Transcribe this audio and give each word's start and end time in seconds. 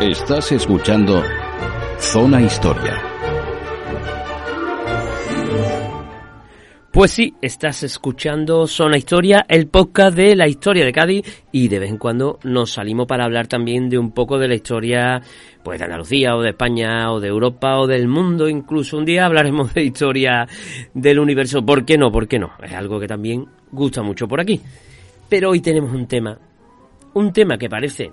Estás 0.00 0.52
escuchando 0.52 1.22
Zona 1.98 2.42
Historia. 2.42 3.02
Pues 6.92 7.12
sí, 7.12 7.34
estás 7.40 7.82
escuchando 7.82 8.66
Zona 8.66 8.98
Historia, 8.98 9.46
el 9.48 9.68
podcast 9.68 10.14
de 10.14 10.36
la 10.36 10.48
historia 10.48 10.84
de 10.84 10.92
Cádiz 10.92 11.44
y 11.50 11.68
de 11.68 11.78
vez 11.78 11.88
en 11.88 11.96
cuando 11.96 12.38
nos 12.44 12.72
salimos 12.72 13.06
para 13.06 13.24
hablar 13.24 13.46
también 13.46 13.88
de 13.88 13.96
un 13.96 14.12
poco 14.12 14.38
de 14.38 14.48
la 14.48 14.54
historia 14.54 15.22
pues 15.64 15.78
de 15.78 15.86
Andalucía 15.86 16.36
o 16.36 16.42
de 16.42 16.50
España 16.50 17.10
o 17.10 17.18
de 17.18 17.28
Europa 17.28 17.78
o 17.78 17.86
del 17.86 18.06
mundo, 18.06 18.50
incluso 18.50 18.98
un 18.98 19.06
día 19.06 19.24
hablaremos 19.24 19.72
de 19.72 19.82
historia 19.82 20.46
del 20.92 21.18
universo, 21.18 21.64
¿por 21.64 21.86
qué 21.86 21.96
no? 21.96 22.12
¿Por 22.12 22.28
qué 22.28 22.38
no? 22.38 22.52
Es 22.62 22.74
algo 22.74 23.00
que 23.00 23.08
también 23.08 23.46
gusta 23.72 24.02
mucho 24.02 24.28
por 24.28 24.42
aquí. 24.42 24.60
Pero 25.30 25.50
hoy 25.50 25.60
tenemos 25.60 25.90
un 25.90 26.06
tema, 26.06 26.38
un 27.14 27.32
tema 27.32 27.56
que 27.56 27.70
parece 27.70 28.12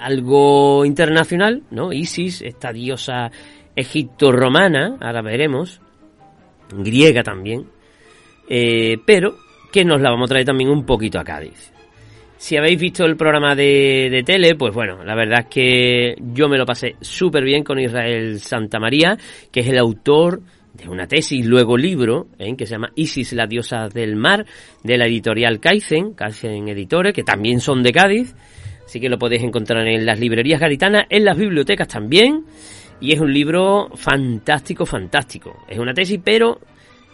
algo 0.00 0.84
internacional, 0.84 1.62
¿no? 1.70 1.92
Isis, 1.92 2.42
esta 2.42 2.72
diosa 2.72 3.30
egipto-romana, 3.74 4.96
ahora 5.00 5.22
veremos, 5.22 5.80
griega 6.70 7.22
también, 7.22 7.66
eh, 8.48 8.96
pero 9.06 9.36
que 9.72 9.84
nos 9.84 10.00
la 10.00 10.10
vamos 10.10 10.28
a 10.28 10.32
traer 10.32 10.46
también 10.46 10.70
un 10.70 10.84
poquito 10.84 11.18
a 11.18 11.24
Cádiz. 11.24 11.72
Si 12.36 12.56
habéis 12.56 12.80
visto 12.80 13.04
el 13.04 13.16
programa 13.16 13.54
de, 13.54 14.08
de 14.10 14.22
tele, 14.24 14.56
pues 14.56 14.74
bueno, 14.74 15.04
la 15.04 15.14
verdad 15.14 15.40
es 15.40 15.46
que 15.46 16.16
yo 16.34 16.48
me 16.48 16.58
lo 16.58 16.66
pasé 16.66 16.96
súper 17.00 17.44
bien 17.44 17.62
con 17.62 17.78
Israel 17.78 18.40
Santa 18.40 18.80
María, 18.80 19.16
que 19.50 19.60
es 19.60 19.68
el 19.68 19.78
autor 19.78 20.42
de 20.72 20.88
una 20.88 21.06
tesis, 21.06 21.44
luego 21.44 21.76
libro, 21.76 22.28
¿eh? 22.38 22.54
que 22.56 22.66
se 22.66 22.72
llama 22.72 22.92
Isis, 22.94 23.32
la 23.34 23.46
diosa 23.46 23.88
del 23.88 24.16
mar, 24.16 24.44
de 24.82 24.96
la 24.96 25.06
editorial 25.06 25.60
Kaizen, 25.60 26.14
Kaizen 26.14 26.68
Editores, 26.68 27.12
que 27.12 27.22
también 27.22 27.60
son 27.60 27.82
de 27.82 27.92
Cádiz, 27.92 28.34
así 28.92 29.00
que 29.00 29.08
lo 29.08 29.18
podéis 29.18 29.42
encontrar 29.42 29.88
en 29.88 30.04
las 30.04 30.20
librerías 30.20 30.60
gaditanas, 30.60 31.06
en 31.08 31.24
las 31.24 31.34
bibliotecas 31.34 31.88
también, 31.88 32.44
y 33.00 33.12
es 33.12 33.20
un 33.20 33.32
libro 33.32 33.88
fantástico, 33.94 34.84
fantástico. 34.84 35.64
Es 35.66 35.78
una 35.78 35.94
tesis, 35.94 36.20
pero 36.22 36.60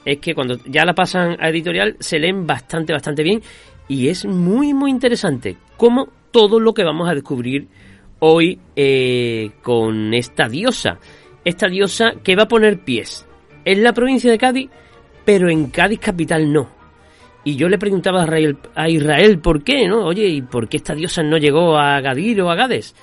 es 0.04 0.18
que 0.18 0.34
cuando 0.34 0.58
ya 0.66 0.84
la 0.84 0.92
pasan 0.92 1.36
a 1.38 1.48
editorial 1.50 1.94
se 2.00 2.18
leen 2.18 2.48
bastante, 2.48 2.92
bastante 2.92 3.22
bien 3.22 3.40
y 3.86 4.08
es 4.08 4.26
muy, 4.26 4.74
muy 4.74 4.90
interesante 4.90 5.56
como 5.76 6.08
todo 6.32 6.58
lo 6.58 6.74
que 6.74 6.82
vamos 6.82 7.08
a 7.08 7.14
descubrir 7.14 7.68
hoy 8.18 8.58
eh, 8.74 9.52
con 9.62 10.12
esta 10.14 10.48
diosa. 10.48 10.98
Esta 11.44 11.68
diosa 11.68 12.14
que 12.24 12.34
va 12.34 12.42
a 12.42 12.48
poner 12.48 12.80
pies 12.80 13.24
en 13.64 13.84
la 13.84 13.92
provincia 13.92 14.32
de 14.32 14.38
Cádiz, 14.38 14.68
pero 15.24 15.48
en 15.48 15.70
Cádiz 15.70 16.00
capital 16.00 16.52
no. 16.52 16.77
Y 17.44 17.56
yo 17.56 17.68
le 17.68 17.78
preguntaba 17.78 18.22
a 18.22 18.24
Israel, 18.24 18.58
a 18.74 18.88
Israel 18.88 19.38
por 19.38 19.62
qué, 19.62 19.86
¿no? 19.86 20.04
Oye, 20.04 20.26
¿y 20.26 20.42
por 20.42 20.68
qué 20.68 20.78
esta 20.78 20.94
diosa 20.94 21.22
no 21.22 21.38
llegó 21.38 21.78
a 21.78 22.00
Gadir 22.00 22.42
o 22.42 22.50
a 22.50 22.54
Gades? 22.54 22.94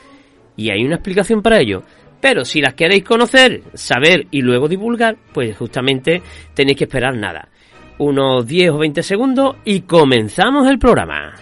Y 0.57 0.69
hay 0.69 0.83
una 0.83 0.95
explicación 0.95 1.41
para 1.41 1.59
ello. 1.59 1.83
Pero 2.21 2.45
si 2.45 2.61
las 2.61 2.73
queréis 2.73 3.03
conocer, 3.03 3.61
saber 3.73 4.27
y 4.31 4.41
luego 4.41 4.67
divulgar, 4.67 5.17
pues 5.33 5.55
justamente 5.57 6.21
tenéis 6.53 6.77
que 6.77 6.85
esperar 6.85 7.15
nada. 7.15 7.49
Unos 7.97 8.45
10 8.45 8.71
o 8.71 8.77
20 8.79 9.03
segundos 9.03 9.55
y 9.63 9.81
comenzamos 9.81 10.67
el 10.67 10.79
programa. 10.79 11.33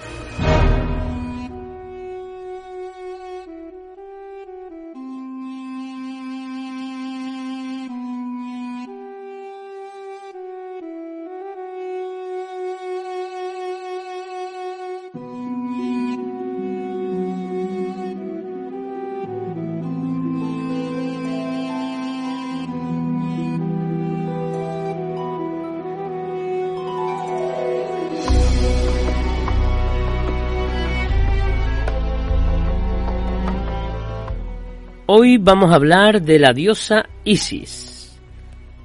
Hoy 35.16 35.38
vamos 35.38 35.72
a 35.72 35.76
hablar 35.76 36.24
de 36.24 36.40
la 36.40 36.54
diosa 36.54 37.08
Isis. 37.24 38.20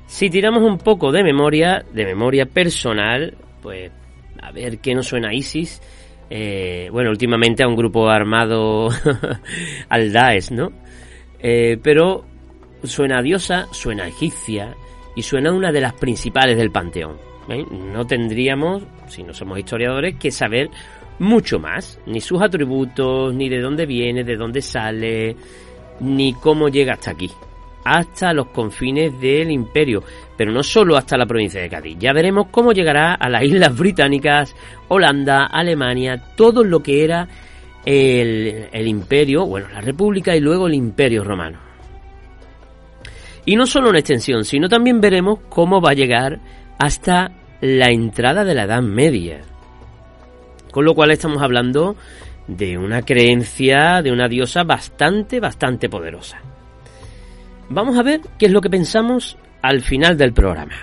Si 0.07 0.29
tiramos 0.29 0.63
un 0.63 0.77
poco 0.77 1.11
de 1.11 1.25
memoria, 1.25 1.83
de 1.95 2.05
memoria 2.05 2.45
personal, 2.45 3.35
pues 3.63 3.91
a 4.43 4.53
ver 4.53 4.79
qué 4.79 4.95
nos 4.95 5.07
suena 5.07 5.33
Isis. 5.33 5.81
Eh, 6.29 6.91
bueno, 6.93 7.09
últimamente 7.09 7.63
a 7.63 7.67
un 7.67 7.77
grupo 7.77 8.11
armado 8.11 8.91
al 9.89 10.13
Daesh, 10.13 10.51
¿no? 10.51 10.71
Eh, 11.39 11.79
pero 11.83 12.27
suena 12.83 13.23
diosa, 13.23 13.67
suena 13.73 14.07
egipcia 14.07 14.77
y 15.17 15.23
suena 15.23 15.51
una 15.51 15.73
de 15.73 15.81
las 15.81 15.95
principales 15.95 16.59
del 16.59 16.71
panteón. 16.71 17.17
¿eh? 17.49 17.65
No 17.71 18.07
tendríamos, 18.07 18.83
si 19.07 19.23
no 19.23 19.33
somos 19.33 19.59
historiadores, 19.59 20.17
que 20.17 20.31
saber 20.31 20.69
mucho 21.21 21.59
más, 21.59 21.99
ni 22.05 22.21
sus 22.21 22.43
atributos, 22.43 23.35
ni 23.35 23.49
de 23.49 23.63
dónde 23.63 23.87
viene, 23.87 24.25
de 24.25 24.37
dónde 24.37 24.61
sale, 24.61 25.35
ni 26.01 26.35
cómo 26.35 26.69
llega 26.69 26.95
hasta 26.95 27.13
aquí, 27.13 27.31
hasta 27.85 28.33
los 28.33 28.49
confines 28.49 29.19
del 29.21 29.51
imperio, 29.51 30.03
pero 30.37 30.53
no 30.53 30.63
solo 30.63 30.97
hasta 30.97 31.17
la 31.17 31.27
provincia 31.27 31.61
de 31.61 31.69
Cádiz. 31.69 31.97
Ya 31.99 32.13
veremos 32.13 32.49
cómo 32.51 32.73
llegará 32.73 33.15
a 33.15 33.29
las 33.29 33.43
islas 33.45 33.77
británicas, 33.77 34.55
Holanda, 34.89 35.47
Alemania, 35.47 36.23
todo 36.37 36.65
lo 36.65 36.83
que 36.83 37.05
era 37.05 37.29
el, 37.85 38.87
imperio, 38.87 39.47
bueno, 39.47 39.69
la 39.73 39.81
república 39.81 40.37
y 40.37 40.41
luego 40.41 40.67
el 40.67 40.75
imperio 40.75 41.25
romano. 41.25 41.59
Y 43.47 43.57
no 43.57 43.65
solo 43.65 43.91
en 43.91 43.97
extensión, 43.97 44.45
sino 44.45 44.69
también 44.69 45.01
veremos 45.01 45.39
cómo 45.49 45.81
va 45.81 45.91
a 45.91 45.95
llegar 45.95 46.39
hasta 46.79 47.33
la 47.63 47.91
entrada 47.91 48.45
de 48.45 48.55
la 48.55 48.65
Edad 48.65 48.83
Media. 48.83 49.41
Con 50.71 50.85
lo 50.85 50.95
cual 50.95 51.11
estamos 51.13 51.43
hablando 51.43 51.97
de 52.49 52.79
una 52.79 53.03
creencia 53.03 54.03
de 54.03 54.11
una 54.11 54.27
diosa 54.27 54.65
bastante, 54.65 55.39
bastante 55.39 55.89
poderosa. 55.89 56.41
Vamos 57.69 57.99
a 57.99 58.03
ver 58.03 58.23
qué 58.39 58.47
es 58.47 58.53
lo 58.53 58.61
que 58.61 58.71
pensamos 58.71 59.37
al 59.63 59.83
final 59.83 60.17
del 60.17 60.33
programa. 60.33 60.75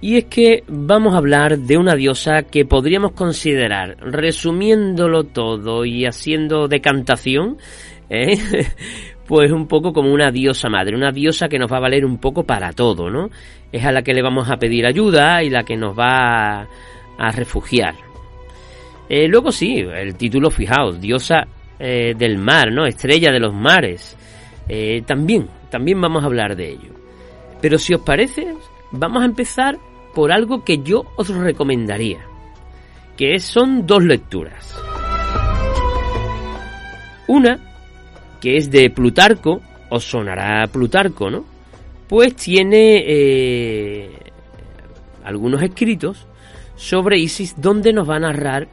Y 0.00 0.18
es 0.18 0.24
que 0.26 0.64
vamos 0.68 1.14
a 1.14 1.16
hablar 1.16 1.60
de 1.60 1.78
una 1.78 1.94
diosa 1.94 2.42
que 2.42 2.66
podríamos 2.66 3.12
considerar, 3.12 3.96
resumiéndolo 4.00 5.24
todo 5.24 5.86
y 5.86 6.04
haciendo 6.04 6.68
decantación, 6.68 7.56
¿eh? 8.10 8.36
pues 9.26 9.50
un 9.50 9.66
poco 9.66 9.92
como 9.92 10.12
una 10.12 10.30
diosa 10.30 10.68
madre, 10.68 10.96
una 10.96 11.10
diosa 11.10 11.48
que 11.48 11.58
nos 11.58 11.72
va 11.72 11.78
a 11.78 11.80
valer 11.80 12.04
un 12.04 12.18
poco 12.18 12.44
para 12.44 12.72
todo, 12.72 13.10
¿no? 13.10 13.30
Es 13.72 13.84
a 13.84 13.92
la 13.92 14.02
que 14.02 14.12
le 14.12 14.22
vamos 14.22 14.50
a 14.50 14.56
pedir 14.56 14.86
ayuda 14.86 15.42
y 15.42 15.50
la 15.50 15.64
que 15.64 15.76
nos 15.76 15.98
va 15.98 16.66
a, 17.18 17.30
refugiar. 17.32 17.94
Eh, 19.08 19.26
luego 19.28 19.50
sí, 19.50 19.78
el 19.78 20.16
título, 20.16 20.50
fijaos, 20.50 21.00
diosa 21.00 21.46
eh, 21.78 22.14
del 22.16 22.38
mar, 22.38 22.70
¿no? 22.70 22.86
Estrella 22.86 23.32
de 23.32 23.40
los 23.40 23.54
mares. 23.54 24.16
Eh, 24.68 25.02
también, 25.06 25.48
también 25.70 26.00
vamos 26.00 26.22
a 26.22 26.26
hablar 26.26 26.54
de 26.54 26.70
ello. 26.70 26.92
Pero 27.60 27.78
si 27.78 27.94
os 27.94 28.02
parece, 28.02 28.54
vamos 28.90 29.22
a 29.22 29.26
empezar 29.26 29.78
por 30.14 30.32
algo 30.32 30.64
que 30.64 30.78
yo 30.78 31.04
os 31.16 31.28
recomendaría, 31.28 32.20
que 33.16 33.38
son 33.40 33.86
dos 33.86 34.04
lecturas. 34.04 34.78
Una 37.26 37.73
que 38.44 38.58
es 38.58 38.70
de 38.70 38.90
Plutarco, 38.90 39.62
os 39.88 40.04
sonará 40.04 40.66
Plutarco, 40.66 41.30
¿no? 41.30 41.46
Pues 42.06 42.36
tiene 42.36 43.02
eh, 43.06 44.10
algunos 45.24 45.62
escritos 45.62 46.26
sobre 46.76 47.16
Isis 47.16 47.54
donde 47.58 47.94
nos 47.94 48.06
va 48.06 48.16
a 48.16 48.20
narrar 48.20 48.68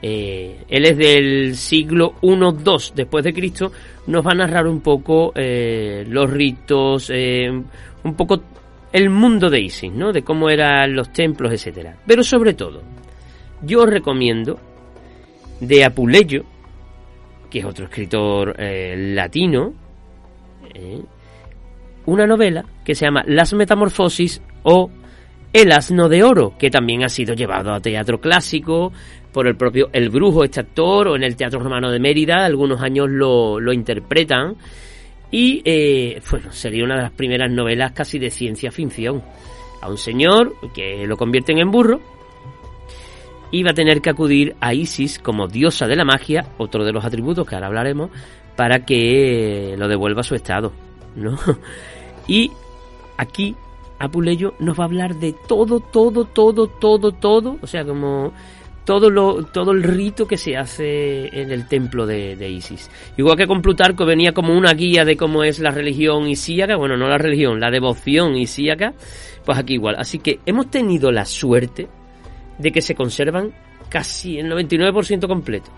eh, 0.00 0.62
él 0.68 0.84
es 0.84 0.96
del 0.96 1.56
siglo 1.56 2.14
I-II 2.22 2.54
después 2.94 3.24
de 3.24 3.34
Cristo, 3.34 3.72
nos 4.06 4.24
va 4.24 4.30
a 4.30 4.36
narrar 4.36 4.68
un 4.68 4.80
poco 4.80 5.32
eh, 5.34 6.04
los 6.08 6.30
ritos, 6.30 7.10
un 7.10 8.14
poco 8.14 8.42
el 8.92 9.10
mundo 9.10 9.50
de 9.50 9.60
Isis, 9.60 9.90
¿no? 9.90 10.12
De 10.12 10.22
cómo 10.22 10.50
eran 10.50 10.94
los 10.94 11.12
templos, 11.12 11.52
etcétera. 11.52 11.96
Pero 12.06 12.22
sobre 12.22 12.54
todo, 12.54 12.80
yo 13.62 13.82
os 13.82 13.90
recomiendo 13.90 14.56
de 15.58 15.84
Apuleyo, 15.84 16.44
que 17.56 17.60
es 17.60 17.64
otro 17.64 17.86
escritor 17.86 18.54
latino, 18.58 19.72
una 22.04 22.26
novela 22.26 22.66
que 22.84 22.94
se 22.94 23.06
llama 23.06 23.24
Las 23.26 23.54
Metamorfosis 23.54 24.42
o 24.64 24.90
El 25.54 25.72
asno 25.72 26.10
de 26.10 26.22
oro, 26.22 26.52
que 26.58 26.68
también 26.68 27.02
ha 27.02 27.08
sido 27.08 27.32
llevado 27.34 27.72
a 27.72 27.80
teatro 27.80 28.20
clásico 28.20 28.92
por 29.32 29.46
el 29.46 29.56
propio 29.56 29.88
El 29.94 30.10
Brujo, 30.10 30.44
este 30.44 30.60
actor, 30.60 31.08
o 31.08 31.16
en 31.16 31.22
el 31.22 31.34
Teatro 31.34 31.60
Romano 31.60 31.90
de 31.90 31.98
Mérida, 31.98 32.44
algunos 32.44 32.82
años 32.82 33.06
lo, 33.08 33.58
lo 33.58 33.72
interpretan. 33.72 34.56
Y 35.30 35.62
eh, 35.64 36.20
bueno, 36.30 36.52
sería 36.52 36.84
una 36.84 36.96
de 36.96 37.02
las 37.04 37.12
primeras 37.12 37.50
novelas 37.50 37.92
casi 37.92 38.18
de 38.18 38.30
ciencia 38.30 38.70
ficción. 38.70 39.22
A 39.80 39.88
un 39.88 39.96
señor 39.96 40.56
que 40.74 41.06
lo 41.06 41.16
convierten 41.16 41.56
en 41.56 41.70
burro 41.70 42.00
va 43.62 43.70
a 43.70 43.74
tener 43.74 44.00
que 44.00 44.10
acudir 44.10 44.56
a 44.60 44.74
Isis 44.74 45.18
como 45.18 45.48
diosa 45.48 45.86
de 45.86 45.96
la 45.96 46.04
magia, 46.04 46.46
otro 46.58 46.84
de 46.84 46.92
los 46.92 47.04
atributos 47.04 47.46
que 47.46 47.54
ahora 47.54 47.68
hablaremos, 47.68 48.10
para 48.56 48.84
que 48.84 49.74
lo 49.78 49.88
devuelva 49.88 50.20
a 50.20 50.24
su 50.24 50.34
estado. 50.34 50.72
¿no? 51.14 51.38
Y 52.28 52.50
aquí 53.16 53.54
Apuleyo 53.98 54.54
nos 54.58 54.78
va 54.78 54.82
a 54.82 54.86
hablar 54.86 55.14
de 55.14 55.32
todo, 55.46 55.78
todo, 55.78 56.24
todo, 56.24 56.66
todo, 56.66 57.12
todo, 57.12 57.56
o 57.62 57.66
sea, 57.68 57.84
como 57.84 58.32
todo 58.84 59.10
lo 59.10 59.44
todo 59.44 59.72
el 59.72 59.82
rito 59.82 60.26
que 60.26 60.36
se 60.36 60.56
hace 60.56 61.28
en 61.40 61.50
el 61.50 61.66
templo 61.66 62.06
de, 62.06 62.48
Isis. 62.48 62.90
Igual 63.16 63.36
que 63.36 63.46
con 63.46 63.62
Plutarco 63.62 64.04
venía 64.04 64.32
como 64.32 64.56
una 64.56 64.72
guía 64.74 65.04
de 65.04 65.16
cómo 65.16 65.44
es 65.44 65.58
la 65.58 65.70
religión 65.70 66.28
isíaca, 66.28 66.76
bueno, 66.76 66.96
no 66.96 67.08
la 67.08 67.18
religión, 67.18 67.60
la 67.60 67.70
devoción 67.70 68.36
isíaca, 68.36 68.94
pues 69.44 69.58
aquí 69.58 69.74
igual. 69.74 69.96
Así 69.98 70.18
que 70.18 70.40
hemos 70.46 70.70
tenido 70.70 71.10
la 71.10 71.24
suerte 71.24 71.88
de 72.58 72.72
que 72.72 72.82
se 72.82 72.94
conservan 72.94 73.52
casi 73.88 74.38
el 74.38 74.50
99% 74.50 75.26
completo. 75.26 75.70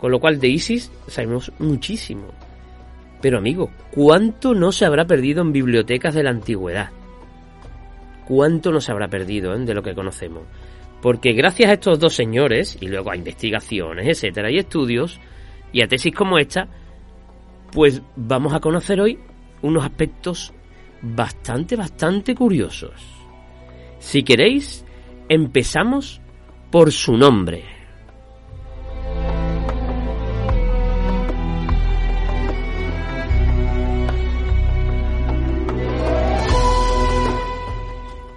Con 0.00 0.10
lo 0.10 0.20
cual 0.20 0.38
de 0.38 0.48
Isis 0.48 0.90
sabemos 1.06 1.52
muchísimo. 1.58 2.28
Pero 3.20 3.38
amigo, 3.38 3.70
¿cuánto 3.90 4.54
no 4.54 4.70
se 4.70 4.84
habrá 4.84 5.06
perdido 5.06 5.42
en 5.42 5.52
bibliotecas 5.52 6.14
de 6.14 6.22
la 6.22 6.30
antigüedad? 6.30 6.90
¿Cuánto 8.26 8.70
no 8.70 8.80
se 8.80 8.92
habrá 8.92 9.08
perdido 9.08 9.54
eh, 9.54 9.58
de 9.60 9.74
lo 9.74 9.82
que 9.82 9.94
conocemos? 9.94 10.42
Porque 11.00 11.32
gracias 11.32 11.70
a 11.70 11.74
estos 11.74 11.98
dos 11.98 12.14
señores, 12.14 12.78
y 12.80 12.88
luego 12.88 13.10
a 13.10 13.16
investigaciones, 13.16 14.06
etcétera, 14.06 14.50
y 14.50 14.58
estudios, 14.58 15.20
y 15.72 15.82
a 15.82 15.88
tesis 15.88 16.14
como 16.14 16.38
esta, 16.38 16.68
pues 17.72 18.02
vamos 18.16 18.54
a 18.54 18.60
conocer 18.60 19.00
hoy 19.00 19.18
unos 19.62 19.84
aspectos 19.84 20.52
bastante, 21.02 21.76
bastante 21.76 22.34
curiosos. 22.34 22.92
Si 23.98 24.22
queréis, 24.22 24.83
empezamos 25.28 26.20
por 26.70 26.92
su 26.92 27.16
nombre. 27.16 27.64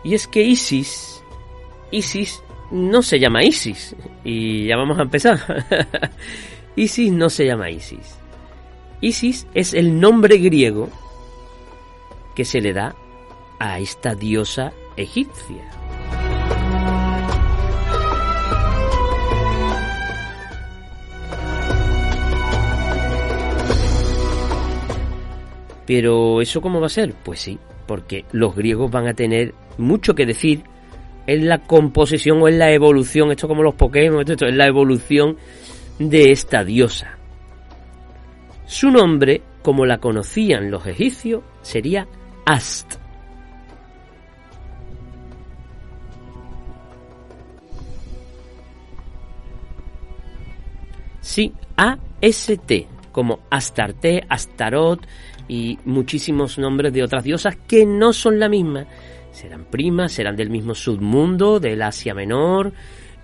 Y 0.04 0.14
es 0.16 0.26
que 0.26 0.42
Isis, 0.42 1.22
Isis 1.92 2.42
no 2.72 3.02
se 3.02 3.20
llama 3.20 3.44
Isis. 3.44 3.94
Y 4.24 4.68
ya 4.68 4.78
vamos 4.78 4.98
a 5.00 5.02
empezar. 5.02 5.66
Isis 6.78 7.12
no 7.12 7.30
se 7.30 7.46
llama 7.46 7.70
Isis. 7.70 8.18
Isis 9.02 9.48
es 9.54 9.74
el 9.74 10.00
nombre 10.00 10.38
griego 10.38 10.90
que 12.36 12.46
se 12.46 12.62
le 12.62 12.72
da 12.72 12.96
a 13.60 13.80
esta 13.80 14.16
diosa 14.16 14.72
egipcia. 14.96 15.87
Pero 25.88 26.42
¿eso 26.42 26.60
cómo 26.60 26.82
va 26.82 26.88
a 26.88 26.90
ser? 26.90 27.14
Pues 27.24 27.40
sí, 27.40 27.58
porque 27.88 28.26
los 28.34 28.54
griegos 28.54 28.92
van 28.92 29.08
a 29.08 29.14
tener 29.14 29.56
mucho 29.78 30.14
que 30.14 30.26
decir 30.26 30.62
en 31.26 31.48
la 31.48 31.60
composición 31.60 32.42
o 32.42 32.48
en 32.50 32.60
la 32.60 32.72
evolución, 32.72 33.32
esto 33.32 33.48
como 33.48 33.64
los 33.64 33.76
Pokémon, 33.76 34.20
esto, 34.20 34.46
es 34.46 34.56
la 34.56 34.68
evolución 34.68 35.38
de 35.98 36.32
esta 36.32 36.66
diosa. 36.66 37.18
Su 38.66 38.92
nombre, 38.92 39.42
como 39.62 39.86
la 39.86 39.98
conocían 40.00 40.70
los 40.70 40.86
egipcios, 40.86 41.42
sería 41.62 42.06
Ast. 42.46 42.96
Sí, 51.22 51.54
A-S-T, 51.78 52.88
como 53.14 53.40
Astarte, 53.50 54.26
Astarot 54.28 55.06
y 55.48 55.80
muchísimos 55.86 56.58
nombres 56.58 56.94
de 56.94 57.04
otras 57.04 57.24
diosas 57.24 57.58
que 57.68 57.86
no 57.86 58.14
son 58.14 58.40
la 58.40 58.50
misma, 58.50 58.86
serán 59.32 59.66
primas, 59.66 60.12
serán 60.12 60.36
del 60.36 60.50
mismo 60.50 60.74
submundo, 60.76 61.60
del 61.60 61.82
Asia 61.82 62.14
Menor, 62.14 62.74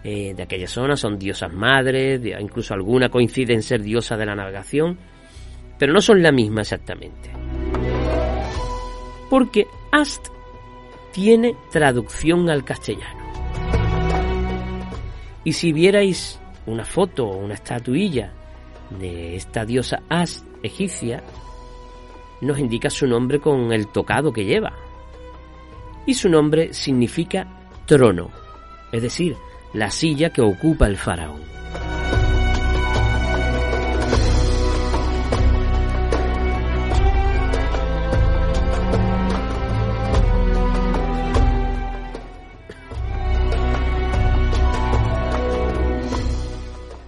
eh, 0.03 0.33
de 0.35 0.43
aquella 0.43 0.67
zona, 0.67 0.95
son 0.95 1.17
diosas 1.17 1.53
madres, 1.53 2.21
incluso 2.39 2.73
alguna 2.73 3.09
coincide 3.09 3.53
en 3.53 3.63
ser 3.63 3.81
diosa 3.81 4.17
de 4.17 4.25
la 4.25 4.35
navegación, 4.35 4.97
pero 5.77 5.93
no 5.93 6.01
son 6.01 6.21
la 6.21 6.31
misma 6.31 6.61
exactamente. 6.61 7.31
Porque 9.29 9.65
Ast 9.91 10.27
tiene 11.11 11.55
traducción 11.71 12.49
al 12.49 12.63
castellano. 12.63 13.23
Y 15.43 15.53
si 15.53 15.71
vierais 15.73 16.39
una 16.65 16.85
foto 16.85 17.25
o 17.25 17.37
una 17.37 17.53
estatuilla 17.53 18.33
de 18.99 19.35
esta 19.35 19.65
diosa 19.65 20.01
Ast 20.09 20.45
egipcia, 20.63 21.23
nos 22.43 22.59
indica 22.59 22.89
su 22.89 23.07
nombre 23.07 23.39
con 23.39 23.71
el 23.71 23.87
tocado 23.87 24.31
que 24.31 24.45
lleva, 24.45 24.73
y 26.05 26.13
su 26.13 26.29
nombre 26.29 26.73
significa 26.73 27.47
trono, 27.85 28.29
es 28.91 29.01
decir, 29.01 29.35
la 29.73 29.89
silla 29.89 30.31
que 30.31 30.41
ocupa 30.41 30.87
el 30.87 30.97
faraón. 30.97 31.53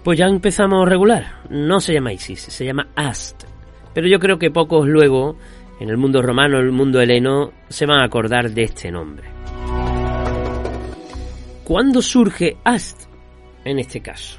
Pues 0.05 0.19
ya 0.19 0.27
empezamos 0.27 0.87
regular. 0.87 1.41
No 1.49 1.81
se 1.81 1.91
llama 1.91 2.13
Isis, 2.13 2.39
se 2.39 2.63
llama 2.63 2.89
Ast. 2.95 3.44
Pero 3.95 4.07
yo 4.07 4.19
creo 4.19 4.37
que 4.37 4.51
pocos 4.51 4.87
luego 4.87 5.35
en 5.79 5.89
el 5.89 5.97
mundo 5.97 6.21
romano, 6.21 6.59
el 6.59 6.71
mundo 6.71 7.01
heleno, 7.01 7.51
se 7.69 7.85
van 7.85 8.01
a 8.01 8.05
acordar 8.05 8.51
de 8.51 8.63
este 8.63 8.91
nombre. 8.91 9.29
¿Cuándo 11.63 12.01
surge 12.01 12.57
Ast 12.65 13.03
en 13.63 13.79
este 13.79 14.01
caso? 14.01 14.37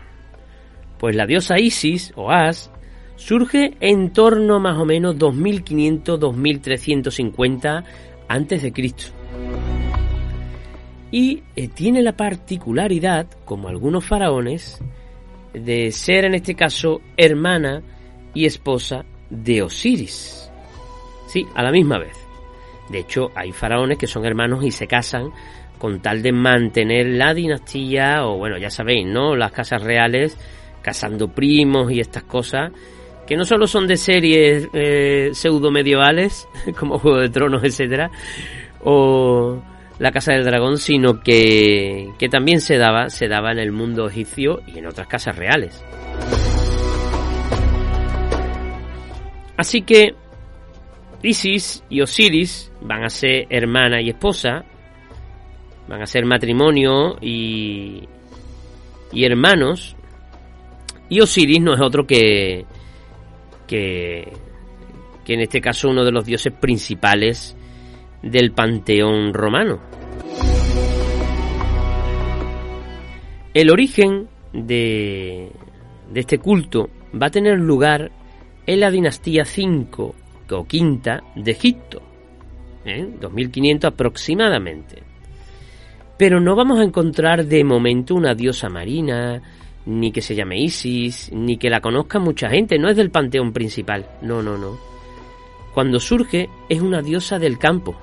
Pues 0.98 1.16
la 1.16 1.24
diosa 1.26 1.58
Isis, 1.58 2.12
o 2.16 2.30
As, 2.30 2.70
surge 3.16 3.78
en 3.80 4.12
torno 4.12 4.60
más 4.60 4.76
o 4.78 4.84
menos 4.84 5.16
2500-2350 5.16 7.84
antes 8.28 8.62
de 8.62 8.72
Cristo. 8.72 9.06
Y 11.10 11.42
eh, 11.56 11.68
tiene 11.68 12.02
la 12.02 12.14
particularidad, 12.16 13.26
como 13.46 13.68
algunos 13.68 14.04
faraones, 14.04 14.78
de 15.54 15.90
ser 15.92 16.26
en 16.26 16.34
este 16.34 16.54
caso 16.54 17.00
hermana 17.16 17.80
y 18.34 18.44
esposa 18.44 19.06
de 19.30 19.62
Osiris. 19.62 20.50
Sí, 21.26 21.46
a 21.54 21.62
la 21.62 21.70
misma 21.70 21.98
vez. 21.98 22.16
De 22.88 23.00
hecho, 23.00 23.30
hay 23.34 23.52
faraones 23.52 23.98
que 23.98 24.06
son 24.06 24.24
hermanos 24.24 24.64
y 24.64 24.70
se 24.70 24.86
casan 24.86 25.30
con 25.78 26.00
tal 26.00 26.22
de 26.22 26.32
mantener 26.32 27.06
la 27.06 27.34
dinastía, 27.34 28.26
o 28.26 28.38
bueno, 28.38 28.56
ya 28.58 28.70
sabéis, 28.70 29.06
¿no? 29.06 29.36
Las 29.36 29.52
casas 29.52 29.82
reales, 29.82 30.38
casando 30.82 31.28
primos 31.28 31.92
y 31.92 32.00
estas 32.00 32.22
cosas, 32.22 32.72
que 33.26 33.36
no 33.36 33.44
solo 33.44 33.66
son 33.66 33.86
de 33.86 33.96
series 33.96 34.68
eh, 34.72 35.30
pseudo 35.32 35.70
medievales, 35.70 36.48
como 36.78 36.98
Juego 36.98 37.18
de 37.18 37.28
Tronos, 37.28 37.64
etcétera, 37.64 38.10
o 38.84 39.60
la 39.98 40.12
Casa 40.12 40.32
del 40.32 40.44
Dragón, 40.44 40.78
sino 40.78 41.20
que, 41.20 42.10
que 42.18 42.28
también 42.28 42.60
se 42.60 42.78
daba, 42.78 43.10
se 43.10 43.28
daba 43.28 43.52
en 43.52 43.58
el 43.58 43.72
mundo 43.72 44.08
egipcio 44.08 44.60
y 44.66 44.78
en 44.78 44.86
otras 44.86 45.08
casas 45.08 45.36
reales. 45.36 45.82
Así 49.56 49.82
que 49.82 50.14
Isis 51.22 51.82
y 51.88 52.00
Osiris 52.02 52.70
van 52.82 53.04
a 53.04 53.08
ser 53.08 53.46
hermana 53.50 54.00
y 54.00 54.10
esposa, 54.10 54.64
van 55.88 56.02
a 56.02 56.06
ser 56.06 56.24
matrimonio 56.24 57.16
y, 57.20 58.08
y 59.12 59.24
hermanos, 59.24 59.96
Y 61.08 61.20
Osiris 61.20 61.60
no 61.60 61.74
es 61.74 61.80
otro 61.80 62.06
que, 62.06 62.64
que, 63.66 64.32
que 65.24 65.34
en 65.34 65.40
este 65.40 65.60
caso 65.60 65.88
uno 65.88 66.04
de 66.04 66.12
los 66.12 66.24
dioses 66.24 66.52
principales 66.52 67.56
del 68.22 68.52
panteón 68.52 69.32
romano. 69.32 69.80
El 73.54 73.70
origen 73.70 74.28
de, 74.52 75.50
de 76.12 76.20
este 76.20 76.38
culto 76.38 76.90
va 77.20 77.28
a 77.28 77.30
tener 77.30 77.58
lugar 77.58 78.10
en 78.66 78.80
la 78.80 78.90
dinastía 78.90 79.44
5 79.44 80.14
o 80.50 80.64
quinta 80.66 81.22
de 81.34 81.50
Egipto, 81.50 82.02
¿eh? 82.84 83.08
2500 83.20 83.92
aproximadamente. 83.92 85.02
Pero 86.16 86.40
no 86.40 86.56
vamos 86.56 86.80
a 86.80 86.84
encontrar 86.84 87.44
de 87.44 87.62
momento 87.62 88.14
una 88.14 88.34
diosa 88.34 88.68
marina, 88.68 89.42
ni 89.84 90.12
que 90.12 90.22
se 90.22 90.34
llame 90.34 90.60
Isis, 90.60 91.30
ni 91.32 91.58
que 91.58 91.70
la 91.70 91.80
conozca 91.80 92.18
mucha 92.18 92.48
gente, 92.48 92.78
no 92.78 92.88
es 92.88 92.96
del 92.96 93.10
panteón 93.10 93.52
principal, 93.52 94.06
no, 94.22 94.42
no, 94.42 94.56
no. 94.56 94.78
Cuando 95.74 96.00
surge 96.00 96.48
es 96.68 96.80
una 96.80 97.02
diosa 97.02 97.38
del 97.38 97.58
campo. 97.58 97.94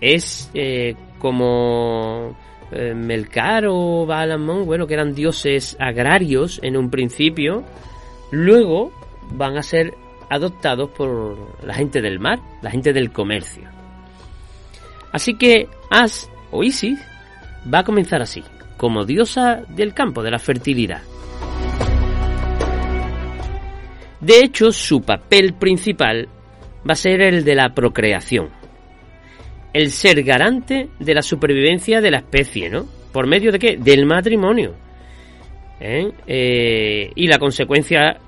Es 0.00 0.50
eh, 0.54 0.94
como 1.18 2.36
eh, 2.70 2.94
Melcar 2.94 3.66
o 3.66 4.06
Baalamón, 4.06 4.64
bueno, 4.64 4.86
que 4.86 4.94
eran 4.94 5.14
dioses 5.14 5.76
agrarios 5.80 6.60
en 6.62 6.76
un 6.76 6.90
principio, 6.90 7.64
luego 8.30 8.92
van 9.32 9.56
a 9.56 9.62
ser 9.62 9.94
adoptados 10.30 10.90
por 10.90 11.36
la 11.64 11.74
gente 11.74 12.00
del 12.00 12.20
mar, 12.20 12.38
la 12.62 12.70
gente 12.70 12.92
del 12.92 13.12
comercio. 13.12 13.68
Así 15.12 15.34
que 15.34 15.68
As 15.90 16.30
o 16.50 16.62
Isis 16.62 16.98
va 17.72 17.80
a 17.80 17.84
comenzar 17.84 18.20
así, 18.20 18.42
como 18.76 19.04
diosa 19.04 19.62
del 19.68 19.94
campo, 19.94 20.22
de 20.22 20.30
la 20.30 20.38
fertilidad. 20.38 21.02
De 24.20 24.40
hecho, 24.40 24.72
su 24.72 25.00
papel 25.02 25.54
principal 25.54 26.28
va 26.88 26.92
a 26.92 26.96
ser 26.96 27.22
el 27.22 27.44
de 27.44 27.54
la 27.54 27.70
procreación. 27.74 28.50
El 29.72 29.90
ser 29.90 30.22
garante 30.24 30.88
de 30.98 31.14
la 31.14 31.22
supervivencia 31.22 32.00
de 32.00 32.10
la 32.10 32.18
especie, 32.18 32.68
¿no? 32.68 32.86
¿Por 33.12 33.26
medio 33.26 33.52
de 33.52 33.58
qué? 33.58 33.76
Del 33.76 34.06
matrimonio. 34.06 34.74
¿Eh? 35.80 36.10
Eh, 36.26 37.12
y 37.14 37.26
la 37.28 37.38
consecuencia 37.38 38.18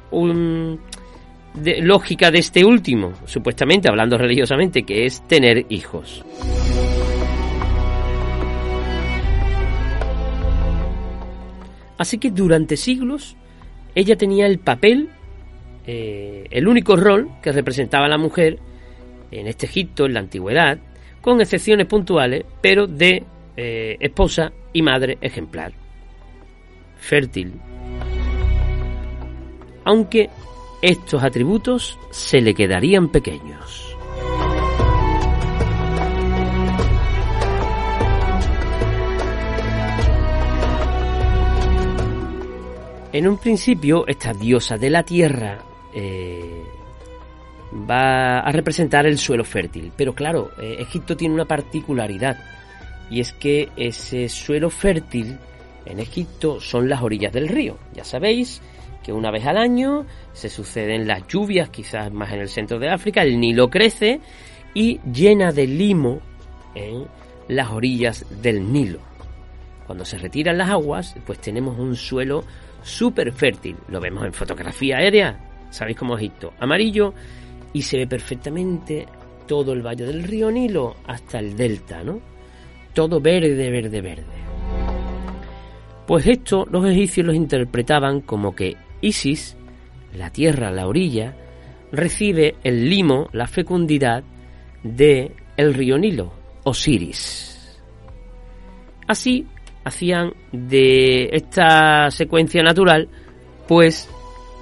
de, 1.55 1.81
lógica 1.83 2.31
de 2.31 2.39
este 2.39 2.65
último, 2.65 3.13
supuestamente 3.27 3.89
hablando 3.89 4.17
religiosamente, 4.17 4.85
que 4.85 5.05
es 5.05 5.27
tener 5.27 5.67
hijos. 5.69 6.25
Así 11.99 12.19
que 12.19 12.31
durante 12.31 12.77
siglos 12.77 13.37
ella 13.95 14.17
tenía 14.17 14.47
el 14.47 14.59
papel, 14.59 15.11
eh, 15.87 16.47
el 16.51 16.69
único 16.69 16.97
rol 16.97 17.29
que 17.43 17.53
representaba 17.53 18.09
la 18.09 18.17
mujer 18.17 18.59
en 19.33 19.49
este 19.49 19.67
Egipto, 19.67 20.07
en 20.07 20.15
la 20.15 20.21
antigüedad, 20.21 20.79
con 21.21 21.41
excepciones 21.41 21.87
puntuales, 21.87 22.45
pero 22.63 22.87
de 22.87 23.25
esposa 23.57 24.53
y 24.73 24.81
madre 24.81 25.19
ejemplar, 25.21 25.75
fértil. 27.01 27.55
Aunque 29.85 30.31
estos 30.83 31.23
atributos 31.23 31.99
se 32.11 32.41
le 32.41 32.55
quedarían 32.55 33.09
pequeños. 33.09 33.97
En 43.13 43.27
un 43.27 43.39
principio, 43.39 44.07
esta 44.07 44.33
diosa 44.33 44.77
de 44.77 44.89
la 44.89 45.03
tierra 45.03 45.59
eh, 45.93 46.63
va 47.91 48.39
a 48.39 48.53
representar 48.53 49.05
el 49.05 49.19
suelo 49.19 49.45
fértil. 49.45 49.91
Pero 49.97 50.15
claro, 50.15 50.53
eh, 50.61 50.77
Egipto 50.79 51.17
tiene 51.17 51.35
una 51.35 51.45
particularidad. 51.45 52.39
Y 53.11 53.19
es 53.19 53.33
que 53.33 53.69
ese 53.77 54.29
suelo 54.29 54.71
fértil 54.71 55.39
en 55.87 55.99
Egipto 56.01 56.61
son 56.61 56.89
las 56.89 57.03
orillas 57.03 57.33
del 57.33 57.49
río. 57.49 57.79
Ya 57.95 58.05
sabéis 58.05 58.61
que 59.03 59.13
una 59.13 59.31
vez 59.31 59.47
al 59.47 59.57
año 59.57 60.05
se 60.33 60.49
suceden 60.49 61.07
las 61.07 61.27
lluvias, 61.27 61.71
quizás 61.71 62.13
más 62.13 62.33
en 62.33 62.41
el 62.41 62.49
centro 62.49 62.79
de 62.79 62.91
África, 62.91 63.23
el 63.23 63.41
Nilo 63.41 63.71
crece 63.71 64.21
y 64.75 65.01
llena 65.01 65.53
de 65.53 65.67
limo 65.67 66.21
en 66.75 67.07
las 67.49 67.71
orillas 67.71 68.25
del 68.43 68.73
Nilo. 68.73 69.01
Cuando 69.87 70.05
se 70.05 70.19
retiran 70.19 70.59
las 70.59 70.71
aguas, 70.71 71.17
pues 71.27 71.41
tenemos 71.41 71.79
un 71.79 71.97
suelo 71.97 72.45
súper 72.83 73.33
fértil. 73.33 73.77
Lo 73.89 74.01
vemos 74.01 74.25
en 74.25 74.33
fotografía 74.33 74.99
aérea, 74.99 75.39
sabéis 75.71 75.99
cómo 75.99 76.17
Egipto, 76.17 76.53
amarillo, 76.61 77.13
y 77.73 77.83
se 77.83 77.97
ve 77.97 78.07
perfectamente 78.07 79.07
todo 79.47 79.73
el 79.73 79.85
valle 79.85 80.05
del 80.05 80.23
río 80.23 80.51
Nilo 80.51 80.97
hasta 81.07 81.41
el 81.41 81.57
delta, 81.57 82.05
¿no? 82.05 82.21
Todo 82.95 83.21
verde, 83.21 83.71
verde, 83.71 84.01
verde. 84.01 84.40
Pues 86.11 86.27
esto 86.27 86.67
los 86.69 86.85
egipcios 86.87 87.25
los 87.25 87.37
interpretaban 87.37 88.21
como 88.23 88.53
que 88.57 88.77
Isis, 89.01 89.57
la 90.13 90.31
tierra, 90.31 90.73
la 90.73 90.89
orilla, 90.89 91.37
recibe 91.93 92.57
el 92.65 92.91
limo, 92.91 93.29
la 93.31 93.47
fecundidad 93.47 94.25
de 94.83 95.31
el 95.57 95.73
río 95.73 95.99
Nilo, 95.99 96.33
Osiris. 96.65 97.81
Así 99.07 99.47
hacían 99.85 100.33
de 100.51 101.29
esta 101.33 102.11
secuencia 102.11 102.65
natural, 102.65 103.09
pues, 103.69 104.11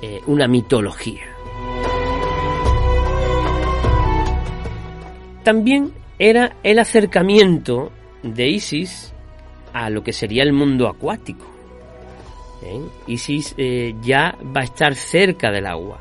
eh, 0.03 0.21
una 0.27 0.49
mitología. 0.49 1.25
También 5.45 5.95
era 6.19 6.57
el 6.63 6.79
acercamiento 6.79 7.91
de 8.23 8.51
Isis 8.51 9.15
a 9.73 9.91
lo 9.91 10.03
que 10.03 10.13
sería 10.13 10.43
el 10.43 10.53
mundo 10.53 10.89
acuático. 10.89 11.47
¿eh? 12.63 12.81
Isis 13.07 13.55
eh, 13.57 13.95
ya 14.03 14.37
va 14.45 14.63
a 14.63 14.65
estar 14.65 14.95
cerca 14.95 15.51
del 15.51 15.67
agua. 15.67 15.99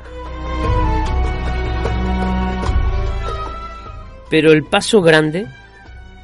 Pero 4.30 4.52
el 4.52 4.64
paso 4.64 5.00
grande, 5.00 5.46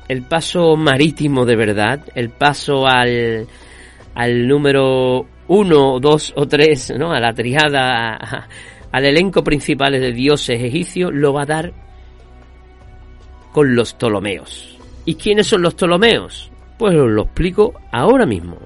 el 0.09 0.23
paso 0.23 0.77
marítimo 0.77 1.47
de 1.47 1.57
verdad, 1.57 2.01
el 2.15 2.31
paso 2.31 2.87
al, 2.87 3.47
al 4.15 4.47
número 4.47 5.27
uno, 5.49 6.01
dos 6.01 6.33
o 6.37 6.47
tres, 6.47 6.93
¿no? 6.97 7.13
a 7.13 7.21
la 7.21 7.33
triada, 7.33 8.49
al 8.93 9.05
elenco 9.05 9.43
principal 9.43 9.93
de 9.93 10.13
dioses 10.13 10.63
egipcios, 10.63 11.13
lo 11.15 11.33
va 11.33 11.43
a 11.43 11.47
dar 11.47 11.73
con 13.53 13.75
los 13.75 13.95
Ptolomeos. 13.95 14.77
¿Y 15.05 15.15
quiénes 15.15 15.47
son 15.47 15.63
los 15.63 15.75
Ptolomeos? 15.75 16.51
Pues 16.79 16.95
os 16.97 17.11
lo 17.11 17.23
explico 17.23 17.75
ahora 17.93 18.27
mismo. 18.27 18.59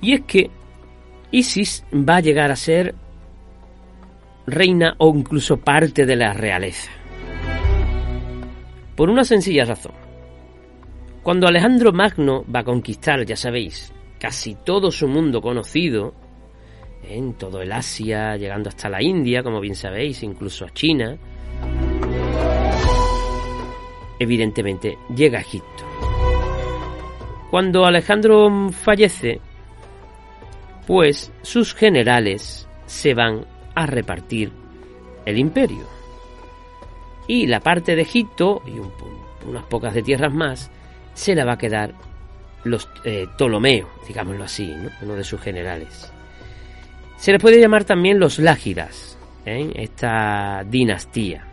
Y 0.00 0.14
es 0.14 0.20
que 0.22 0.50
Isis 1.30 1.84
va 1.92 2.16
a 2.16 2.20
llegar 2.20 2.50
a 2.50 2.56
ser 2.56 2.94
reina 4.46 4.94
o 4.98 5.14
incluso 5.14 5.58
parte 5.58 6.06
de 6.06 6.16
la 6.16 6.32
realeza. 6.32 6.90
Por 8.96 9.10
una 9.10 9.24
sencilla 9.24 9.64
razón. 9.64 9.92
Cuando 11.22 11.46
Alejandro 11.46 11.92
Magno 11.92 12.44
va 12.54 12.60
a 12.60 12.64
conquistar, 12.64 13.24
ya 13.26 13.36
sabéis, 13.36 13.92
casi 14.18 14.54
todo 14.54 14.90
su 14.90 15.06
mundo 15.08 15.42
conocido, 15.42 16.14
en 17.08 17.34
todo 17.34 17.62
el 17.62 17.72
Asia, 17.72 18.36
llegando 18.36 18.68
hasta 18.68 18.88
la 18.88 19.02
India, 19.02 19.42
como 19.42 19.60
bien 19.60 19.74
sabéis, 19.74 20.22
incluso 20.22 20.64
a 20.64 20.70
China, 20.70 21.16
evidentemente 24.18 24.98
llega 25.14 25.38
a 25.38 25.42
Egipto. 25.42 25.84
Cuando 27.50 27.86
Alejandro 27.86 28.70
fallece, 28.70 29.40
pues 30.86 31.32
sus 31.42 31.74
generales 31.74 32.68
se 32.86 33.14
van 33.14 33.46
a 33.74 33.86
repartir 33.86 34.52
el 35.24 35.38
imperio. 35.38 35.86
Y 37.26 37.46
la 37.46 37.60
parte 37.60 37.94
de 37.94 38.02
Egipto, 38.02 38.62
y 38.66 38.78
unas 39.46 39.64
pocas 39.64 39.94
de 39.94 40.02
tierras 40.02 40.32
más, 40.32 40.70
se 41.14 41.34
la 41.34 41.44
va 41.44 41.52
a 41.52 41.58
quedar 41.58 41.94
los 42.64 42.88
eh, 43.04 43.26
Ptolomeos, 43.36 43.88
digámoslo 44.06 44.44
así, 44.44 44.74
uno 45.02 45.14
de 45.14 45.24
sus 45.24 45.40
generales. 45.40 46.12
Se 47.18 47.32
les 47.32 47.42
puede 47.42 47.60
llamar 47.60 47.82
también 47.82 48.20
los 48.20 48.38
Lágidas, 48.38 49.18
¿eh? 49.44 49.72
esta 49.74 50.64
dinastía. 50.64 51.44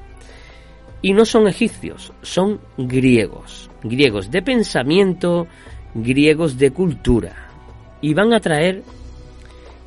Y 1.01 1.13
no 1.13 1.25
son 1.25 1.47
egipcios, 1.47 2.13
son 2.21 2.61
griegos, 2.77 3.69
griegos 3.83 4.29
de 4.29 4.43
pensamiento, 4.43 5.47
griegos 5.95 6.59
de 6.59 6.69
cultura. 6.69 7.49
Y 7.99 8.13
van 8.13 8.33
a 8.33 8.39
traer 8.39 8.83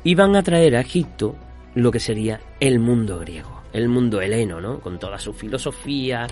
y 0.03 0.15
van 0.15 0.35
a 0.35 0.43
traer 0.43 0.75
a 0.75 0.81
Egipto 0.81 1.35
lo 1.75 1.91
que 1.91 1.99
sería 1.99 2.41
el 2.59 2.79
mundo 2.79 3.19
griego. 3.19 3.61
el 3.71 3.87
mundo 3.87 4.19
heleno, 4.19 4.59
¿no? 4.59 4.79
Con 4.79 4.97
toda 4.97 5.19
su 5.19 5.31
filosofía, 5.31 6.25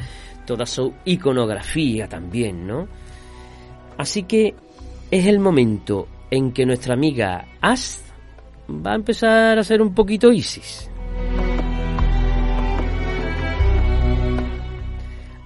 toda 0.46 0.66
su 0.66 0.94
iconografía 1.06 2.08
también, 2.08 2.66
¿no? 2.66 2.88
Así 3.98 4.24
que 4.24 4.56
es 5.12 5.25
el 5.27 5.39
momento 5.39 6.08
en 6.32 6.51
que 6.51 6.66
nuestra 6.66 6.96
amiga 6.96 7.46
Ast 7.62 8.07
va 8.69 8.91
a 8.91 8.95
empezar 8.95 9.57
a 9.57 9.63
ser 9.63 9.81
un 9.81 9.93
poquito 9.93 10.31
Isis. 10.31 10.89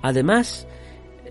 Además, 0.02 0.68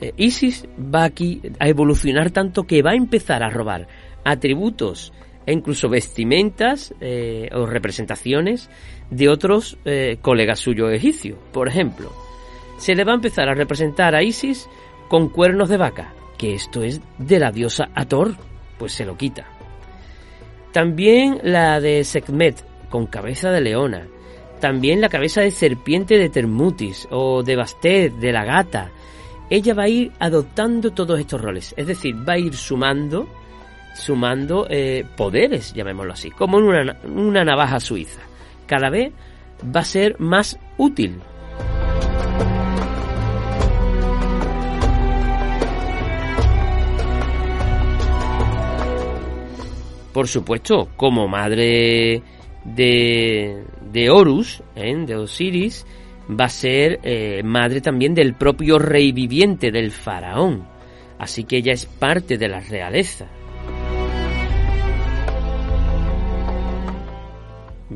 eh, 0.00 0.12
Isis 0.16 0.66
va 0.78 1.04
aquí 1.04 1.42
a 1.58 1.68
evolucionar 1.68 2.30
tanto 2.30 2.64
que 2.64 2.82
va 2.82 2.92
a 2.92 2.96
empezar 2.96 3.42
a 3.42 3.50
robar 3.50 3.88
atributos 4.24 5.12
e 5.46 5.52
incluso 5.52 5.88
vestimentas 5.88 6.94
eh, 7.00 7.48
o 7.52 7.66
representaciones 7.66 8.70
de 9.10 9.28
otros 9.28 9.78
eh, 9.84 10.18
colegas 10.22 10.60
suyos 10.60 10.92
egipcios. 10.92 11.38
Por 11.52 11.68
ejemplo, 11.68 12.12
se 12.78 12.94
le 12.94 13.04
va 13.04 13.12
a 13.12 13.16
empezar 13.16 13.48
a 13.48 13.54
representar 13.54 14.14
a 14.14 14.22
Isis 14.22 14.68
con 15.08 15.28
cuernos 15.28 15.68
de 15.68 15.76
vaca, 15.76 16.14
que 16.38 16.54
esto 16.54 16.82
es 16.82 17.00
de 17.18 17.40
la 17.40 17.50
diosa 17.50 17.90
Ator, 17.94 18.36
pues 18.78 18.92
se 18.92 19.04
lo 19.04 19.16
quita. 19.16 19.59
También 20.72 21.40
la 21.42 21.80
de 21.80 22.04
Sekhmet, 22.04 22.64
con 22.88 23.06
cabeza 23.06 23.50
de 23.50 23.60
leona. 23.60 24.06
También 24.60 25.00
la 25.00 25.08
cabeza 25.08 25.40
de 25.40 25.50
serpiente 25.50 26.18
de 26.18 26.28
Termutis 26.28 27.08
o 27.10 27.42
de 27.42 27.56
Bastet, 27.56 28.12
de 28.14 28.32
la 28.32 28.44
gata. 28.44 28.90
Ella 29.48 29.74
va 29.74 29.84
a 29.84 29.88
ir 29.88 30.12
adoptando 30.20 30.92
todos 30.92 31.18
estos 31.18 31.40
roles, 31.40 31.74
es 31.76 31.86
decir, 31.86 32.14
va 32.16 32.34
a 32.34 32.38
ir 32.38 32.54
sumando, 32.54 33.26
sumando 33.96 34.66
eh, 34.70 35.04
poderes, 35.16 35.72
llamémoslo 35.72 36.12
así, 36.12 36.30
como 36.30 36.58
una, 36.58 36.96
una 37.04 37.44
navaja 37.44 37.80
suiza. 37.80 38.20
Cada 38.66 38.90
vez 38.90 39.12
va 39.64 39.80
a 39.80 39.84
ser 39.84 40.20
más 40.20 40.56
útil. 40.76 41.20
Por 50.12 50.26
supuesto, 50.26 50.88
como 50.96 51.28
madre 51.28 52.22
de, 52.64 53.64
de 53.92 54.10
Horus, 54.10 54.62
¿eh? 54.74 54.96
de 55.06 55.16
Osiris, 55.16 55.86
va 56.28 56.46
a 56.46 56.48
ser 56.48 57.00
eh, 57.02 57.42
madre 57.44 57.80
también 57.80 58.14
del 58.14 58.34
propio 58.34 58.78
rey 58.78 59.12
viviente 59.12 59.70
del 59.70 59.90
faraón. 59.90 60.66
Así 61.18 61.44
que 61.44 61.58
ella 61.58 61.72
es 61.72 61.86
parte 61.86 62.38
de 62.38 62.48
la 62.48 62.60
realeza. 62.60 63.26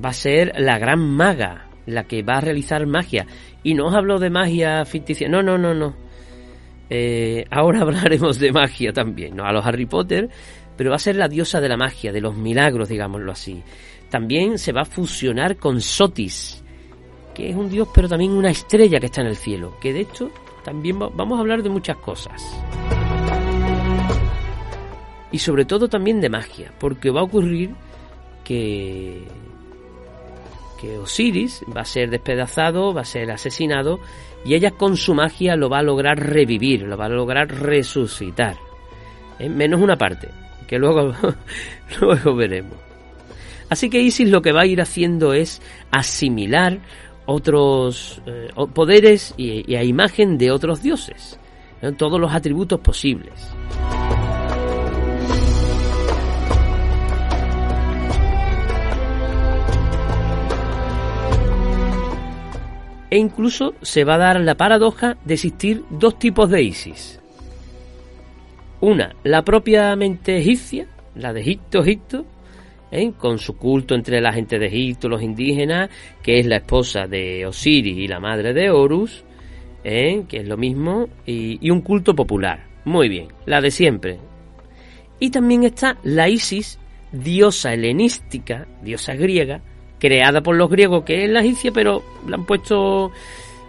Va 0.05 0.11
a 0.11 0.13
ser 0.13 0.53
la 0.59 0.79
gran 0.79 1.01
maga, 1.01 1.69
la 1.87 2.05
que 2.05 2.23
va 2.23 2.35
a 2.35 2.41
realizar 2.41 2.87
magia. 2.87 3.27
Y 3.63 3.75
no 3.75 3.87
os 3.87 3.95
hablo 3.95 4.19
de 4.19 4.31
magia 4.31 4.85
ficticia, 4.85 5.29
no, 5.29 5.43
no, 5.43 5.57
no, 5.57 5.73
no. 5.73 5.97
Eh, 6.91 7.47
ahora 7.51 7.81
hablaremos 7.83 8.39
de 8.39 8.53
magia 8.53 8.93
también, 8.93 9.37
¿no? 9.37 9.45
A 9.45 9.53
los 9.53 9.65
Harry 9.65 9.87
Potter, 9.87 10.29
pero 10.77 10.91
va 10.91 10.97
a 10.97 11.01
ser 11.01 11.17
la 11.17 11.29
diosa 11.29 11.61
de 11.61 11.69
la 11.69 11.77
magia, 11.77 12.13
de 12.13 12.21
los 12.21 12.37
milagros, 12.37 12.89
digámoslo 12.89 13.33
así. 13.33 13.63
También 14.11 14.59
se 14.59 14.73
va 14.73 14.83
a 14.83 14.87
fusionar 14.87 15.57
con 15.57 15.81
Sotis, 15.81 16.63
que 17.35 17.51
es 17.51 17.57
un 17.57 17.69
dios, 17.69 17.89
pero 17.95 18.09
también 18.09 18.33
una 18.33 18.51
estrella 18.51 19.01
que 19.01 19.07
está 19.07 19.21
en 19.21 19.29
el 19.29 19.37
cielo, 19.37 19.77
que 19.81 19.93
de 19.93 20.01
hecho 20.01 20.31
también 20.65 20.99
vamos 20.99 21.37
a 21.37 21.41
hablar 21.41 21.63
de 21.63 21.71
muchas 21.71 21.97
cosas. 21.99 22.43
Y 25.33 25.39
sobre 25.39 25.65
todo 25.65 25.89
también 25.89 26.21
de 26.21 26.29
magia, 26.29 26.73
porque 26.79 27.11
va 27.11 27.21
a 27.21 27.25
ocurrir 27.25 27.75
que 28.45 29.27
que 30.81 30.99
Osiris 30.99 31.65
va 31.75 31.81
a 31.83 31.85
ser 31.85 32.11
despedazado, 32.11 32.93
va 32.93 33.03
a 33.03 33.07
ser 33.07 33.31
asesinado 33.31 34.01
y 34.45 34.55
ella 34.55 34.73
con 34.73 34.97
su 34.97 35.15
magia 35.15 35.57
lo 35.57 35.71
va 35.71 35.79
a 35.79 35.83
lograr 35.83 36.19
revivir, 36.19 36.83
lo 36.83 36.97
va 36.97 37.07
a 37.07 37.09
lograr 37.09 37.49
resucitar. 37.49 38.57
¿Eh? 39.39 39.49
Menos 39.49 39.81
una 39.81 39.97
parte, 39.97 40.29
que 40.67 40.79
luego, 40.79 41.13
luego 42.01 42.35
veremos. 42.35 42.79
Así 43.71 43.91
que 43.91 44.01
Isis 44.01 44.29
lo 44.29 44.43
que 44.43 44.53
va 44.53 44.63
a 44.63 44.67
ir 44.67 44.81
haciendo 44.81 45.33
es 45.33 45.61
asimilar 45.91 46.81
otros 47.27 48.21
eh, 48.27 48.51
poderes 48.73 49.35
y, 49.37 49.75
a 49.75 49.83
imagen 49.83 50.37
de 50.39 50.51
otros 50.51 50.83
dioses, 50.83 51.39
todos 51.97 52.21
los 52.21 52.33
atributos 52.33 52.81
posibles. 52.81 53.33
E 63.11 63.17
incluso 63.17 63.75
se 63.81 64.03
va 64.03 64.15
a 64.15 64.19
dar 64.19 64.41
la 64.41 64.57
paradoja 64.57 65.17
de 65.25 65.35
existir 65.35 65.85
dos 65.89 66.19
tipos 66.19 66.51
de 66.51 66.63
Isis. 66.65 67.21
Una, 68.85 69.17
la 69.23 69.43
propiamente 69.43 70.37
egipcia, 70.37 70.87
la 71.15 71.33
de 71.33 71.41
Egipto, 71.41 71.81
Egipto, 71.81 72.27
¿eh? 72.91 73.13
con 73.17 73.39
su 73.39 73.57
culto 73.57 73.95
entre 73.95 74.21
la 74.21 74.31
gente 74.31 74.59
de 74.59 74.67
Egipto, 74.67 75.09
los 75.09 75.23
indígenas, 75.23 75.89
que 76.23 76.39
es 76.39 76.45
la 76.45 76.57
esposa 76.57 77.07
de 77.07 77.47
Osiris 77.47 77.97
y 77.97 78.07
la 78.07 78.21
madre 78.21 78.53
de 78.53 78.69
Horus, 78.69 79.25
¿eh? 79.85 80.25
que 80.29 80.41
es 80.41 80.47
lo 80.47 80.59
mismo, 80.59 81.09
y, 81.25 81.67
y 81.67 81.71
un 81.71 81.81
culto 81.81 82.15
popular. 82.15 82.67
Muy 82.85 83.09
bien, 83.09 83.29
la 83.47 83.63
de 83.63 83.71
siempre. 83.71 84.19
Y 85.19 85.31
también 85.31 85.65
está 85.65 85.97
la 86.03 86.29
Isis, 86.29 86.79
diosa 87.11 87.73
helenística, 87.73 88.67
diosa 88.83 89.15
griega, 89.15 89.63
creada 89.99 90.43
por 90.43 90.57
los 90.57 90.69
griegos, 90.69 91.05
que 91.05 91.25
es 91.25 91.31
la 91.31 91.41
egipcia, 91.41 91.73
pero 91.73 92.03
la 92.29 92.37
han 92.37 92.45
puesto 92.45 93.13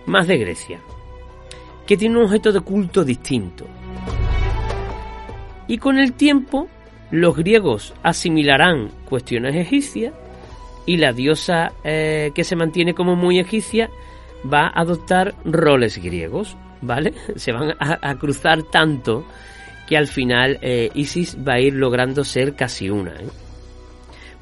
más 0.07 0.27
de 0.27 0.39
Grecia, 0.39 0.81
que 1.87 1.95
tiene 1.95 2.17
un 2.17 2.25
objeto 2.25 2.51
de 2.51 2.59
culto 2.59 3.05
distinto. 3.05 3.65
Y 5.67 5.77
con 5.77 5.97
el 5.97 6.13
tiempo, 6.13 6.67
los 7.11 7.35
griegos 7.35 7.93
asimilarán 8.03 8.89
cuestiones 9.09 9.55
egipcias 9.55 10.13
y 10.85 10.97
la 10.97 11.13
diosa 11.13 11.73
eh, 11.83 12.31
que 12.35 12.43
se 12.43 12.55
mantiene 12.55 12.93
como 12.93 13.15
muy 13.15 13.39
egipcia 13.39 13.89
va 14.51 14.67
a 14.67 14.81
adoptar 14.81 15.33
roles 15.43 15.97
griegos, 15.97 16.55
¿vale? 16.81 17.13
Se 17.35 17.51
van 17.51 17.73
a, 17.79 18.15
cruzar 18.15 18.63
tanto 18.63 19.25
que 19.87 19.97
al 19.97 20.07
final 20.07 20.59
eh, 20.61 20.89
Isis 20.93 21.37
va 21.45 21.53
a 21.53 21.59
ir 21.59 21.73
logrando 21.73 22.23
ser 22.23 22.55
casi 22.55 22.89
una. 22.89 23.11
¿eh? 23.11 23.27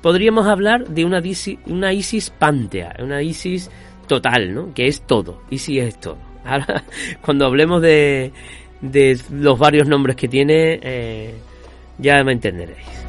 Podríamos 0.01 0.47
hablar 0.47 0.87
de 0.89 1.05
una, 1.05 1.21
una 1.67 1.93
Isis 1.93 2.29
pántea, 2.29 2.95
una 2.99 3.21
Isis 3.21 3.69
total, 4.07 4.53
¿no? 4.53 4.73
Que 4.73 4.87
es 4.87 5.01
todo. 5.01 5.41
Isis 5.49 5.83
es 5.83 5.99
todo. 5.99 6.17
Ahora, 6.45 6.83
cuando 7.21 7.45
hablemos 7.45 7.81
de, 7.81 8.33
de 8.83 9.17
los 9.31 9.57
varios 9.57 9.87
nombres 9.87 10.15
que 10.17 10.27
tiene, 10.27 10.79
eh, 10.83 11.33
ya 11.97 12.21
me 12.23 12.33
entenderéis. 12.33 13.03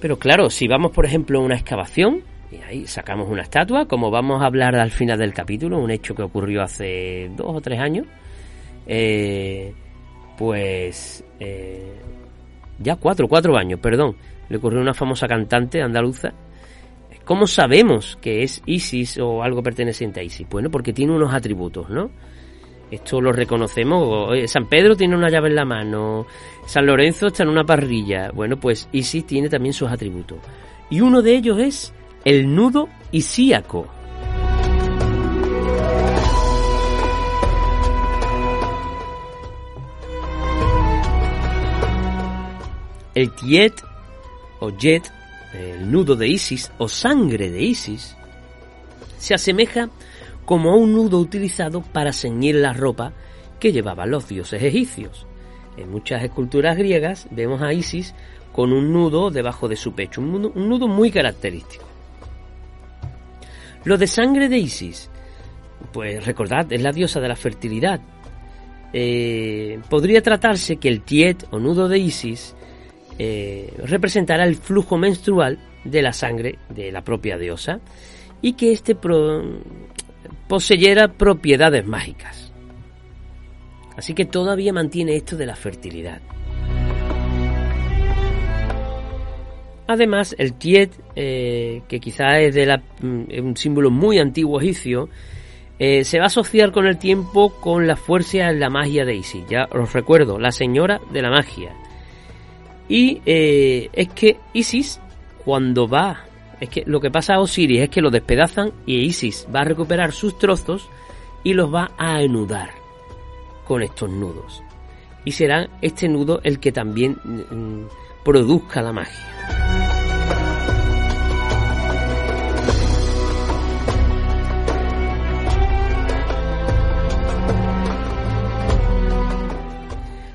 Pero 0.00 0.18
claro, 0.18 0.50
si 0.50 0.66
vamos 0.66 0.90
por 0.90 1.06
ejemplo 1.06 1.38
a 1.38 1.42
una 1.42 1.54
excavación, 1.54 2.22
y 2.50 2.56
ahí 2.56 2.86
sacamos 2.86 3.30
una 3.30 3.42
estatua, 3.42 3.86
como 3.86 4.10
vamos 4.10 4.42
a 4.42 4.46
hablar 4.46 4.74
al 4.74 4.90
final 4.90 5.18
del 5.18 5.32
capítulo, 5.32 5.78
un 5.78 5.90
hecho 5.90 6.14
que 6.14 6.22
ocurrió 6.22 6.62
hace 6.62 7.30
dos 7.36 7.56
o 7.56 7.60
tres 7.60 7.78
años, 7.78 8.06
eh, 8.86 9.72
pues 10.36 11.24
eh, 11.40 11.94
ya 12.80 12.96
cuatro, 12.96 13.28
cuatro 13.28 13.56
años, 13.56 13.78
perdón, 13.80 14.16
le 14.52 14.58
ocurrió 14.58 14.82
una 14.82 14.92
famosa 14.92 15.26
cantante 15.26 15.80
andaluza. 15.80 16.34
¿Cómo 17.24 17.46
sabemos 17.46 18.18
que 18.20 18.42
es 18.42 18.60
Isis 18.66 19.16
o 19.16 19.42
algo 19.42 19.62
perteneciente 19.62 20.20
a 20.20 20.22
Isis? 20.22 20.46
Bueno, 20.46 20.70
porque 20.70 20.92
tiene 20.92 21.14
unos 21.14 21.32
atributos, 21.32 21.88
¿no? 21.88 22.10
Esto 22.90 23.22
lo 23.22 23.32
reconocemos. 23.32 24.38
San 24.50 24.68
Pedro 24.68 24.94
tiene 24.94 25.16
una 25.16 25.30
llave 25.30 25.48
en 25.48 25.54
la 25.54 25.64
mano, 25.64 26.26
San 26.66 26.84
Lorenzo 26.84 27.28
está 27.28 27.44
en 27.44 27.48
una 27.48 27.64
parrilla. 27.64 28.30
Bueno, 28.34 28.58
pues 28.58 28.90
Isis 28.92 29.24
tiene 29.24 29.48
también 29.48 29.72
sus 29.72 29.90
atributos. 29.90 30.40
Y 30.90 31.00
uno 31.00 31.22
de 31.22 31.34
ellos 31.34 31.58
es 31.58 31.94
el 32.22 32.54
nudo 32.54 32.90
isíaco. 33.10 33.86
El 43.14 43.30
tiet 43.30 43.91
o 44.62 44.70
jet, 44.70 45.10
el 45.52 45.90
nudo 45.90 46.14
de 46.14 46.28
Isis 46.28 46.70
o 46.78 46.88
sangre 46.88 47.50
de 47.50 47.62
Isis, 47.62 48.16
se 49.18 49.34
asemeja 49.34 49.90
como 50.44 50.70
a 50.70 50.76
un 50.76 50.92
nudo 50.92 51.18
utilizado 51.18 51.82
para 51.82 52.12
ceñir 52.12 52.54
la 52.54 52.72
ropa 52.72 53.12
que 53.58 53.72
llevaban 53.72 54.10
los 54.10 54.28
dioses 54.28 54.62
egipcios. 54.62 55.26
En 55.76 55.90
muchas 55.90 56.22
esculturas 56.22 56.76
griegas 56.76 57.26
vemos 57.32 57.60
a 57.60 57.72
Isis 57.72 58.14
con 58.52 58.72
un 58.72 58.92
nudo 58.92 59.30
debajo 59.30 59.66
de 59.66 59.76
su 59.76 59.94
pecho, 59.94 60.20
un 60.20 60.68
nudo, 60.68 60.86
muy 60.86 61.10
característico. 61.10 61.84
Lo 63.84 63.98
de 63.98 64.06
sangre 64.06 64.48
de 64.48 64.58
Isis, 64.58 65.10
pues 65.92 66.24
recordad, 66.24 66.72
es 66.72 66.82
la 66.82 66.92
diosa 66.92 67.20
de 67.20 67.28
la 67.28 67.36
fertilidad. 67.36 68.00
eh, 68.94 69.80
podría 69.88 70.22
tratarse 70.22 70.76
que 70.76 70.88
el 70.88 71.00
tiet 71.00 71.46
o 71.50 71.58
nudo 71.58 71.88
de 71.88 71.98
Isis 71.98 72.54
eh, 73.18 73.72
representará 73.84 74.44
el 74.44 74.56
flujo 74.56 74.96
menstrual 74.96 75.58
de 75.84 76.02
la 76.02 76.12
sangre 76.12 76.58
de 76.68 76.92
la 76.92 77.02
propia 77.02 77.38
diosa 77.38 77.80
y 78.40 78.54
que 78.54 78.72
éste 78.72 78.96
poseyera 80.48 81.12
propiedades 81.12 81.86
mágicas. 81.86 82.52
Así 83.96 84.14
que 84.14 84.24
todavía 84.24 84.72
mantiene 84.72 85.16
esto 85.16 85.36
de 85.36 85.46
la 85.46 85.56
fertilidad. 85.56 86.20
Además, 89.86 90.34
el 90.38 90.54
Tiet, 90.54 90.90
eh, 91.16 91.82
que 91.88 92.00
quizás 92.00 92.38
es 92.38 92.54
de 92.54 92.80
mm, 93.00 93.44
un 93.44 93.56
símbolo 93.56 93.90
muy 93.90 94.18
antiguo 94.18 94.60
egipcio, 94.60 95.08
eh, 95.78 96.04
se 96.04 96.18
va 96.18 96.24
a 96.24 96.26
asociar 96.28 96.72
con 96.72 96.86
el 96.86 96.98
tiempo 96.98 97.52
con 97.60 97.86
la 97.86 97.96
fuerza 97.96 98.48
en 98.48 98.60
la 98.60 98.70
magia 98.70 99.04
de 99.04 99.16
Isis. 99.16 99.44
Ya 99.48 99.66
os 99.70 99.92
recuerdo, 99.92 100.38
la 100.38 100.52
señora 100.52 101.00
de 101.12 101.22
la 101.22 101.30
magia. 101.30 101.74
Y 102.88 103.22
eh, 103.26 103.90
es 103.92 104.08
que 104.08 104.38
Isis, 104.52 105.00
cuando 105.44 105.88
va, 105.88 106.24
es 106.60 106.68
que 106.68 106.84
lo 106.86 107.00
que 107.00 107.10
pasa 107.10 107.34
a 107.34 107.40
Osiris 107.40 107.80
es 107.80 107.88
que 107.88 108.00
lo 108.00 108.10
despedazan 108.10 108.72
y 108.86 108.98
Isis 108.98 109.46
va 109.54 109.60
a 109.60 109.64
recuperar 109.64 110.12
sus 110.12 110.38
trozos 110.38 110.88
y 111.44 111.54
los 111.54 111.72
va 111.72 111.92
a 111.98 112.16
anudar 112.16 112.70
con 113.66 113.82
estos 113.82 114.10
nudos. 114.10 114.62
Y 115.24 115.32
será 115.32 115.68
este 115.80 116.08
nudo 116.08 116.40
el 116.42 116.58
que 116.58 116.72
también 116.72 117.18
mm, 117.24 118.24
produzca 118.24 118.82
la 118.82 118.92
magia. 118.92 119.32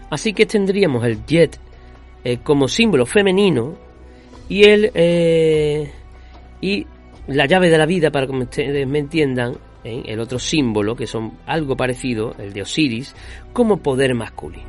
Así 0.10 0.33
que 0.33 0.45
tendríamos 0.45 1.03
el 1.05 1.25
jet 1.25 1.60
eh, 2.29 2.39
como 2.43 2.67
símbolo 2.67 3.05
femenino 3.05 3.77
y 4.49 4.65
el 4.65 4.91
eh, 4.95 5.89
y 6.59 6.85
la 7.27 7.45
llave 7.45 7.69
de 7.69 7.77
la 7.77 7.85
vida 7.85 8.11
para 8.11 8.27
que 8.27 8.33
ustedes 8.33 8.85
me 8.85 8.99
entiendan 8.99 9.55
¿eh? 9.85 10.03
el 10.05 10.19
otro 10.19 10.37
símbolo 10.37 10.93
que 10.93 11.07
son 11.07 11.37
algo 11.45 11.77
parecido 11.77 12.35
el 12.37 12.51
de 12.51 12.63
Osiris 12.63 13.15
como 13.53 13.77
poder 13.77 14.13
masculino 14.13 14.67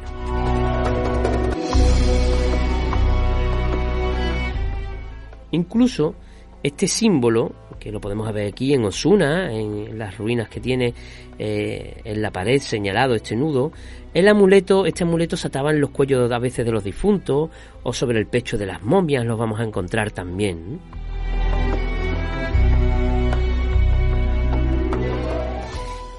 incluso 5.51 6.15
este 6.63 6.87
símbolo 6.87 7.53
que 7.89 7.93
lo 7.93 8.03
podemos 8.03 8.31
ver 8.35 8.49
aquí 8.49 8.75
en 8.75 8.85
Osuna, 8.85 9.51
en 9.51 9.99
las 9.99 10.19
ruinas 10.19 10.51
que 10.51 10.61
tiene 10.61 10.93
eh, 11.39 12.03
en 12.05 12.21
la 12.21 12.31
pared 12.31 12.61
señalado 12.61 13.15
este 13.15 13.35
nudo. 13.35 13.73
El 14.13 14.29
amuleto, 14.29 14.85
este 14.85 15.05
amuleto 15.05 15.39
se 15.39 15.47
ataba 15.47 15.71
en 15.71 15.81
los 15.81 15.89
cuellos 15.89 16.31
a 16.31 16.39
veces 16.39 16.67
de 16.67 16.71
los 16.71 16.85
difuntos 16.85 17.49
o 17.83 17.93
sobre 17.95 18.19
el 18.19 18.27
pecho 18.27 18.59
de 18.59 18.67
las 18.67 18.83
momias, 18.83 19.25
los 19.25 19.39
vamos 19.39 19.59
a 19.59 19.65
encontrar 19.65 20.11
también. 20.11 20.81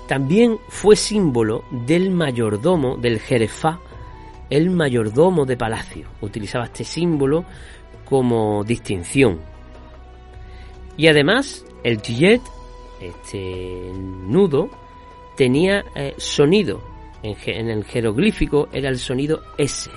También 0.08 0.58
fue 0.70 0.96
símbolo 0.96 1.66
del 1.86 2.10
mayordomo 2.10 2.98
del 2.98 3.20
Jerefá, 3.20 3.80
el 4.50 4.72
mayordomo 4.72 5.46
de 5.46 5.56
palacio. 5.56 6.08
Utilizaba 6.22 6.66
este 6.66 6.84
símbolo 6.84 7.46
como 8.06 8.64
distinción 8.64 9.59
y 11.00 11.08
además, 11.08 11.66
el 11.82 12.02
tillet, 12.02 12.42
este 13.00 13.94
nudo, 13.96 14.70
tenía 15.38 15.86
eh, 15.96 16.14
sonido. 16.18 16.82
En, 17.24 17.70
el 17.70 17.86
jeroglífico 17.86 18.68
era 18.74 18.90
el 18.90 18.98
sonido 18.98 19.42
S. 19.58 19.90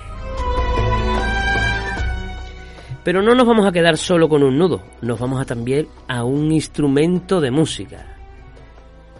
Pero 3.03 3.21
no 3.21 3.35
nos 3.35 3.45
vamos 3.45 3.65
a 3.65 3.73
quedar 3.73 3.97
solo 3.97 4.29
con 4.29 4.43
un 4.43 4.57
nudo, 4.57 4.81
nos 5.01 5.19
vamos 5.19 5.41
a 5.41 5.45
también 5.45 5.89
a 6.07 6.23
un 6.23 6.53
instrumento 6.53 7.41
de 7.41 7.51
música. 7.51 8.15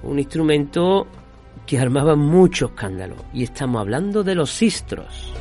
Un 0.03 0.19
instrumento 0.19 1.05
que 1.65 1.79
armaba 1.79 2.15
mucho 2.15 2.67
escándalo. 2.67 3.17
Y 3.33 3.43
estamos 3.43 3.81
hablando 3.81 4.23
de 4.23 4.35
los 4.35 4.51
sistros. 4.51 5.33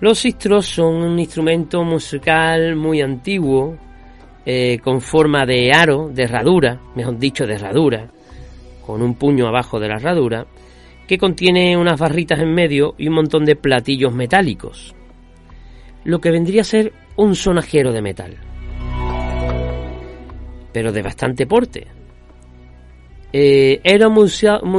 Los 0.00 0.20
sistros 0.20 0.66
son 0.66 1.02
un 1.02 1.18
instrumento 1.18 1.82
musical 1.82 2.76
muy 2.76 3.00
antiguo, 3.00 3.76
eh, 4.46 4.78
con 4.78 5.00
forma 5.00 5.44
de 5.44 5.72
aro, 5.72 6.08
de 6.08 6.22
herradura, 6.22 6.80
mejor 6.94 7.18
dicho, 7.18 7.46
de 7.46 7.54
herradura, 7.54 8.08
con 8.86 9.02
un 9.02 9.14
puño 9.14 9.48
abajo 9.48 9.80
de 9.80 9.88
la 9.88 9.96
herradura, 9.96 10.46
que 11.08 11.18
contiene 11.18 11.76
unas 11.76 11.98
barritas 11.98 12.38
en 12.38 12.54
medio 12.54 12.94
y 12.96 13.08
un 13.08 13.14
montón 13.14 13.44
de 13.44 13.56
platillos 13.56 14.14
metálicos, 14.14 14.94
lo 16.04 16.20
que 16.20 16.30
vendría 16.30 16.60
a 16.60 16.64
ser 16.64 16.92
un 17.16 17.34
sonajero 17.34 17.90
de 17.92 18.02
metal, 18.02 18.36
pero 20.72 20.92
de 20.92 21.02
bastante 21.02 21.46
porte, 21.46 21.88
eh, 23.32 23.80
era 23.84 24.08
muy, 24.08 24.26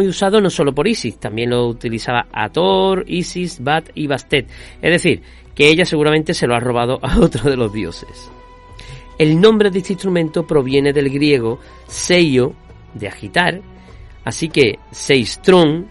usado 0.07 0.41
no 0.41 0.49
solo 0.49 0.73
por 0.73 0.87
Isis, 0.87 1.19
también 1.19 1.51
lo 1.51 1.67
utilizaba 1.67 2.27
Ator, 2.31 3.05
Isis, 3.07 3.63
Bat 3.63 3.89
y 3.95 4.07
Bastet. 4.07 4.47
Es 4.81 4.91
decir, 4.91 5.21
que 5.53 5.69
ella 5.69 5.85
seguramente 5.85 6.33
se 6.33 6.47
lo 6.47 6.55
ha 6.55 6.59
robado 6.59 6.99
a 7.01 7.19
otro 7.21 7.49
de 7.49 7.57
los 7.57 7.71
dioses. 7.71 8.31
El 9.17 9.39
nombre 9.39 9.69
de 9.69 9.79
este 9.79 9.93
instrumento 9.93 10.47
proviene 10.47 10.93
del 10.93 11.09
griego 11.09 11.59
seio, 11.87 12.53
de 12.93 13.07
agitar, 13.07 13.61
así 14.23 14.49
que 14.49 14.79
seistrón, 14.91 15.87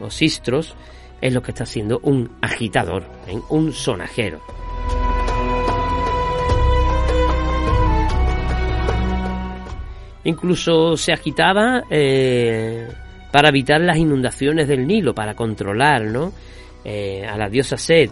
o 0.00 0.10
sistros, 0.10 0.74
es 1.20 1.32
lo 1.32 1.42
que 1.42 1.50
está 1.50 1.64
haciendo 1.64 2.00
un 2.02 2.30
agitador, 2.40 3.04
¿eh? 3.26 3.38
un 3.50 3.72
sonajero. 3.72 4.40
Incluso 10.28 10.94
se 10.98 11.10
agitaba 11.10 11.84
eh, 11.88 12.86
para 13.32 13.48
evitar 13.48 13.80
las 13.80 13.96
inundaciones 13.96 14.68
del 14.68 14.86
Nilo, 14.86 15.14
para 15.14 15.34
controlar 15.34 16.04
¿no? 16.04 16.32
Eh, 16.84 17.24
a 17.26 17.38
la 17.38 17.48
diosa 17.48 17.78
Set. 17.78 18.10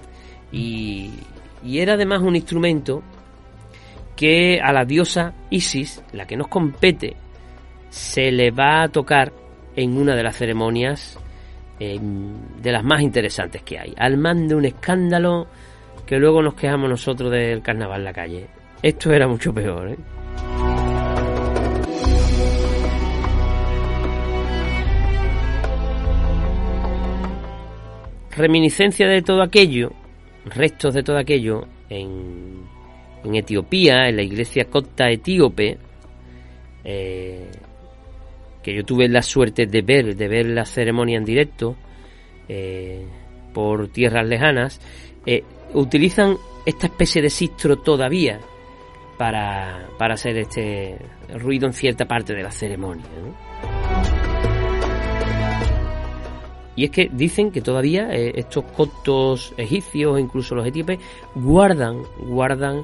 Y, 0.51 1.11
y 1.63 1.79
era 1.79 1.93
además 1.93 2.23
un 2.23 2.35
instrumento 2.35 3.03
que 4.17 4.59
a 4.63 4.73
la 4.73 4.87
diosa 4.87 5.35
Isis, 5.51 6.03
la 6.15 6.27
que 6.27 6.39
nos 6.39 6.49
compete, 6.49 7.17
se 7.91 8.33
le 8.33 8.51
va 8.51 8.85
a 8.85 8.89
tocar 8.89 9.31
en 9.75 9.99
una 9.99 10.17
de 10.17 10.23
las 10.23 10.37
ceremonias 10.39 11.19
eh, 11.79 12.01
de 12.01 12.73
las 12.73 12.83
más 12.83 13.03
interesantes 13.03 13.63
que 13.63 13.79
hay. 13.79 13.93
Al 13.99 14.17
man 14.17 14.49
de 14.49 14.55
un 14.55 14.65
escándalo 14.65 15.49
que 16.07 16.17
luego 16.17 16.41
nos 16.41 16.55
quejamos 16.55 16.89
nosotros 16.89 17.31
del 17.31 17.61
carnaval 17.61 18.01
en 18.01 18.05
la 18.05 18.13
calle. 18.15 18.47
Esto 18.83 19.13
era 19.13 19.29
mucho 19.29 19.53
peor, 19.53 19.91
¿eh? 19.91 19.99
Reminiscencia 28.37 29.09
de 29.09 29.23
todo 29.23 29.43
aquello, 29.43 29.93
restos 30.45 30.95
de 30.95 31.03
todo 31.03 31.19
aquello, 31.19 31.67
en, 31.89 32.63
en 33.25 33.35
Etiopía, 33.35 34.09
en 34.09 34.17
la 34.17 34.23
iglesia 34.23 34.65
copta 34.65 35.11
etíope, 35.11 35.79
eh, 36.85 37.51
que 38.63 38.75
yo 38.75 38.85
tuve 38.85 39.09
la 39.09 39.23
suerte 39.23 39.67
de 39.67 39.83
ver, 39.83 40.17
de 40.17 40.29
ver 40.29 40.47
la 40.47 40.65
ceremonia 40.65 41.19
en 41.19 41.25
directo 41.25 41.77
eh, 42.49 43.05
por 43.53 43.89
tierras 43.89 44.27
lejanas, 44.27 44.81
eh, 45.25 45.43
utilizan 45.75 46.37
esta 46.65 46.87
especie 46.87 47.23
de 47.23 47.31
sistro 47.31 47.77
todavía 47.77 48.41
para, 49.17 49.89
para 49.99 50.15
hacer 50.15 50.37
este 50.39 50.99
ruido 51.35 51.67
en 51.67 51.73
cierta 51.73 52.05
parte 52.05 52.35
de 52.35 52.43
la 52.43 52.51
ceremonia. 52.51 53.05
Y 56.77 56.85
es 56.85 56.91
que 56.91 57.09
dicen 57.11 57.51
que 57.51 57.63
todavía 57.63 58.15
eh, 58.15 58.33
estos 58.37 58.65
coptos 58.65 59.55
egipcios, 59.57 60.21
incluso 60.21 60.55
los 60.55 60.67
etíopes, 60.67 60.99
guardan, 61.35 62.03
guardan 62.19 62.83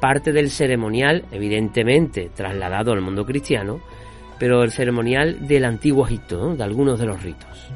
parte 0.00 0.32
del 0.32 0.50
ceremonial, 0.50 1.24
evidentemente 1.30 2.30
trasladado 2.34 2.92
al 2.92 3.02
mundo 3.02 3.24
cristiano, 3.24 3.80
pero 4.38 4.62
el 4.62 4.72
ceremonial 4.72 5.46
del 5.46 5.64
antiguo 5.64 6.06
Egipto, 6.06 6.56
de 6.56 6.64
algunos 6.64 6.98
de 6.98 7.06
los 7.06 7.22
ritos. 7.22 7.70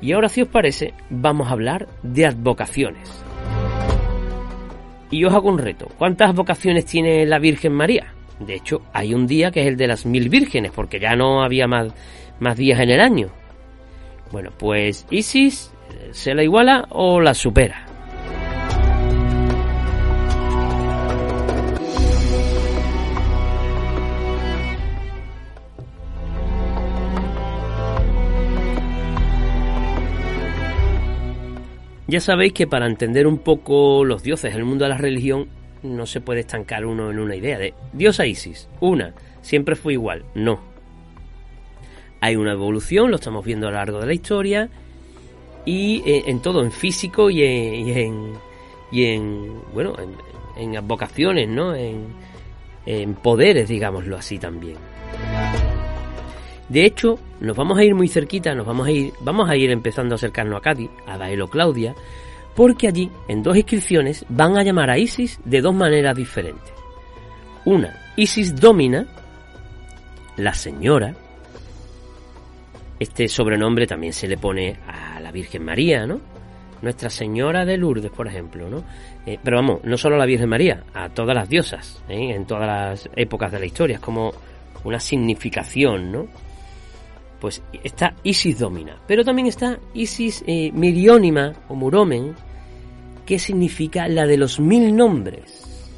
Y 0.00 0.12
ahora, 0.12 0.28
si 0.28 0.42
os 0.42 0.48
parece, 0.48 0.94
vamos 1.10 1.48
a 1.48 1.52
hablar 1.52 1.88
de 2.02 2.26
advocaciones. 2.26 3.08
Y 5.12 5.24
os 5.24 5.32
hago 5.32 5.48
un 5.48 5.58
reto. 5.58 5.88
¿Cuántas 5.96 6.30
advocaciones 6.30 6.86
tiene 6.86 7.24
la 7.26 7.38
Virgen 7.38 7.72
María? 7.72 8.12
De 8.40 8.54
hecho, 8.54 8.82
hay 8.92 9.14
un 9.14 9.28
día 9.28 9.52
que 9.52 9.60
es 9.60 9.68
el 9.68 9.76
de 9.76 9.86
las 9.86 10.04
mil 10.04 10.28
vírgenes, 10.28 10.72
porque 10.72 10.98
ya 10.98 11.14
no 11.14 11.44
había 11.44 11.68
más 11.68 11.92
más 12.42 12.56
días 12.56 12.80
en 12.80 12.90
el 12.90 13.00
año. 13.00 13.28
Bueno, 14.30 14.50
pues 14.58 15.06
Isis 15.10 15.72
eh, 15.90 16.10
se 16.12 16.34
la 16.34 16.42
iguala 16.42 16.86
o 16.90 17.20
la 17.20 17.34
supera. 17.34 17.86
Ya 32.08 32.20
sabéis 32.20 32.52
que 32.52 32.66
para 32.66 32.86
entender 32.86 33.26
un 33.26 33.38
poco 33.38 34.04
los 34.04 34.22
dioses 34.22 34.54
el 34.54 34.66
mundo 34.66 34.84
de 34.84 34.90
la 34.90 34.98
religión, 34.98 35.48
no 35.82 36.04
se 36.04 36.20
puede 36.20 36.40
estancar 36.40 36.84
uno 36.84 37.10
en 37.10 37.18
una 37.18 37.36
idea 37.36 37.58
de 37.58 37.72
diosa 37.94 38.26
Isis, 38.26 38.68
una, 38.80 39.14
siempre 39.40 39.76
fue 39.76 39.94
igual, 39.94 40.24
no. 40.34 40.71
Hay 42.22 42.36
una 42.36 42.52
evolución, 42.52 43.10
lo 43.10 43.16
estamos 43.16 43.44
viendo 43.44 43.66
a 43.66 43.70
lo 43.72 43.76
largo 43.76 44.00
de 44.00 44.06
la 44.06 44.14
historia, 44.14 44.70
y 45.66 46.02
eh, 46.06 46.22
en, 46.26 46.40
todo, 46.40 46.62
en 46.62 46.70
físico 46.70 47.28
y 47.28 47.42
en, 47.42 48.34
y 48.90 49.04
en, 49.04 49.60
bueno, 49.74 49.94
en, 50.56 50.74
en 50.74 50.86
vocaciones, 50.86 51.48
¿no? 51.48 51.74
En, 51.74 52.06
en 52.86 53.14
poderes, 53.14 53.68
digámoslo 53.68 54.16
así 54.16 54.38
también. 54.38 54.76
De 56.68 56.84
hecho, 56.86 57.18
nos 57.40 57.56
vamos 57.56 57.76
a 57.76 57.84
ir 57.84 57.94
muy 57.94 58.06
cerquita, 58.06 58.54
nos 58.54 58.66
vamos 58.66 58.86
a 58.86 58.92
ir, 58.92 59.12
vamos 59.20 59.50
a 59.50 59.56
ir 59.56 59.70
empezando 59.70 60.14
a 60.14 60.16
acercarnos 60.16 60.58
a 60.58 60.62
Cádiz, 60.62 60.90
a 61.06 61.16
Baelo 61.16 61.48
Claudia, 61.48 61.94
porque 62.54 62.86
allí, 62.86 63.10
en 63.28 63.42
dos 63.42 63.56
inscripciones, 63.56 64.24
van 64.28 64.56
a 64.56 64.62
llamar 64.62 64.90
a 64.90 64.98
Isis 64.98 65.40
de 65.44 65.60
dos 65.60 65.74
maneras 65.74 66.16
diferentes. 66.16 66.72
Una, 67.64 67.98
Isis 68.16 68.54
Domina, 68.54 69.06
la 70.36 70.54
señora. 70.54 71.14
Este 73.02 73.26
sobrenombre 73.26 73.84
también 73.84 74.12
se 74.12 74.28
le 74.28 74.36
pone 74.36 74.76
a 74.86 75.18
la 75.18 75.32
Virgen 75.32 75.64
María, 75.64 76.06
¿no? 76.06 76.20
Nuestra 76.82 77.10
Señora 77.10 77.64
de 77.64 77.76
Lourdes, 77.76 78.12
por 78.12 78.28
ejemplo, 78.28 78.70
¿no? 78.70 78.84
Eh, 79.26 79.40
pero 79.42 79.56
vamos, 79.56 79.80
no 79.82 79.96
solo 79.96 80.14
a 80.14 80.18
la 80.20 80.24
Virgen 80.24 80.48
María, 80.48 80.84
a 80.94 81.08
todas 81.08 81.34
las 81.34 81.48
diosas, 81.48 82.00
¿eh? 82.08 82.32
en 82.32 82.46
todas 82.46 82.64
las 82.64 83.10
épocas 83.16 83.50
de 83.50 83.58
la 83.58 83.66
historia, 83.66 83.96
es 83.96 84.00
como 84.00 84.32
una 84.84 85.00
significación, 85.00 86.12
¿no? 86.12 86.28
Pues 87.40 87.60
está 87.82 88.14
Isis 88.22 88.60
Domina, 88.60 88.96
pero 89.08 89.24
también 89.24 89.48
está 89.48 89.80
Isis 89.94 90.44
eh, 90.46 90.70
o 90.72 91.74
Muromen, 91.74 92.36
que 93.26 93.40
significa 93.40 94.06
la 94.06 94.26
de 94.26 94.36
los 94.36 94.60
mil 94.60 94.94
nombres. 94.94 95.90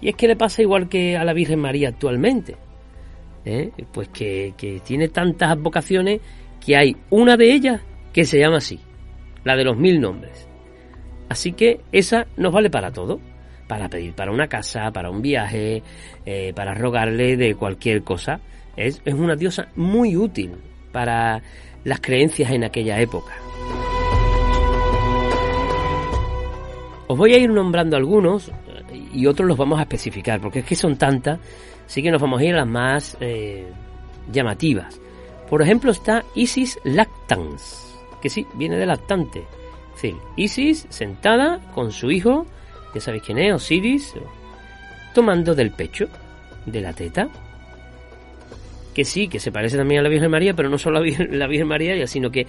Y 0.00 0.08
es 0.08 0.16
que 0.16 0.28
le 0.28 0.36
pasa 0.36 0.62
igual 0.62 0.88
que 0.88 1.14
a 1.14 1.24
la 1.24 1.34
Virgen 1.34 1.58
María 1.58 1.90
actualmente, 1.90 2.56
pues 3.92 4.08
que, 4.08 4.54
que 4.56 4.80
tiene 4.80 5.08
tantas 5.08 5.58
vocaciones 5.58 6.20
que 6.64 6.76
hay 6.76 6.96
una 7.10 7.36
de 7.36 7.52
ellas 7.52 7.80
que 8.12 8.24
se 8.24 8.38
llama 8.38 8.58
así, 8.58 8.78
la 9.44 9.56
de 9.56 9.64
los 9.64 9.76
mil 9.76 10.00
nombres. 10.00 10.46
Así 11.28 11.52
que 11.52 11.80
esa 11.92 12.26
nos 12.36 12.52
vale 12.52 12.70
para 12.70 12.92
todo, 12.92 13.20
para 13.66 13.88
pedir 13.88 14.12
para 14.12 14.32
una 14.32 14.48
casa, 14.48 14.90
para 14.92 15.10
un 15.10 15.22
viaje, 15.22 15.82
eh, 16.26 16.52
para 16.54 16.74
rogarle 16.74 17.36
de 17.36 17.54
cualquier 17.54 18.02
cosa. 18.02 18.40
Es, 18.76 19.00
es 19.04 19.14
una 19.14 19.34
diosa 19.34 19.68
muy 19.76 20.16
útil 20.16 20.52
para 20.92 21.42
las 21.84 22.00
creencias 22.00 22.50
en 22.50 22.64
aquella 22.64 23.00
época. 23.00 23.32
Os 27.08 27.18
voy 27.18 27.34
a 27.34 27.38
ir 27.38 27.50
nombrando 27.50 27.96
algunos 27.96 28.48
eh, 28.48 28.52
y 29.12 29.26
otros 29.26 29.46
los 29.46 29.56
vamos 29.56 29.78
a 29.78 29.82
especificar, 29.82 30.40
porque 30.40 30.60
es 30.60 30.64
que 30.64 30.76
son 30.76 30.96
tantas, 30.96 31.38
así 31.86 32.02
que 32.02 32.10
nos 32.10 32.20
vamos 32.20 32.40
a 32.40 32.44
ir 32.44 32.54
a 32.54 32.58
las 32.58 32.68
más 32.68 33.16
eh, 33.20 33.66
llamativas. 34.30 35.00
Por 35.48 35.62
ejemplo 35.62 35.90
está 35.90 36.24
Isis 36.34 36.78
Lactans, 36.84 37.94
que 38.20 38.30
sí, 38.30 38.46
viene 38.54 38.76
de 38.76 38.86
lactante 38.86 39.44
decir, 40.02 40.16
Isis 40.36 40.86
sentada 40.88 41.60
con 41.74 41.92
su 41.92 42.10
hijo, 42.10 42.46
ya 42.94 43.00
sabéis 43.00 43.22
quién 43.24 43.38
es, 43.38 43.54
Osiris, 43.54 44.14
tomando 45.14 45.54
del 45.54 45.70
pecho, 45.70 46.06
de 46.66 46.80
la 46.80 46.92
teta. 46.92 47.28
Que 48.94 49.04
sí, 49.04 49.28
que 49.28 49.40
se 49.40 49.50
parece 49.50 49.78
también 49.78 50.00
a 50.00 50.02
la 50.02 50.10
Virgen 50.10 50.30
María, 50.30 50.54
pero 50.54 50.68
no 50.68 50.76
solo 50.76 50.98
a 50.98 51.02
la 51.30 51.46
Virgen 51.46 51.68
María, 51.68 52.06
sino 52.06 52.30
que 52.30 52.46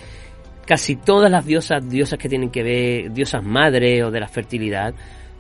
casi 0.66 0.98
todas 0.98 1.32
las 1.32 1.46
diosas, 1.46 1.88
diosas 1.88 2.20
que 2.20 2.28
tienen 2.28 2.50
que 2.50 2.64
ver, 2.64 3.14
diosas 3.14 3.44
madres 3.44 4.04
o 4.04 4.12
de 4.12 4.20
la 4.20 4.28
fertilidad, 4.28 4.94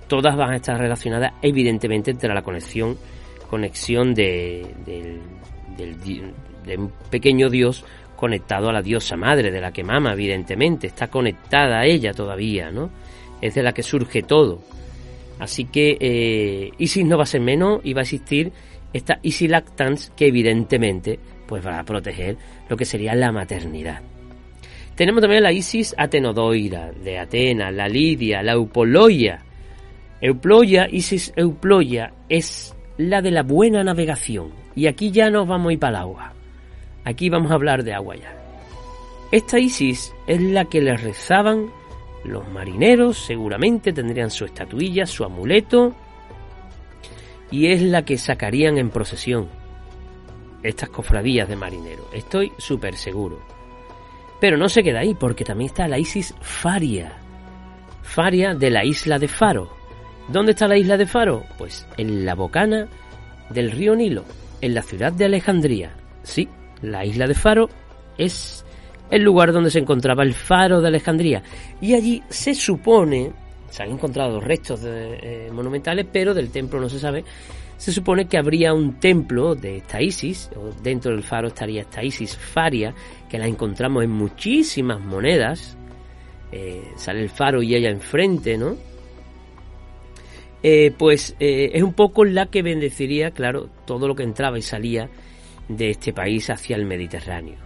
todas 0.08 0.36
van 0.36 0.52
a 0.52 0.56
estar 0.56 0.78
relacionadas 0.78 1.34
evidentemente 1.42 2.12
entre 2.12 2.34
la 2.34 2.42
conexión, 2.42 2.98
conexión 3.50 4.14
de, 4.14 4.66
un 6.78 6.92
pequeño 7.10 7.50
dios 7.50 7.86
conectado 8.16 8.70
a 8.70 8.74
la 8.74 8.82
diosa 8.82 9.16
madre 9.18 9.52
de 9.52 9.62
la 9.62 9.72
que 9.72 9.84
mama, 9.84 10.14
evidentemente, 10.14 10.88
está 10.88 11.08
conectada 11.08 11.80
a 11.80 11.86
ella 11.86 12.14
todavía, 12.14 12.72
¿no? 12.72 12.90
Es 13.42 13.56
de 13.56 13.64
la 13.64 13.74
que 13.74 13.84
surge 13.84 14.24
todo. 14.24 14.62
Así 15.40 15.66
que 15.66 15.98
eh, 16.00 16.72
Isis 16.78 17.06
no 17.06 17.18
va 17.18 17.24
a 17.24 17.28
ser 17.28 17.42
menos 17.42 17.82
y 17.84 17.94
va 17.94 18.02
a 18.02 18.04
existir 18.04 18.52
esta 18.94 19.20
Isis 19.24 19.50
Lactans 19.50 20.12
que 20.16 20.28
evidentemente 20.28 21.20
pues 21.48 21.66
va 21.66 21.80
a 21.80 21.84
proteger 21.84 22.38
lo 22.70 22.78
que 22.78 22.86
sería 22.86 23.14
la 23.16 23.32
maternidad. 23.32 24.02
Tenemos 24.96 25.22
también 25.22 25.44
la 25.44 25.52
Isis 25.52 25.96
Atenodoira 25.98 26.92
de 26.92 27.18
Atenas, 27.18 27.74
la 27.74 27.88
Lidia, 27.88 28.44
la 28.44 28.54
Eupoloia. 28.54 29.42
Euploia, 30.22 30.88
Isis 30.90 31.34
Euploia 31.36 32.14
es 32.30 32.76
la 32.98 33.22
de 33.22 33.32
la 33.32 33.44
buena 33.44 33.84
navegación. 33.84 34.52
Y 34.76 34.88
aquí 34.88 35.12
ya 35.12 35.30
nos 35.30 35.48
vamos 35.48 35.70
a 35.70 35.74
ir 35.74 35.80
para 35.80 35.98
el 35.98 36.04
agua. 36.04 36.34
Aquí 37.06 37.30
vamos 37.30 37.52
a 37.52 37.56
hablar 37.56 37.84
de 37.84 37.94
agua 37.94 38.16
ya. 38.16 38.34
Esta 39.32 39.60
Isis 39.60 40.14
es 40.28 40.42
la 40.42 40.66
que 40.66 40.82
le 40.82 40.96
rezaban 40.96 41.72
los 42.24 42.48
marineros, 42.50 43.18
seguramente 43.18 43.92
tendrían 43.92 44.30
su 44.30 44.46
estatuilla, 44.46 45.06
su 45.06 45.26
amuleto, 45.26 45.94
y 47.52 47.68
es 47.68 47.82
la 47.82 48.04
que 48.04 48.18
sacarían 48.18 48.78
en 48.78 48.90
procesión 48.90 49.48
estas 50.64 50.90
cofradías 50.90 51.50
de 51.50 51.56
marineros. 51.56 52.08
Estoy 52.14 52.52
súper 52.58 52.96
seguro. 52.96 53.40
Pero 54.40 54.58
no 54.58 54.70
se 54.70 54.84
queda 54.84 55.00
ahí, 55.00 55.14
porque 55.14 55.44
también 55.44 55.70
está 55.70 55.88
la 55.88 56.00
Isis 56.00 56.34
Faria. 56.42 57.14
Faria 58.02 58.54
de 58.54 58.70
la 58.70 58.86
isla 58.86 59.20
de 59.20 59.28
Faro. 59.28 59.70
¿Dónde 60.30 60.54
está 60.54 60.68
la 60.68 60.78
isla 60.78 60.98
de 60.98 61.06
Faro? 61.06 61.44
Pues 61.58 61.86
en 61.98 62.26
la 62.26 62.36
bocana 62.36 62.88
del 63.50 63.72
río 63.72 63.96
Nilo, 63.96 64.24
en 64.62 64.74
la 64.74 64.82
ciudad 64.82 65.12
de 65.12 65.26
Alejandría. 65.26 65.92
Sí, 66.24 66.48
la 66.82 67.06
isla 67.06 67.28
de 67.28 67.34
Faro 67.34 67.70
es 68.18 68.66
el 69.10 69.22
lugar 69.22 69.52
donde 69.52 69.70
se 69.70 69.80
encontraba 69.80 70.24
el 70.24 70.34
faro 70.34 70.82
de 70.82 70.88
Alejandría. 70.88 71.44
Y 71.82 71.94
allí 71.94 72.24
se 72.30 72.56
supone, 72.56 73.32
se 73.70 73.84
han 73.84 73.92
encontrado 73.92 74.40
restos 74.40 74.82
eh, 74.86 75.50
monumentales, 75.54 76.08
pero 76.12 76.34
del 76.34 76.50
templo 76.50 76.80
no 76.80 76.90
se 76.90 77.00
sabe. 77.00 77.24
Se 77.78 77.92
supone 77.92 78.28
que 78.28 78.38
habría 78.38 78.74
un 78.74 79.00
templo 79.00 79.56
de 79.56 79.78
esta 79.78 80.02
Isis, 80.02 80.50
o 80.56 80.72
dentro 80.82 81.12
del 81.12 81.22
faro 81.22 81.50
estaría 81.50 81.82
esta 81.82 82.04
Isis 82.04 82.38
Faria, 82.38 82.94
que 83.30 83.38
la 83.38 83.46
encontramos 83.46 84.04
en 84.04 84.12
muchísimas 84.12 85.02
monedas. 85.02 85.78
Eh, 86.52 86.84
sale 86.96 87.22
el 87.22 87.30
faro 87.30 87.62
y 87.62 87.76
ella 87.76 87.90
enfrente, 87.90 88.58
¿no? 88.58 88.78
Eh, 90.64 90.94
pues 90.98 91.36
es 91.40 91.84
un 91.84 91.94
poco 91.94 92.24
la 92.24 92.46
que 92.46 92.62
bendeciría, 92.62 93.32
claro, 93.32 93.70
todo 93.86 94.08
lo 94.08 94.16
que 94.16 94.24
entraba 94.24 94.58
y 94.58 94.62
salía 94.62 95.10
de 95.68 95.90
este 95.90 96.14
país 96.14 96.50
hacia 96.50 96.76
el 96.76 96.86
Mediterráneo. 96.86 97.58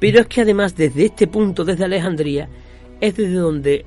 Pero 0.00 0.20
es 0.20 0.26
que 0.26 0.40
además 0.40 0.76
desde 0.76 1.04
este 1.04 1.26
punto, 1.26 1.64
desde 1.64 1.84
Alejandría, 1.84 2.48
es 3.00 3.16
desde 3.16 3.34
donde 3.34 3.84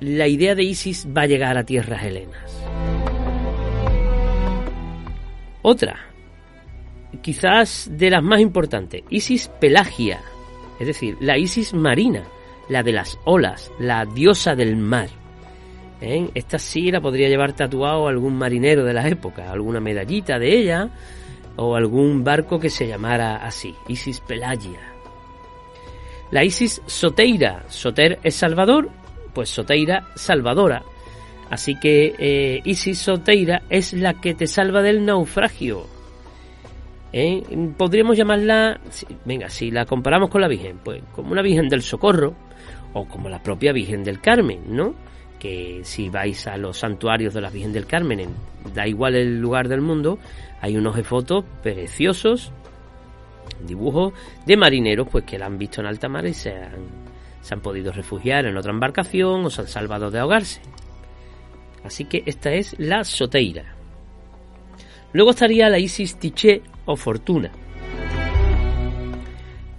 la 0.00 0.26
idea 0.26 0.54
de 0.54 0.64
Isis 0.64 1.06
va 1.06 1.22
a 1.22 1.26
llegar 1.26 1.56
a 1.56 1.64
tierras 1.64 2.04
helenas. 2.04 2.62
Otra, 5.62 5.96
quizás 7.22 7.88
de 7.92 8.10
las 8.10 8.22
más 8.22 8.40
importantes, 8.40 9.02
Isis 9.10 9.48
Pelagia, 9.60 10.20
es 10.80 10.88
decir, 10.88 11.16
la 11.20 11.38
Isis 11.38 11.72
marina, 11.72 12.24
la 12.68 12.82
de 12.82 12.92
las 12.92 13.16
olas, 13.24 13.70
la 13.78 14.04
diosa 14.04 14.56
del 14.56 14.76
mar. 14.76 15.08
¿Eh? 16.04 16.28
Esta 16.34 16.58
sí 16.58 16.90
la 16.90 17.00
podría 17.00 17.28
llevar 17.28 17.52
tatuado 17.52 18.08
algún 18.08 18.34
marinero 18.34 18.84
de 18.84 18.92
la 18.92 19.06
época, 19.06 19.52
alguna 19.52 19.78
medallita 19.78 20.36
de 20.36 20.58
ella, 20.58 20.88
o 21.54 21.76
algún 21.76 22.24
barco 22.24 22.58
que 22.58 22.70
se 22.70 22.88
llamara 22.88 23.36
así, 23.36 23.72
Isis 23.86 24.18
Pelagia. 24.18 24.80
La 26.32 26.42
Isis 26.42 26.82
Soteira, 26.86 27.62
Soter 27.68 28.18
es 28.24 28.34
Salvador, 28.34 28.90
pues 29.32 29.48
Soteira 29.50 30.08
Salvadora. 30.16 30.82
Así 31.50 31.78
que 31.78 32.16
eh, 32.18 32.60
Isis 32.64 32.98
Soteira 32.98 33.62
es 33.70 33.92
la 33.92 34.14
que 34.14 34.34
te 34.34 34.48
salva 34.48 34.82
del 34.82 35.04
naufragio. 35.04 35.86
¿Eh? 37.12 37.44
Podríamos 37.76 38.16
llamarla, 38.16 38.80
venga, 39.24 39.48
si 39.50 39.70
la 39.70 39.84
comparamos 39.84 40.30
con 40.30 40.40
la 40.40 40.48
Virgen, 40.48 40.80
pues 40.82 41.00
como 41.14 41.30
una 41.30 41.42
Virgen 41.42 41.68
del 41.68 41.82
Socorro 41.82 42.34
o 42.92 43.06
como 43.06 43.28
la 43.28 43.40
propia 43.40 43.72
Virgen 43.72 44.02
del 44.02 44.20
Carmen, 44.20 44.62
¿no? 44.66 45.11
Que 45.42 45.80
si 45.82 46.08
vais 46.08 46.46
a 46.46 46.56
los 46.56 46.78
santuarios 46.78 47.34
de 47.34 47.40
la 47.40 47.50
Virgen 47.50 47.72
del 47.72 47.86
Carmen, 47.86 48.28
da 48.72 48.86
igual 48.86 49.16
el 49.16 49.40
lugar 49.40 49.66
del 49.66 49.80
mundo, 49.80 50.20
hay 50.60 50.76
unos 50.76 51.04
fotos 51.04 51.44
preciosos, 51.64 52.52
dibujos 53.66 54.12
de 54.46 54.56
marineros 54.56 55.08
pues 55.10 55.24
que 55.24 55.40
la 55.40 55.46
han 55.46 55.58
visto 55.58 55.80
en 55.80 55.88
alta 55.88 56.08
mar 56.08 56.24
y 56.26 56.32
se 56.32 56.52
han, 56.52 56.86
se 57.40 57.54
han 57.54 57.60
podido 57.60 57.90
refugiar 57.90 58.46
en 58.46 58.56
otra 58.56 58.70
embarcación 58.70 59.44
o 59.44 59.50
se 59.50 59.62
han 59.62 59.66
salvado 59.66 60.12
de 60.12 60.20
ahogarse. 60.20 60.60
Así 61.82 62.04
que 62.04 62.22
esta 62.24 62.52
es 62.52 62.76
la 62.78 63.02
Soteira. 63.02 63.74
Luego 65.12 65.32
estaría 65.32 65.68
la 65.68 65.80
Isis 65.80 66.20
Tiché 66.20 66.62
o 66.86 66.94
Fortuna. 66.94 67.50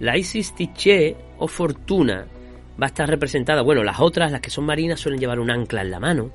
La 0.00 0.18
Isis 0.18 0.54
Tiché 0.54 1.16
o 1.38 1.48
Fortuna 1.48 2.26
va 2.80 2.86
a 2.86 2.88
estar 2.88 3.08
representada, 3.08 3.62
bueno, 3.62 3.82
las 3.82 4.00
otras, 4.00 4.32
las 4.32 4.40
que 4.40 4.50
son 4.50 4.66
marinas, 4.66 5.00
suelen 5.00 5.20
llevar 5.20 5.38
un 5.38 5.50
ancla 5.50 5.82
en 5.82 5.90
la 5.90 6.00
mano, 6.00 6.30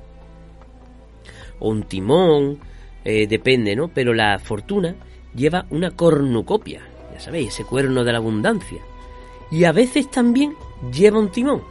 o 1.58 1.68
un 1.68 1.82
timón, 1.84 2.58
eh, 3.04 3.26
depende, 3.26 3.76
¿no? 3.76 3.88
Pero 3.88 4.14
la 4.14 4.38
fortuna 4.38 4.94
lleva 5.34 5.66
una 5.70 5.90
cornucopia, 5.90 6.80
ya 7.12 7.20
sabéis, 7.20 7.48
ese 7.48 7.64
cuerno 7.64 8.04
de 8.04 8.12
la 8.12 8.18
abundancia. 8.18 8.80
Y 9.50 9.64
a 9.64 9.72
veces 9.72 10.10
también 10.10 10.54
lleva 10.92 11.18
un 11.18 11.30
timón. 11.30 11.62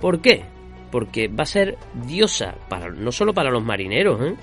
¿Por 0.00 0.20
qué? 0.20 0.44
Porque 0.90 1.28
va 1.28 1.44
a 1.44 1.46
ser 1.46 1.78
diosa 2.06 2.54
para, 2.68 2.90
no 2.90 3.12
solo 3.12 3.32
para 3.32 3.50
los 3.50 3.62
marineros, 3.62 4.20
¿eh? 4.22 4.34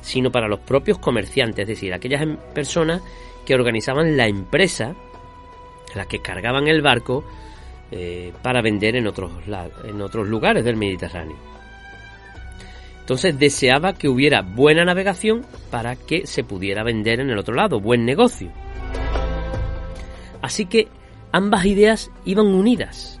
sino 0.00 0.30
para 0.30 0.48
los 0.48 0.60
propios 0.60 0.98
comerciantes, 0.98 1.62
es 1.62 1.68
decir, 1.68 1.94
aquellas 1.94 2.22
em, 2.22 2.36
personas 2.52 3.00
que 3.46 3.54
organizaban 3.54 4.16
la 4.16 4.26
empresa, 4.26 4.94
las 5.94 6.06
que 6.06 6.20
cargaban 6.20 6.68
el 6.68 6.82
barco 6.82 7.24
eh, 7.90 8.32
para 8.42 8.62
vender 8.62 8.96
en 8.96 9.06
otros, 9.06 9.32
en 9.84 10.00
otros 10.00 10.28
lugares 10.28 10.64
del 10.64 10.76
Mediterráneo. 10.76 11.36
Entonces 13.00 13.38
deseaba 13.38 13.92
que 13.92 14.08
hubiera 14.08 14.40
buena 14.40 14.84
navegación 14.84 15.44
para 15.70 15.94
que 15.94 16.26
se 16.26 16.42
pudiera 16.42 16.82
vender 16.82 17.20
en 17.20 17.28
el 17.28 17.38
otro 17.38 17.54
lado, 17.54 17.78
buen 17.78 18.06
negocio. 18.06 18.50
Así 20.40 20.64
que 20.64 20.88
ambas 21.30 21.66
ideas 21.66 22.10
iban 22.24 22.46
unidas. 22.46 23.20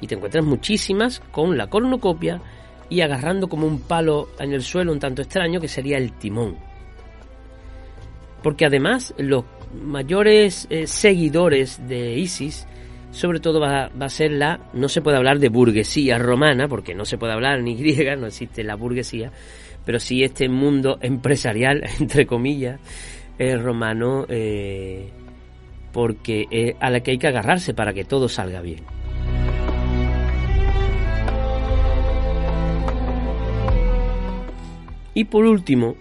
Y 0.00 0.06
te 0.06 0.14
encuentras 0.14 0.44
muchísimas 0.44 1.20
con 1.32 1.58
la 1.58 1.68
cornucopia 1.68 2.40
y 2.88 3.00
agarrando 3.00 3.48
como 3.48 3.66
un 3.66 3.80
palo 3.80 4.28
en 4.38 4.52
el 4.52 4.62
suelo 4.62 4.92
un 4.92 5.00
tanto 5.00 5.22
extraño 5.22 5.60
que 5.60 5.68
sería 5.68 5.98
el 5.98 6.12
timón. 6.12 6.56
Porque 8.42 8.66
además 8.66 9.12
los 9.18 9.44
mayores 9.84 10.66
eh, 10.70 10.86
seguidores 10.86 11.86
de 11.88 12.18
Isis, 12.18 12.66
sobre 13.10 13.40
todo 13.40 13.60
va, 13.60 13.86
a 13.86 14.08
ser 14.08 14.32
la, 14.32 14.60
no 14.72 14.88
se 14.88 15.02
puede 15.02 15.16
hablar 15.16 15.38
de 15.38 15.48
burguesía 15.48 16.18
romana, 16.18 16.68
porque 16.68 16.94
no 16.94 17.04
se 17.04 17.18
puede 17.18 17.32
hablar 17.32 17.62
ni 17.62 17.74
griega, 17.76 18.16
no 18.16 18.26
existe 18.26 18.62
la 18.62 18.76
burguesía, 18.76 19.32
pero 19.84 19.98
sí 19.98 20.22
este 20.22 20.48
mundo 20.48 20.98
empresarial, 21.00 21.82
entre 22.00 22.26
comillas, 22.26 22.80
eh, 23.38 23.56
romano, 23.56 24.26
eh, 24.28 25.10
porque 25.92 26.46
es 26.50 26.74
a 26.80 26.90
la 26.90 27.00
que 27.00 27.12
hay 27.12 27.18
que 27.18 27.28
agarrarse 27.28 27.74
para 27.74 27.92
que 27.92 28.04
todo 28.04 28.28
salga 28.28 28.60
bien. 28.60 28.84
Y 35.12 35.24
por 35.24 35.44
último, 35.44 35.96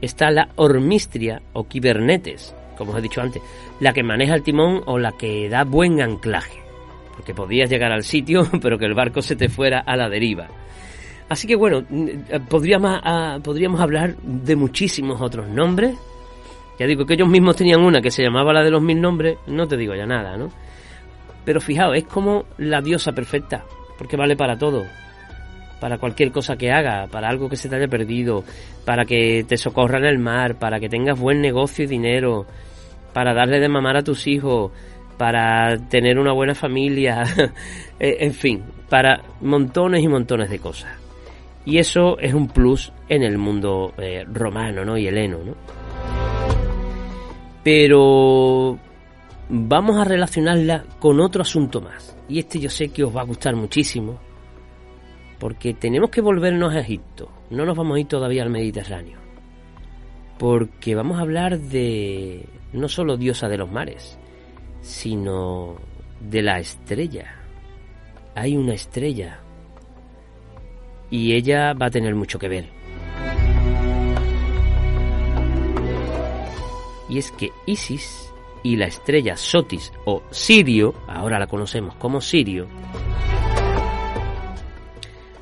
está 0.00 0.30
la 0.30 0.48
hormistria 0.56 1.42
o 1.52 1.68
kibernetes, 1.68 2.54
como 2.86 2.98
he 2.98 3.02
dicho 3.02 3.20
antes, 3.20 3.42
la 3.80 3.92
que 3.92 4.02
maneja 4.02 4.34
el 4.34 4.42
timón 4.42 4.82
o 4.86 4.98
la 4.98 5.12
que 5.12 5.48
da 5.48 5.64
buen 5.64 6.00
anclaje, 6.00 6.62
porque 7.16 7.34
podías 7.34 7.70
llegar 7.70 7.92
al 7.92 8.02
sitio, 8.02 8.46
pero 8.62 8.78
que 8.78 8.86
el 8.86 8.94
barco 8.94 9.22
se 9.22 9.36
te 9.36 9.48
fuera 9.48 9.80
a 9.80 9.96
la 9.96 10.08
deriva. 10.08 10.48
Así 11.28 11.46
que 11.46 11.56
bueno, 11.56 11.82
podríamos, 12.48 13.00
podríamos 13.42 13.80
hablar 13.80 14.16
de 14.16 14.54
muchísimos 14.54 15.20
otros 15.20 15.48
nombres. 15.48 15.96
Ya 16.78 16.86
digo 16.86 17.06
que 17.06 17.14
ellos 17.14 17.28
mismos 17.28 17.56
tenían 17.56 17.80
una 17.80 18.02
que 18.02 18.10
se 18.10 18.22
llamaba 18.22 18.52
la 18.52 18.62
de 18.62 18.70
los 18.70 18.82
mil 18.82 19.00
nombres, 19.00 19.38
no 19.46 19.66
te 19.66 19.76
digo 19.76 19.94
ya 19.94 20.04
nada, 20.04 20.36
¿no? 20.36 20.50
Pero 21.44 21.60
fijaos, 21.60 21.96
es 21.96 22.04
como 22.04 22.44
la 22.58 22.82
diosa 22.82 23.12
perfecta, 23.12 23.64
porque 23.96 24.16
vale 24.16 24.36
para 24.36 24.58
todo 24.58 24.84
para 25.82 25.98
cualquier 25.98 26.30
cosa 26.30 26.54
que 26.54 26.70
haga, 26.70 27.08
para 27.08 27.28
algo 27.28 27.48
que 27.48 27.56
se 27.56 27.68
te 27.68 27.74
haya 27.74 27.88
perdido, 27.88 28.44
para 28.84 29.04
que 29.04 29.44
te 29.48 29.56
socorra 29.56 29.98
en 29.98 30.04
el 30.04 30.20
mar, 30.20 30.56
para 30.56 30.78
que 30.78 30.88
tengas 30.88 31.18
buen 31.18 31.40
negocio 31.40 31.84
y 31.84 31.88
dinero, 31.88 32.46
para 33.12 33.34
darle 33.34 33.60
de 33.60 33.68
mamar 33.68 33.96
a 33.96 34.02
tus 34.02 34.26
hijos, 34.26 34.72
para 35.16 35.76
tener 35.88 36.18
una 36.18 36.32
buena 36.32 36.54
familia, 36.54 37.24
eh, 38.00 38.16
en 38.20 38.34
fin, 38.34 38.62
para 38.88 39.22
montones 39.40 40.02
y 40.02 40.08
montones 40.08 40.50
de 40.50 40.58
cosas. 40.58 40.92
Y 41.64 41.78
eso 41.78 42.18
es 42.18 42.34
un 42.34 42.48
plus 42.48 42.92
en 43.08 43.22
el 43.22 43.38
mundo 43.38 43.92
eh, 43.98 44.24
romano 44.26 44.84
¿no? 44.84 44.98
y 44.98 45.06
heleno. 45.06 45.38
¿no? 45.44 45.54
Pero 47.62 48.78
vamos 49.48 49.96
a 49.96 50.04
relacionarla 50.04 50.84
con 50.98 51.20
otro 51.20 51.42
asunto 51.42 51.80
más. 51.80 52.16
Y 52.28 52.40
este 52.40 52.58
yo 52.58 52.68
sé 52.68 52.88
que 52.88 53.04
os 53.04 53.14
va 53.14 53.20
a 53.20 53.24
gustar 53.24 53.54
muchísimo 53.54 54.18
porque 55.42 55.74
tenemos 55.74 56.10
que 56.10 56.20
volvernos 56.20 56.72
a 56.72 56.78
Egipto, 56.78 57.28
no 57.50 57.66
nos 57.66 57.76
vamos 57.76 57.96
a 57.96 58.00
ir 58.00 58.06
todavía 58.06 58.44
al 58.44 58.50
Mediterráneo, 58.50 59.18
porque 60.38 60.94
vamos 60.94 61.18
a 61.18 61.22
hablar 61.22 61.58
de 61.58 62.46
no 62.72 62.88
solo 62.88 63.16
diosa 63.16 63.48
de 63.48 63.58
los 63.58 63.70
mares, 63.70 64.18
sino 64.80 65.76
de 66.20 66.42
la 66.42 66.58
estrella. 66.58 67.36
Hay 68.34 68.56
una 68.56 68.74
estrella 68.74 69.40
y 71.10 71.34
ella 71.34 71.74
va 71.74 71.86
a 71.86 71.90
tener 71.90 72.14
mucho 72.14 72.38
que 72.38 72.48
ver. 72.48 72.68
Y 77.08 77.18
es 77.18 77.30
que 77.32 77.50
Isis 77.66 78.32
y 78.62 78.76
la 78.76 78.86
estrella 78.86 79.36
Sotis 79.36 79.92
o 80.06 80.22
Sirio, 80.30 80.94
ahora 81.06 81.38
la 81.38 81.46
conocemos 81.46 81.94
como 81.96 82.20
Sirio, 82.20 82.66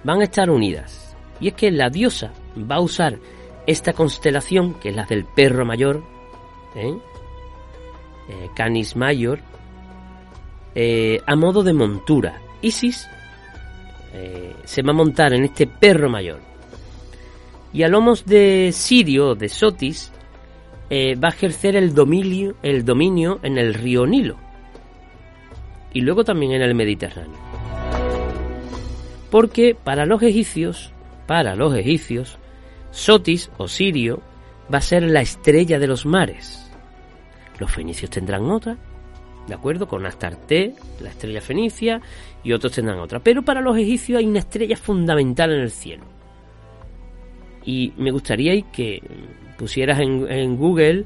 van 0.02 0.20
a 0.20 0.24
estar 0.24 0.50
unidas. 0.50 1.16
Y 1.38 1.48
es 1.48 1.54
que 1.54 1.70
la 1.70 1.88
diosa 1.88 2.32
va 2.70 2.76
a 2.76 2.80
usar 2.80 3.18
esta 3.66 3.92
constelación, 3.92 4.74
que 4.74 4.88
es 4.88 4.96
la 4.96 5.04
del 5.04 5.24
perro 5.24 5.64
mayor, 5.64 6.02
¿eh? 6.74 6.98
Eh, 8.30 8.48
Canis 8.54 8.94
Mayor, 8.94 9.40
eh, 10.74 11.20
a 11.26 11.34
modo 11.34 11.64
de 11.64 11.72
montura. 11.72 12.40
Isis 12.62 13.08
se 14.64 14.82
va 14.82 14.90
a 14.90 14.94
montar 14.94 15.32
en 15.32 15.44
este 15.44 15.66
perro 15.66 16.08
mayor. 16.08 16.40
Y 17.72 17.84
a 17.84 17.88
lomos 17.88 18.26
de 18.26 18.70
Sirio, 18.72 19.34
de 19.34 19.48
Sotis, 19.48 20.12
va 20.90 21.28
a 21.28 21.30
ejercer 21.30 21.76
el 21.76 21.94
dominio, 21.94 22.56
el 22.62 22.84
dominio 22.84 23.38
en 23.44 23.56
el 23.56 23.72
río 23.72 24.06
Nilo. 24.06 24.36
Y 25.92 26.00
luego 26.00 26.24
también 26.24 26.52
en 26.52 26.62
el 26.62 26.74
Mediterráneo. 26.74 27.38
Porque 29.30 29.76
para 29.76 30.06
los 30.06 30.22
egipcios, 30.22 30.92
para 31.26 31.54
los 31.54 31.74
egipcios, 31.76 32.38
Sotis 32.90 33.50
o 33.58 33.68
Sirio 33.68 34.20
va 34.72 34.78
a 34.78 34.82
ser 34.82 35.04
la 35.04 35.20
estrella 35.20 35.78
de 35.78 35.86
los 35.86 36.04
mares. 36.04 36.69
Los 37.60 37.70
fenicios 37.70 38.10
tendrán 38.10 38.50
otra, 38.50 38.76
¿de 39.46 39.54
acuerdo? 39.54 39.86
Con 39.86 40.04
Astarte, 40.06 40.74
la 41.00 41.10
estrella 41.10 41.42
fenicia, 41.42 42.00
y 42.42 42.52
otros 42.52 42.72
tendrán 42.72 42.98
otra. 42.98 43.20
Pero 43.20 43.44
para 43.44 43.60
los 43.60 43.76
egipcios 43.76 44.18
hay 44.18 44.26
una 44.26 44.38
estrella 44.40 44.76
fundamental 44.76 45.52
en 45.52 45.60
el 45.60 45.70
cielo. 45.70 46.04
Y 47.64 47.92
me 47.98 48.10
gustaría 48.10 48.58
que 48.72 49.02
pusieras 49.58 50.00
en, 50.00 50.56
Google, 50.56 51.04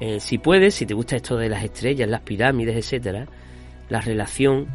eh, 0.00 0.20
si 0.20 0.38
puedes, 0.38 0.74
si 0.74 0.86
te 0.86 0.94
gusta 0.94 1.16
esto 1.16 1.36
de 1.36 1.48
las 1.48 1.64
estrellas, 1.64 2.08
las 2.08 2.20
pirámides, 2.20 2.76
etcétera, 2.76 3.26
la 3.88 4.00
relación 4.00 4.68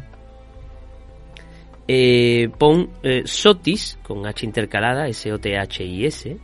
eh, 1.88 2.50
pon 2.58 2.90
eh, 3.02 3.22
Sotis, 3.24 3.98
con 4.02 4.26
H 4.26 4.44
intercalada, 4.44 5.08
S-O-T-H-I-S, 5.08 6.36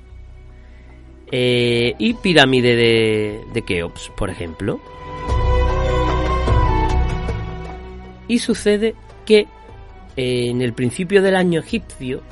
eh, 1.30 1.94
y 1.98 2.14
Pirámide 2.14 2.76
de, 2.76 3.44
de 3.52 3.62
Keops, 3.62 4.10
por 4.16 4.30
ejemplo. 4.30 4.80
Y 8.26 8.38
sucede 8.38 8.94
que 9.24 9.46
en 10.16 10.60
el 10.62 10.72
principio 10.72 11.22
del 11.22 11.36
año 11.36 11.60
egipcio, 11.60 12.22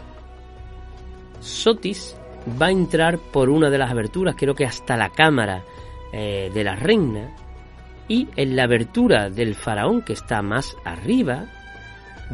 Sotis 1.41 2.17
va 2.61 2.67
a 2.67 2.71
entrar 2.71 3.19
por 3.19 3.49
una 3.49 3.71
de 3.71 3.79
las 3.79 3.91
aberturas, 3.91 4.35
creo 4.37 4.55
que 4.55 4.67
hasta 4.67 4.97
la 4.97 5.11
cámara 5.11 5.65
de 6.13 6.65
la 6.65 6.77
reina, 6.77 7.31
y 8.09 8.29
en 8.37 8.57
la 8.57 8.65
abertura 8.65 9.31
del 9.31 9.55
faraón 9.55 10.03
que 10.03 10.13
está 10.13 10.43
más 10.43 10.77
arriba, 10.85 11.47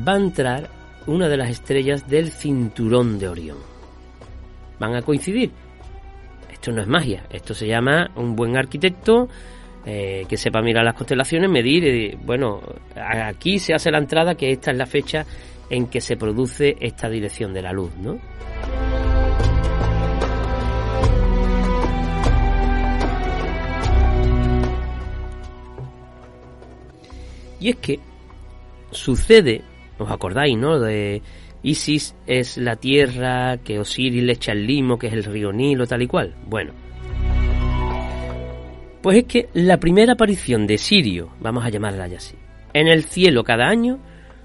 va 0.07 0.15
a 0.15 0.19
entrar 0.19 0.71
una 1.07 1.29
de 1.29 1.37
las 1.37 1.51
estrellas 1.51 2.09
del 2.09 2.31
cinturón 2.31 3.19
de 3.19 3.29
Orión. 3.29 3.59
¿Van 4.79 4.95
a 4.95 5.03
coincidir? 5.03 5.51
Esto 6.63 6.71
no 6.71 6.83
es 6.83 6.87
magia, 6.87 7.25
esto 7.29 7.55
se 7.55 7.67
llama 7.67 8.13
un 8.15 8.37
buen 8.37 8.57
arquitecto 8.57 9.29
eh, 9.85 10.25
que 10.29 10.37
sepa 10.37 10.63
mirar 10.63 10.85
las 10.85 10.95
constelaciones, 10.95 11.51
medir, 11.51 11.83
y, 11.83 12.15
bueno, 12.15 12.61
aquí 12.95 13.59
se 13.59 13.75
hace 13.75 13.91
la 13.91 13.99
entrada 13.99 14.37
que 14.37 14.53
esta 14.53 14.71
es 14.71 14.79
la 14.79 14.87
fecha 14.87 15.27
en 15.69 15.89
que 15.89 16.01
se 16.01 16.17
produce 16.17 16.77
esta 16.79 17.09
dirección 17.09 17.53
de 17.53 17.63
la 17.63 17.73
luz, 17.73 17.91
¿no? 17.97 18.17
Y 27.59 27.71
es 27.71 27.77
que 27.79 27.99
sucede 28.93 29.65
¿Os 30.03 30.11
acordáis, 30.11 30.57
no? 30.59 30.81
De 30.81 31.23
Isis 31.63 32.17
es 32.27 32.57
la 32.57 32.77
tierra 32.77 33.59
que 33.59 33.79
Osiris 33.79 34.23
le 34.23 34.33
echa 34.33 34.53
el 34.53 34.67
limo, 34.67 34.99
que 34.99 35.07
es 35.07 35.13
el 35.13 35.25
río 35.25 35.53
Nilo, 35.53 35.87
tal 35.87 36.03
y 36.03 36.07
cual. 36.07 36.35
Bueno. 36.47 36.73
Pues 39.01 39.19
es 39.19 39.25
que 39.25 39.49
la 39.55 39.79
primera 39.79 40.15
aparición 40.15 40.67
de 40.67 40.79
Sirio, 40.79 41.31
vamos 41.41 41.65
a 41.65 41.71
llamarla 41.71 42.07
ya 42.09 42.19
así, 42.19 42.37
en 42.73 42.89
el 42.89 43.05
cielo 43.05 43.43
cada 43.45 43.69
año, 43.69 43.99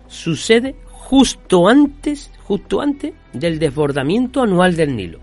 sucede 0.07 0.75
justo 0.85 1.67
antes, 1.67 2.31
justo 2.43 2.81
antes 2.81 3.13
del 3.33 3.59
desbordamiento 3.59 4.41
anual 4.41 4.75
del 4.75 4.95
Nilo. 4.95 5.19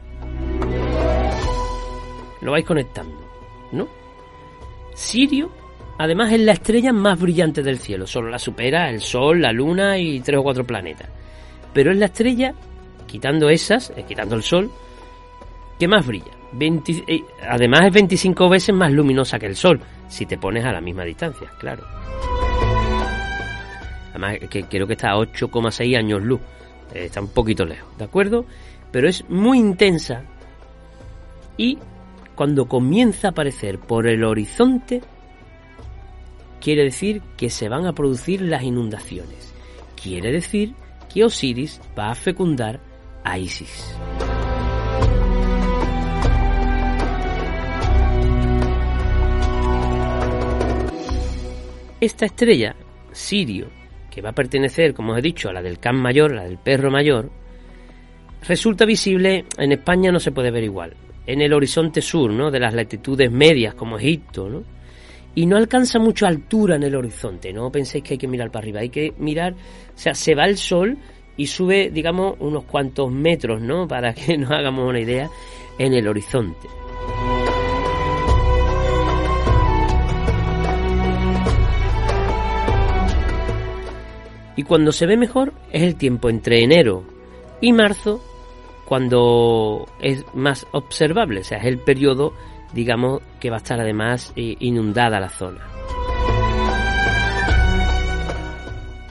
Lo 2.43 2.53
vais 2.53 2.65
conectando, 2.65 3.19
¿no? 3.73 3.89
Sirio, 4.95 5.51
además, 5.99 6.33
es 6.33 6.41
la 6.41 6.53
estrella 6.53 6.93
más 6.93 7.19
brillante 7.19 7.63
del 7.63 7.79
cielo. 7.79 8.07
Solo 8.07 8.31
la 8.31 8.39
supera 8.39 8.91
el 8.91 9.01
Sol, 9.01 9.43
la 9.43 9.53
Luna 9.53 9.99
y 9.99 10.21
tres 10.21 10.39
o 10.39 10.43
cuatro 10.43 10.65
planetas. 10.65 11.09
Pero 11.75 11.91
es 11.91 11.99
la 11.99 12.07
estrella, 12.07 12.55
quitando 13.07 13.51
esas, 13.51 13.91
eh, 13.91 14.05
quitando 14.09 14.37
el 14.37 14.43
Sol, 14.43 14.71
que 15.79 15.89
más 15.89 16.07
brilla. 16.07 16.33
20 16.53 17.05
eh, 17.09 17.25
además 17.47 17.87
es 17.87 17.93
25 17.93 18.49
veces 18.49 18.75
más 18.75 18.93
luminosa 18.93 19.39
que 19.39 19.47
el 19.47 19.57
Sol, 19.57 19.81
si 20.09 20.25
te 20.25 20.39
pones 20.39 20.65
a 20.65 20.73
la 20.73 20.81
misma 20.81 21.05
distancia, 21.05 21.51
claro. 21.59 21.85
Además, 24.11 24.39
que 24.49 24.63
creo 24.65 24.87
que 24.87 24.93
está 24.93 25.11
a 25.11 25.17
8,6 25.17 25.99
años 25.99 26.23
luz. 26.23 26.41
Eh, 26.95 27.07
está 27.07 27.21
un 27.21 27.29
poquito 27.29 27.65
lejos, 27.65 27.99
¿de 27.99 28.05
acuerdo? 28.05 28.47
Pero 28.93 29.09
es 29.09 29.29
muy 29.29 29.59
intensa 29.59 30.23
y 31.57 31.79
cuando 32.35 32.67
comienza 32.67 33.29
a 33.29 33.31
aparecer 33.31 33.79
por 33.79 34.07
el 34.07 34.25
horizonte, 34.25 35.03
quiere 36.61 36.85
decir 36.85 37.23
que 37.37 37.51
se 37.51 37.69
van 37.69 37.87
a 37.87 37.93
producir 37.93 38.43
las 38.43 38.63
inundaciones. 38.63 39.53
Quiere 40.01 40.33
decir 40.33 40.75
que 41.15 41.23
Osiris 41.23 41.81
va 41.97 42.11
a 42.11 42.15
fecundar 42.17 42.81
a 43.23 43.39
Isis. 43.39 43.97
Esta 52.01 52.27
estrella, 52.27 52.75
Sirio, 53.13 53.69
que 54.11 54.21
va 54.21 54.31
a 54.31 54.35
pertenecer, 54.35 54.93
como 54.93 55.13
os 55.13 55.19
he 55.19 55.23
dicho, 55.23 55.49
a 55.49 55.53
la 55.53 55.63
del 55.63 55.79
Can 55.79 55.97
Mayor, 55.97 56.35
la 56.35 56.43
del 56.43 56.59
Perro 56.59 56.91
Mayor, 56.91 57.31
resulta 58.49 58.85
visible 58.85 59.45
en 59.57 59.71
España 59.71 60.11
no 60.11 60.19
se 60.19 60.33
puede 60.33 60.51
ver 60.51 60.65
igual. 60.65 60.95
En 61.27 61.41
el 61.41 61.53
horizonte 61.53 62.03
sur, 62.03 62.33
¿no? 62.33 62.51
De 62.51 62.59
las 62.59 62.75
latitudes 62.75 63.31
medias, 63.31 63.75
como 63.75 63.99
Egipto, 63.99 64.49
¿no? 64.49 64.65
Y 65.35 65.47
no 65.47 65.57
alcanza 65.57 65.99
mucha 65.99 66.29
altura 66.29 66.77
en 66.77 66.85
el 66.85 66.95
horizonte, 66.95 67.53
no 67.53 67.71
penséis 67.71 68.05
que 68.05 68.15
hay 68.15 68.19
que 68.19 68.29
mirar 68.29 68.51
para 68.51 68.65
arriba, 68.65 68.81
hay 68.81 68.91
que 68.91 69.15
mirar, 69.19 69.55
o 69.55 69.99
sea, 69.99 70.15
se 70.15 70.35
va 70.35 70.45
el 70.45 70.57
sol 70.57 70.97
y 71.37 71.47
sube, 71.47 71.91
digamos, 71.91 72.37
unos 72.39 72.65
cuantos 72.65 73.11
metros, 73.11 73.61
¿no? 73.61 73.89
Para 73.89 74.15
que 74.15 74.39
nos 74.39 74.51
hagamos 74.51 74.89
una 74.89 75.01
idea 75.01 75.29
en 75.79 75.93
el 75.93 76.07
horizonte. 76.07 76.69
Y 84.57 84.63
cuando 84.63 84.93
se 84.93 85.07
ve 85.07 85.17
mejor 85.17 85.53
es 85.73 85.83
el 85.83 85.97
tiempo 85.97 86.29
entre 86.29 86.63
enero 86.63 87.03
y 87.61 87.73
marzo, 87.73 88.21
cuando 88.85 89.89
es 90.01 90.25
más 90.35 90.67
observable, 90.73 91.41
o 91.41 91.45
sea, 91.45 91.59
es 91.59 91.65
el 91.65 91.79
periodo, 91.79 92.35
digamos, 92.75 93.23
que 93.41 93.51
va 93.51 93.57
a 93.57 93.59
estar 93.59 93.81
además 93.81 94.33
eh, 94.37 94.57
inundada 94.59 95.21
la 95.21 95.29
zona. 95.29 95.61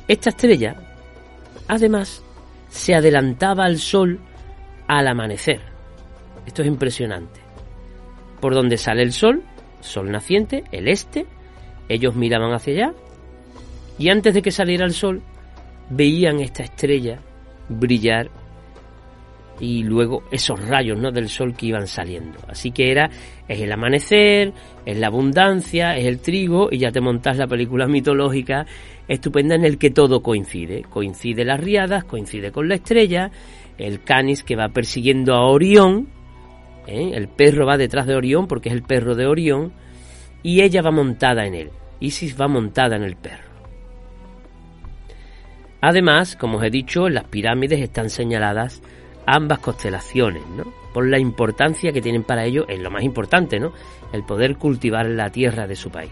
Esta 0.08 0.30
estrella, 0.30 0.76
además, 1.68 2.24
se 2.70 2.94
adelantaba 2.94 3.64
al 3.66 3.78
sol 3.78 4.20
al 4.88 5.08
amanecer. 5.08 5.62
Esto 6.46 6.62
es 6.62 6.68
impresionante. 6.68 7.40
Por 8.42 8.54
donde 8.54 8.78
sale 8.78 9.02
el 9.02 9.14
sol, 9.14 9.44
sol 9.80 10.12
naciente, 10.12 10.66
el 10.72 10.90
este, 10.90 11.26
ellos 11.88 12.16
miraban 12.16 12.52
hacia 12.54 12.74
allá, 12.74 12.94
y 13.98 14.10
antes 14.10 14.34
de 14.34 14.42
que 14.42 14.52
saliera 14.52 14.86
el 14.86 14.94
sol, 14.94 15.22
veían 15.90 16.42
esta 16.42 16.64
estrella 16.64 17.20
brillar 17.70 18.30
y 19.64 19.82
luego 19.82 20.24
esos 20.30 20.60
rayos 20.68 21.00
¿no? 21.00 21.10
del 21.10 21.30
sol 21.30 21.56
que 21.56 21.68
iban 21.68 21.88
saliendo. 21.88 22.38
Así 22.50 22.72
que 22.72 22.92
era, 22.92 23.10
es 23.48 23.62
el 23.62 23.72
amanecer, 23.72 24.52
es 24.86 24.98
la 24.98 25.08
abundancia, 25.08 25.96
es 25.96 26.06
el 26.06 26.20
trigo, 26.20 26.68
y 26.70 26.80
ya 26.80 26.92
te 26.92 27.00
montas 27.00 27.38
la 27.38 27.48
película 27.48 27.88
mitológica 27.88 28.66
estupenda 29.08 29.56
en 29.56 29.64
el 29.64 29.78
que 29.78 29.90
todo 29.90 30.22
coincide. 30.22 30.82
Coincide 30.90 31.46
las 31.46 31.62
riadas, 31.62 32.04
coincide 32.04 32.52
con 32.52 32.68
la 32.68 32.76
estrella, 32.76 33.32
el 33.78 34.04
canis 34.04 34.44
que 34.44 34.58
va 34.58 34.68
persiguiendo 34.68 35.34
a 35.34 35.48
Orión, 35.48 36.10
¿eh? 36.86 37.12
el 37.14 37.30
perro 37.30 37.66
va 37.66 37.78
detrás 37.78 38.06
de 38.06 38.16
Orión 38.16 38.48
porque 38.48 38.68
es 38.68 38.76
el 38.76 38.84
perro 38.84 39.16
de 39.16 39.28
Orión, 39.28 39.72
y 40.44 40.62
ella 40.62 40.82
va 40.82 40.92
montada 40.92 41.46
en 41.46 41.56
él. 41.56 41.70
Isis 42.02 42.36
va 42.40 42.50
montada 42.50 42.98
en 42.98 43.04
el 43.04 43.16
perro. 43.16 43.54
Además, 45.80 46.36
como 46.36 46.58
os 46.58 46.66
he 46.66 46.70
dicho, 46.70 47.08
las 47.08 47.24
pirámides 47.24 47.80
están 47.80 48.10
señaladas 48.10 48.82
ambas 49.26 49.60
constelaciones, 49.60 50.44
¿no? 50.56 50.64
Por 50.94 51.08
la 51.08 51.20
importancia 51.20 51.92
que 51.92 52.02
tienen 52.02 52.24
para 52.24 52.46
ello, 52.46 52.66
es 52.68 52.80
lo 52.80 52.92
más 52.92 53.04
importante, 53.04 53.60
¿no? 53.60 53.74
El 54.12 54.24
poder 54.24 54.58
cultivar 54.58 55.06
la 55.08 55.30
tierra 55.32 55.68
de 55.68 55.76
su 55.76 55.90
país. 55.90 56.12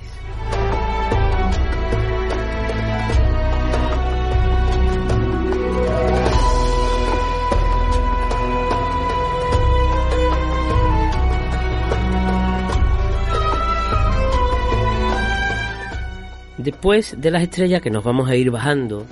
Después 16.57 17.20
de 17.20 17.32
las 17.32 17.41
estrellas 17.41 17.82
que 17.82 17.89
nos 17.89 18.03
vamos 18.03 18.30
a 18.30 18.36
ir 18.36 18.51
bajando, 18.51 19.07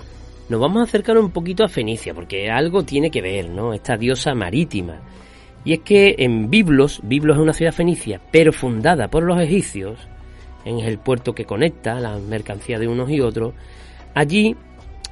nos 0.49 0.59
vamos 0.59 0.81
a 0.81 0.83
acercar 0.83 1.17
un 1.17 1.29
poquito 1.29 1.63
a 1.63 1.69
Fenicia, 1.69 2.13
porque 2.13 2.49
algo 2.49 2.83
tiene 2.83 3.11
que 3.11 3.21
ver, 3.21 3.49
¿no? 3.49 3.73
Esta 3.73 3.97
diosa 3.97 4.33
marítima. 4.33 4.99
Y 5.63 5.73
es 5.73 5.79
que 5.81 6.15
en 6.17 6.49
Biblos, 6.49 7.01
Biblos 7.03 7.37
es 7.37 7.43
una 7.43 7.53
ciudad 7.53 7.71
fenicia, 7.71 8.19
pero 8.31 8.51
fundada 8.51 9.09
por 9.09 9.23
los 9.23 9.39
egipcios, 9.39 9.99
en 10.65 10.79
el 10.79 10.97
puerto 10.97 11.33
que 11.33 11.45
conecta 11.45 11.99
la 11.99 12.17
mercancía 12.17 12.79
de 12.79 12.87
unos 12.87 13.09
y 13.11 13.21
otros, 13.21 13.53
allí 14.15 14.55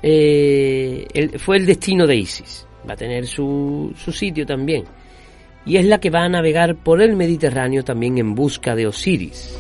eh, 0.02 1.06
fue 1.38 1.58
el 1.58 1.66
destino 1.66 2.08
de 2.08 2.16
Isis. 2.16 2.66
Va 2.90 2.94
a 2.94 2.98
tener 2.98 3.28
su, 3.28 3.94
su 3.96 4.12
sitio 4.12 4.46
también. 4.46 4.86
Y 5.66 5.78
es 5.78 5.86
la 5.86 6.00
que 6.00 6.10
va 6.10 6.24
a 6.24 6.30
navegar 6.30 6.76
por 6.76 7.02
el 7.02 7.16
Mediterráneo 7.16 7.84
también 7.84 8.18
en 8.18 8.34
busca 8.34 8.74
de 8.74 8.88
Osiris 8.88 9.58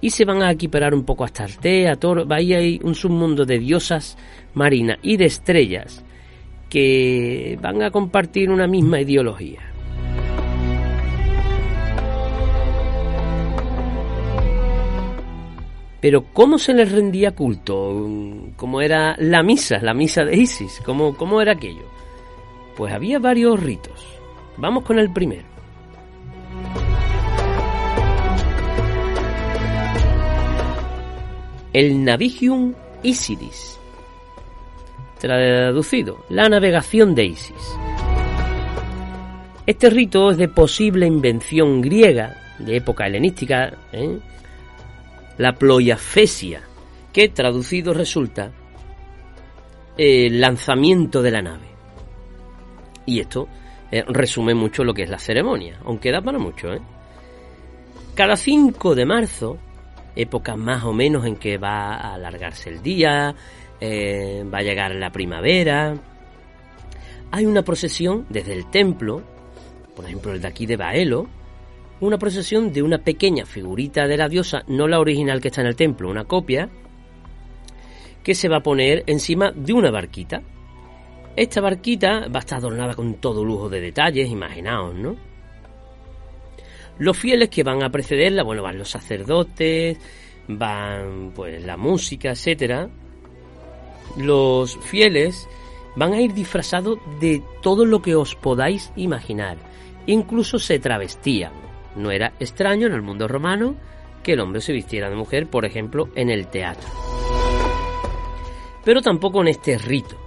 y 0.00 0.10
se 0.10 0.24
van 0.24 0.42
a 0.42 0.50
equiparar 0.50 0.94
un 0.94 1.04
poco 1.04 1.24
hasta 1.24 1.44
Artea, 1.44 1.96
Toro, 1.96 2.26
ahí 2.30 2.54
hay 2.54 2.80
un 2.82 2.94
submundo 2.94 3.44
de 3.44 3.58
diosas 3.58 4.16
marinas 4.54 4.98
y 5.02 5.16
de 5.16 5.26
estrellas 5.26 6.04
que 6.68 7.58
van 7.60 7.82
a 7.82 7.90
compartir 7.90 8.50
una 8.50 8.66
misma 8.66 9.00
ideología. 9.00 9.60
Pero 16.00 16.24
¿cómo 16.32 16.58
se 16.58 16.72
les 16.72 16.90
rendía 16.90 17.32
culto? 17.32 18.08
¿Cómo 18.56 18.80
era 18.80 19.16
la 19.18 19.42
misa, 19.42 19.78
la 19.82 19.92
misa 19.92 20.24
de 20.24 20.36
Isis? 20.36 20.80
¿Cómo, 20.84 21.14
cómo 21.14 21.42
era 21.42 21.52
aquello? 21.52 21.84
Pues 22.74 22.94
había 22.94 23.18
varios 23.18 23.60
ritos. 23.62 24.06
Vamos 24.56 24.84
con 24.84 24.98
el 24.98 25.12
primero. 25.12 25.59
El 31.72 32.04
Navigium 32.04 32.74
Isidis. 33.02 33.78
Traducido, 35.18 36.24
la 36.28 36.48
navegación 36.48 37.14
de 37.14 37.26
Isis. 37.26 37.76
Este 39.66 39.90
rito 39.90 40.30
es 40.30 40.38
de 40.38 40.48
posible 40.48 41.06
invención 41.06 41.80
griega, 41.80 42.36
de 42.58 42.76
época 42.76 43.06
helenística, 43.06 43.72
¿eh? 43.92 44.18
la 45.38 45.52
ploiafesia, 45.52 46.62
que 47.12 47.28
traducido 47.28 47.94
resulta 47.94 48.50
el 49.96 50.40
lanzamiento 50.40 51.22
de 51.22 51.30
la 51.30 51.42
nave. 51.42 51.68
Y 53.06 53.20
esto 53.20 53.46
eh, 53.92 54.02
resume 54.08 54.54
mucho 54.54 54.82
lo 54.82 54.94
que 54.94 55.02
es 55.02 55.10
la 55.10 55.18
ceremonia, 55.18 55.78
aunque 55.84 56.10
da 56.10 56.20
para 56.20 56.38
mucho. 56.38 56.72
¿eh? 56.72 56.80
Cada 58.14 58.36
5 58.36 58.94
de 58.94 59.06
marzo 59.06 59.58
época 60.16 60.56
más 60.56 60.84
o 60.84 60.92
menos 60.92 61.26
en 61.26 61.36
que 61.36 61.58
va 61.58 61.94
a 61.94 62.14
alargarse 62.14 62.70
el 62.70 62.82
día, 62.82 63.34
eh, 63.80 64.44
va 64.52 64.58
a 64.58 64.62
llegar 64.62 64.94
la 64.94 65.10
primavera. 65.10 65.94
Hay 67.30 67.46
una 67.46 67.62
procesión 67.62 68.26
desde 68.28 68.52
el 68.52 68.70
templo, 68.70 69.22
por 69.94 70.04
ejemplo 70.04 70.32
el 70.32 70.40
de 70.40 70.48
aquí 70.48 70.66
de 70.66 70.76
Baelo, 70.76 71.28
una 72.00 72.18
procesión 72.18 72.72
de 72.72 72.82
una 72.82 72.98
pequeña 72.98 73.44
figurita 73.44 74.06
de 74.06 74.16
la 74.16 74.28
diosa, 74.28 74.62
no 74.68 74.88
la 74.88 75.00
original 75.00 75.40
que 75.40 75.48
está 75.48 75.60
en 75.60 75.68
el 75.68 75.76
templo, 75.76 76.10
una 76.10 76.24
copia, 76.24 76.68
que 78.22 78.34
se 78.34 78.48
va 78.48 78.58
a 78.58 78.62
poner 78.62 79.04
encima 79.06 79.52
de 79.52 79.72
una 79.72 79.90
barquita. 79.90 80.42
Esta 81.36 81.60
barquita 81.60 82.28
va 82.28 82.38
a 82.38 82.40
estar 82.40 82.58
adornada 82.58 82.94
con 82.94 83.14
todo 83.14 83.44
lujo 83.44 83.68
de 83.68 83.80
detalles, 83.80 84.30
imaginaos, 84.30 84.94
¿no? 84.94 85.29
Los 87.00 87.16
fieles 87.18 87.48
que 87.48 87.62
van 87.62 87.82
a 87.82 87.90
precederla, 87.90 88.42
bueno, 88.42 88.62
van 88.62 88.78
los 88.78 88.90
sacerdotes, 88.90 89.98
van 90.48 91.32
pues 91.34 91.64
la 91.64 91.78
música, 91.78 92.30
etcétera. 92.30 92.88
los 94.16 94.76
fieles 94.78 95.48
van 95.96 96.12
a 96.12 96.20
ir 96.20 96.34
disfrazados 96.34 96.98
de 97.18 97.42
todo 97.62 97.86
lo 97.86 98.02
que 98.02 98.14
os 98.14 98.34
podáis 98.34 98.92
imaginar. 98.96 99.56
Incluso 100.06 100.58
se 100.58 100.78
travestían. 100.78 101.52
No 101.96 102.10
era 102.10 102.34
extraño 102.38 102.86
en 102.86 102.92
el 102.92 103.02
mundo 103.02 103.26
romano 103.26 103.76
que 104.22 104.34
el 104.34 104.40
hombre 104.40 104.60
se 104.60 104.74
vistiera 104.74 105.08
de 105.08 105.16
mujer, 105.16 105.48
por 105.48 105.64
ejemplo, 105.64 106.10
en 106.14 106.28
el 106.28 106.48
teatro. 106.48 106.88
Pero 108.84 109.00
tampoco 109.00 109.40
en 109.40 109.48
este 109.48 109.78
rito. 109.78 110.18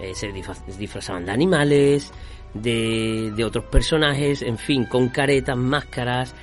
Eh, 0.00 0.14
se 0.14 0.30
disfrazaban 0.78 1.24
de 1.24 1.32
animales, 1.32 2.12
de, 2.54 3.44
otros 3.44 3.64
personajes, 3.64 4.42
en 4.42 4.58
fin, 4.58 4.84
con 4.84 5.08
caretas, 5.08 5.56
máscaras, 5.56 6.34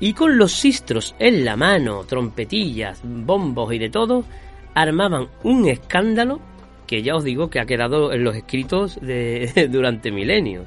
y 0.00 0.12
con 0.12 0.38
los 0.38 0.52
sistros 0.52 1.14
en 1.18 1.44
la 1.44 1.56
mano, 1.56 2.04
trompetillas, 2.04 3.00
bombos 3.02 3.72
y 3.72 3.78
de 3.78 3.90
todo, 3.90 4.24
armaban 4.74 5.28
un 5.42 5.68
escándalo 5.68 6.40
que 6.86 7.02
ya 7.02 7.16
os 7.16 7.24
digo 7.24 7.50
que 7.50 7.60
ha 7.60 7.66
quedado 7.66 8.12
en 8.12 8.24
los 8.24 8.34
escritos 8.34 8.98
de, 9.00 9.68
durante 9.70 10.10
milenios. 10.10 10.66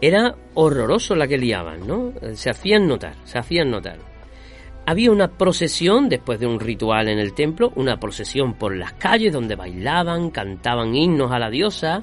Era 0.00 0.36
horroroso 0.54 1.16
la 1.16 1.26
que 1.26 1.38
liaban, 1.38 1.86
¿no? 1.86 2.12
Se 2.34 2.50
hacían 2.50 2.86
notar, 2.86 3.16
se 3.24 3.38
hacían 3.38 3.70
notar. 3.70 3.98
Había 4.86 5.10
una 5.10 5.28
procesión 5.28 6.08
después 6.08 6.40
de 6.40 6.46
un 6.46 6.58
ritual 6.60 7.08
en 7.08 7.18
el 7.18 7.34
templo, 7.34 7.72
una 7.76 8.00
procesión 8.00 8.54
por 8.54 8.74
las 8.74 8.94
calles 8.94 9.34
donde 9.34 9.54
bailaban, 9.54 10.30
cantaban 10.30 10.94
himnos 10.94 11.30
a 11.30 11.38
la 11.38 11.50
diosa. 11.50 12.02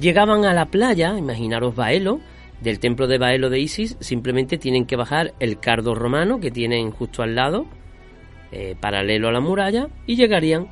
Llegaban 0.00 0.46
a 0.46 0.54
la 0.54 0.66
playa, 0.66 1.18
imaginaros 1.18 1.74
Baelo, 1.76 2.20
del 2.62 2.80
templo 2.80 3.06
de 3.06 3.18
Baelo 3.18 3.50
de 3.50 3.60
Isis, 3.60 3.98
simplemente 4.00 4.56
tienen 4.56 4.86
que 4.86 4.96
bajar 4.96 5.34
el 5.40 5.60
cardo 5.60 5.94
romano 5.94 6.40
que 6.40 6.50
tienen 6.50 6.90
justo 6.90 7.22
al 7.22 7.34
lado, 7.34 7.66
eh, 8.50 8.76
paralelo 8.80 9.28
a 9.28 9.32
la 9.32 9.40
muralla, 9.40 9.88
y 10.06 10.16
llegarían, 10.16 10.68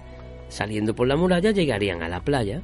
saliendo 0.48 0.94
por 0.94 1.08
la 1.08 1.16
muralla, 1.16 1.50
llegarían 1.50 2.02
a 2.02 2.08
la 2.08 2.20
playa, 2.20 2.62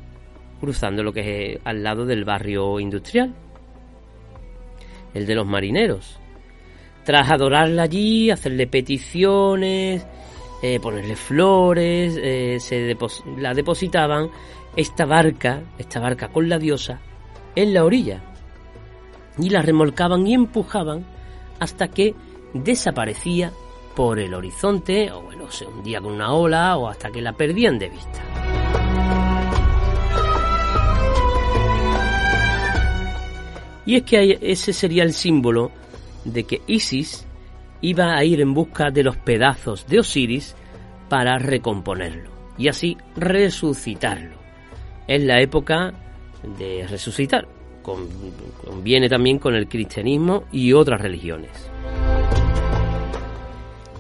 cruzando 0.59 1.03
lo 1.03 1.13
que 1.13 1.53
es 1.53 1.61
al 1.65 1.83
lado 1.83 2.07
del 2.07 2.25
barrio 2.25 2.81
industrial, 2.81 3.35
el 5.13 5.27
de 5.27 5.35
los 5.35 5.47
marineros. 5.47 6.19
Tras 7.05 7.31
adorarla 7.31 7.83
allí, 7.83 8.31
hacerle 8.31 8.67
peticiones, 8.67 10.07
eh, 10.63 10.81
ponerle 10.81 11.15
flores, 11.15 12.19
eh, 12.23 12.57
se 12.59 12.97
la 13.37 13.53
depositaban 13.53 14.31
esta 14.77 15.05
barca, 15.05 15.63
esta 15.79 16.01
barca 16.01 16.29
con 16.29 16.49
la 16.49 16.59
diosa, 16.59 17.01
en 17.55 17.75
la 17.75 17.85
orilla. 17.85 18.23
Y 19.39 19.51
la 19.51 19.63
remolcaban 19.63 20.27
y 20.27 20.35
empujaban 20.35 21.05
hasta 21.59 21.89
que 21.89 22.15
desaparecía 22.53 23.53
por 23.95 24.19
el 24.19 24.35
horizonte, 24.35 25.11
o 25.13 25.23
bueno, 25.23 25.51
se 25.51 25.67
hundía 25.67 26.01
con 26.01 26.13
una 26.13 26.33
ola, 26.33 26.77
o 26.77 26.89
hasta 26.89 27.11
que 27.11 27.23
la 27.23 27.33
perdían 27.33 27.79
de 27.79 27.89
vista. 27.89 28.23
Y 33.87 33.97
es 33.97 34.03
que 34.03 34.39
ese 34.41 34.73
sería 34.73 35.03
el 35.03 35.13
símbolo 35.13 35.71
de 36.25 36.45
que 36.45 36.63
Isis 36.67 37.27
iba 37.81 38.17
a 38.17 38.25
ir 38.25 38.41
en 38.41 38.55
busca 38.55 38.91
de 38.91 39.03
los 39.03 39.17
pedazos 39.19 39.87
de 39.87 40.01
Osiris 40.01 40.57
para 41.09 41.39
recomponerlo 41.39 42.31
y 42.57 42.69
así 42.69 42.97
resucitarlo. 43.15 44.44
Es 45.07 45.23
la 45.23 45.41
época 45.41 45.93
de 46.59 46.87
resucitar, 46.87 47.47
conviene 47.83 49.09
también 49.09 49.39
con 49.39 49.55
el 49.55 49.69
cristianismo 49.69 50.45
y 50.51 50.73
otras 50.73 51.01
religiones. 51.01 51.51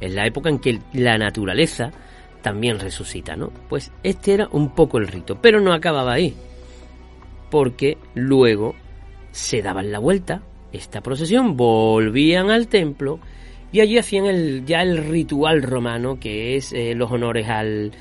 Es 0.00 0.12
la 0.12 0.26
época 0.26 0.48
en 0.48 0.58
que 0.58 0.80
la 0.92 1.16
naturaleza 1.16 1.90
también 2.42 2.78
resucita, 2.78 3.36
¿no? 3.36 3.50
Pues 3.68 3.90
este 4.02 4.34
era 4.34 4.48
un 4.52 4.74
poco 4.74 4.98
el 4.98 5.08
rito, 5.08 5.38
pero 5.40 5.60
no 5.60 5.72
acababa 5.72 6.12
ahí, 6.12 6.34
porque 7.50 7.96
luego 8.14 8.74
se 9.32 9.62
daban 9.62 9.90
la 9.90 9.98
vuelta 9.98 10.42
esta 10.72 11.00
procesión, 11.00 11.56
volvían 11.56 12.50
al 12.50 12.68
templo 12.68 13.20
y 13.72 13.80
allí 13.80 13.98
hacían 13.98 14.26
el, 14.26 14.64
ya 14.66 14.82
el 14.82 14.98
ritual 14.98 15.62
romano, 15.62 16.18
que 16.20 16.56
es 16.56 16.72
eh, 16.72 16.94
los 16.94 17.10
honores 17.10 17.48
al, 17.48 17.92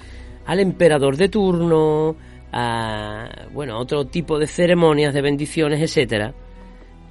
al 0.46 0.60
emperador 0.60 1.18
de 1.18 1.30
turno, 1.30 2.16
a 2.54 3.48
bueno, 3.52 3.80
otro 3.80 4.06
tipo 4.06 4.38
de 4.40 4.48
ceremonias 4.48 5.14
de 5.14 5.22
bendiciones, 5.22 5.82
etcétera. 5.82 6.34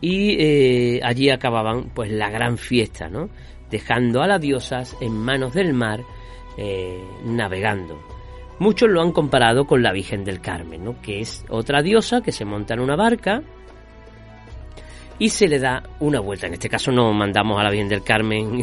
Y 0.00 0.36
eh, 0.40 1.00
allí 1.02 1.30
acababan 1.30 1.90
pues 1.94 2.10
la 2.10 2.30
gran 2.30 2.58
fiesta, 2.58 3.08
¿no? 3.08 3.28
Dejando 3.70 4.22
a 4.22 4.26
las 4.26 4.40
diosas 4.40 4.96
en 5.00 5.12
manos 5.12 5.54
del 5.54 5.74
mar, 5.74 6.00
eh, 6.56 7.02
navegando. 7.24 8.00
Muchos 8.58 8.88
lo 8.90 9.02
han 9.02 9.12
comparado 9.12 9.64
con 9.66 9.82
la 9.82 9.92
Virgen 9.92 10.24
del 10.24 10.40
Carmen. 10.40 10.94
Que 11.02 11.20
es 11.20 11.44
otra 11.48 11.82
diosa 11.82 12.20
que 12.20 12.32
se 12.32 12.44
monta 12.44 12.74
en 12.74 12.80
una 12.80 12.96
barca 12.96 13.42
y 15.18 15.28
se 15.28 15.48
le 15.48 15.58
da 15.58 15.82
una 16.00 16.20
vuelta. 16.20 16.46
En 16.46 16.54
este 16.54 16.68
caso 16.68 16.90
no 16.90 17.12
mandamos 17.12 17.58
a 17.58 17.64
la 17.64 17.70
Virgen 17.70 17.88
del 17.88 18.02
Carmen 18.02 18.62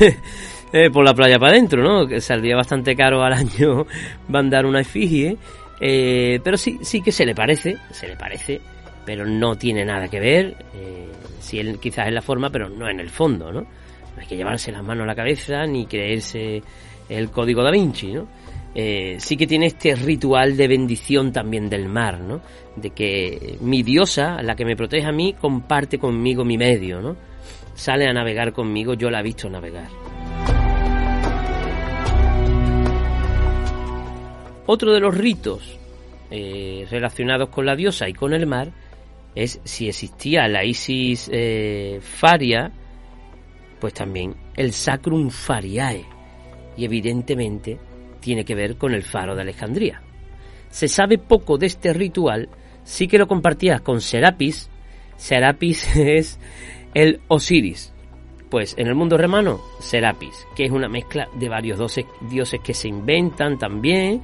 eh, 0.72 0.90
por 0.90 1.04
la 1.04 1.14
playa 1.14 1.38
para 1.38 1.52
adentro, 1.52 1.82
¿no? 1.82 2.06
Que 2.06 2.20
saldría 2.20 2.56
bastante 2.56 2.94
caro 2.94 3.22
al 3.22 3.32
año 3.32 3.86
mandar 4.28 4.64
una 4.66 4.80
efigie. 4.80 5.36
Eh, 5.80 6.40
pero 6.42 6.56
sí, 6.56 6.78
sí 6.82 7.00
que 7.00 7.12
se 7.12 7.24
le 7.24 7.34
parece, 7.34 7.76
se 7.90 8.08
le 8.08 8.16
parece, 8.16 8.60
pero 9.04 9.24
no 9.24 9.56
tiene 9.56 9.84
nada 9.84 10.08
que 10.08 10.20
ver. 10.20 10.56
Eh, 10.74 11.08
él 11.52 11.78
quizás 11.80 12.08
es 12.08 12.12
la 12.12 12.22
forma, 12.22 12.50
pero 12.50 12.68
no 12.68 12.88
en 12.88 13.00
el 13.00 13.10
fondo, 13.10 13.52
¿no? 13.52 13.60
No 13.62 14.20
hay 14.20 14.26
que 14.26 14.36
llevarse 14.36 14.72
las 14.72 14.82
manos 14.82 15.04
a 15.04 15.06
la 15.06 15.14
cabeza 15.14 15.64
ni 15.66 15.86
creerse 15.86 16.62
el 17.08 17.30
código 17.30 17.62
da 17.62 17.70
Vinci, 17.70 18.12
¿no? 18.12 18.28
Eh, 18.74 19.16
sí 19.18 19.36
que 19.36 19.46
tiene 19.46 19.66
este 19.66 19.94
ritual 19.94 20.56
de 20.56 20.68
bendición 20.68 21.32
también 21.32 21.70
del 21.70 21.88
mar, 21.88 22.20
¿no? 22.20 22.40
De 22.76 22.90
que 22.90 23.56
mi 23.60 23.82
diosa, 23.82 24.42
la 24.42 24.54
que 24.54 24.64
me 24.64 24.76
protege 24.76 25.06
a 25.06 25.12
mí, 25.12 25.34
comparte 25.40 25.98
conmigo 25.98 26.44
mi 26.44 26.58
medio, 26.58 27.00
¿no? 27.00 27.16
Sale 27.74 28.06
a 28.06 28.12
navegar 28.12 28.52
conmigo, 28.52 28.94
yo 28.94 29.10
la 29.10 29.20
he 29.20 29.22
visto 29.22 29.48
navegar. 29.48 29.88
Otro 34.70 34.92
de 34.92 35.00
los 35.00 35.16
ritos 35.16 35.78
eh, 36.30 36.86
relacionados 36.90 37.48
con 37.48 37.64
la 37.64 37.74
diosa 37.74 38.06
y 38.06 38.12
con 38.12 38.34
el 38.34 38.46
mar 38.46 38.70
es 39.34 39.62
si 39.64 39.88
existía 39.88 40.46
la 40.46 40.62
Isis 40.62 41.30
eh, 41.32 42.00
Faria, 42.02 42.70
pues 43.80 43.94
también 43.94 44.36
el 44.56 44.74
Sacrum 44.74 45.30
Fariae. 45.30 46.04
Y 46.76 46.84
evidentemente 46.84 47.78
tiene 48.20 48.44
que 48.44 48.54
ver 48.54 48.76
con 48.76 48.92
el 48.92 49.04
faro 49.04 49.34
de 49.34 49.40
Alejandría. 49.40 50.02
Se 50.68 50.86
sabe 50.86 51.16
poco 51.16 51.56
de 51.56 51.64
este 51.64 51.94
ritual, 51.94 52.50
sí 52.84 53.08
que 53.08 53.16
lo 53.16 53.26
compartía 53.26 53.78
con 53.78 54.02
Serapis. 54.02 54.68
Serapis 55.16 55.88
es 55.96 56.38
el 56.92 57.22
Osiris. 57.28 57.94
Pues 58.50 58.74
en 58.76 58.86
el 58.86 58.94
mundo 58.94 59.16
romano, 59.16 59.62
Serapis, 59.80 60.46
que 60.54 60.66
es 60.66 60.70
una 60.70 60.90
mezcla 60.90 61.26
de 61.40 61.48
varios 61.48 61.78
dioses 62.28 62.60
que 62.62 62.74
se 62.74 62.88
inventan 62.88 63.58
también. 63.58 64.20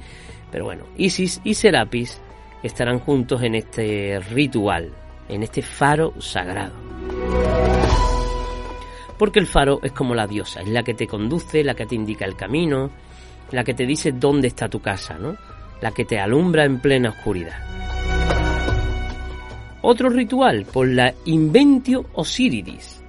Pero 0.55 0.63
bueno, 0.63 0.85
Isis 0.95 1.41
y 1.43 1.53
Serapis 1.53 2.21
estarán 2.63 2.99
juntos 2.99 3.43
en 3.43 3.55
este 3.55 4.21
ritual, 4.21 4.89
en 5.27 5.43
este 5.43 5.61
faro 5.61 6.13
sagrado. 6.21 6.71
Porque 9.19 9.39
el 9.39 9.47
faro 9.47 9.81
es 9.83 9.91
como 9.91 10.15
la 10.15 10.27
diosa, 10.27 10.61
es 10.61 10.69
la 10.69 10.81
que 10.81 10.93
te 10.93 11.07
conduce, 11.07 11.61
la 11.61 11.73
que 11.73 11.85
te 11.85 11.95
indica 11.95 12.23
el 12.23 12.37
camino, 12.37 12.89
la 13.51 13.65
que 13.65 13.73
te 13.73 13.85
dice 13.85 14.13
dónde 14.13 14.47
está 14.47 14.69
tu 14.69 14.79
casa, 14.79 15.17
¿no? 15.19 15.35
La 15.81 15.91
que 15.91 16.05
te 16.05 16.21
alumbra 16.21 16.63
en 16.63 16.79
plena 16.79 17.09
oscuridad. 17.09 17.59
Otro 19.81 20.09
ritual 20.09 20.65
por 20.71 20.87
la 20.87 21.13
Inventio 21.25 22.05
Osiridis 22.13 23.03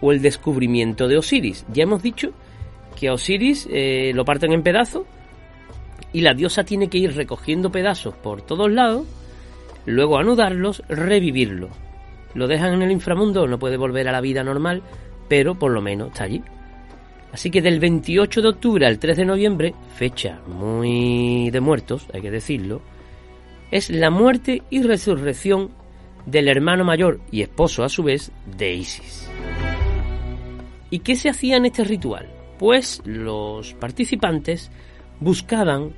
o 0.00 0.12
el 0.12 0.22
descubrimiento 0.22 1.08
de 1.08 1.18
Osiris. 1.18 1.66
Ya 1.72 1.82
hemos 1.82 2.04
dicho 2.04 2.30
que 2.94 3.08
a 3.08 3.14
Osiris 3.14 3.66
eh, 3.68 4.12
lo 4.14 4.24
parten 4.24 4.52
en 4.52 4.62
pedazos 4.62 5.06
y 6.12 6.20
la 6.20 6.34
diosa 6.34 6.64
tiene 6.64 6.88
que 6.88 6.98
ir 6.98 7.14
recogiendo 7.14 7.70
pedazos 7.70 8.14
por 8.14 8.42
todos 8.42 8.70
lados, 8.70 9.06
luego 9.86 10.18
anudarlos, 10.18 10.82
revivirlo. 10.88 11.68
Lo 12.34 12.46
dejan 12.46 12.74
en 12.74 12.82
el 12.82 12.92
inframundo, 12.92 13.46
no 13.46 13.58
puede 13.58 13.76
volver 13.76 14.08
a 14.08 14.12
la 14.12 14.20
vida 14.20 14.44
normal, 14.44 14.82
pero 15.28 15.54
por 15.58 15.72
lo 15.72 15.80
menos 15.80 16.08
está 16.08 16.24
allí. 16.24 16.42
Así 17.32 17.50
que 17.50 17.60
del 17.60 17.78
28 17.78 18.40
de 18.40 18.48
octubre 18.48 18.86
al 18.86 18.98
3 18.98 19.16
de 19.18 19.24
noviembre, 19.24 19.74
fecha 19.94 20.40
muy 20.46 21.50
de 21.50 21.60
muertos, 21.60 22.06
hay 22.12 22.22
que 22.22 22.30
decirlo, 22.30 22.80
es 23.70 23.90
la 23.90 24.10
muerte 24.10 24.62
y 24.70 24.82
resurrección 24.82 25.70
del 26.24 26.48
hermano 26.48 26.84
mayor 26.84 27.20
y 27.30 27.42
esposo 27.42 27.84
a 27.84 27.88
su 27.88 28.02
vez 28.02 28.32
de 28.56 28.74
Isis. 28.74 29.30
¿Y 30.90 31.00
qué 31.00 31.16
se 31.16 31.28
hacía 31.28 31.56
en 31.56 31.66
este 31.66 31.84
ritual? 31.84 32.28
Pues 32.58 33.02
los 33.04 33.74
participantes 33.74 34.70
buscaban 35.20 35.92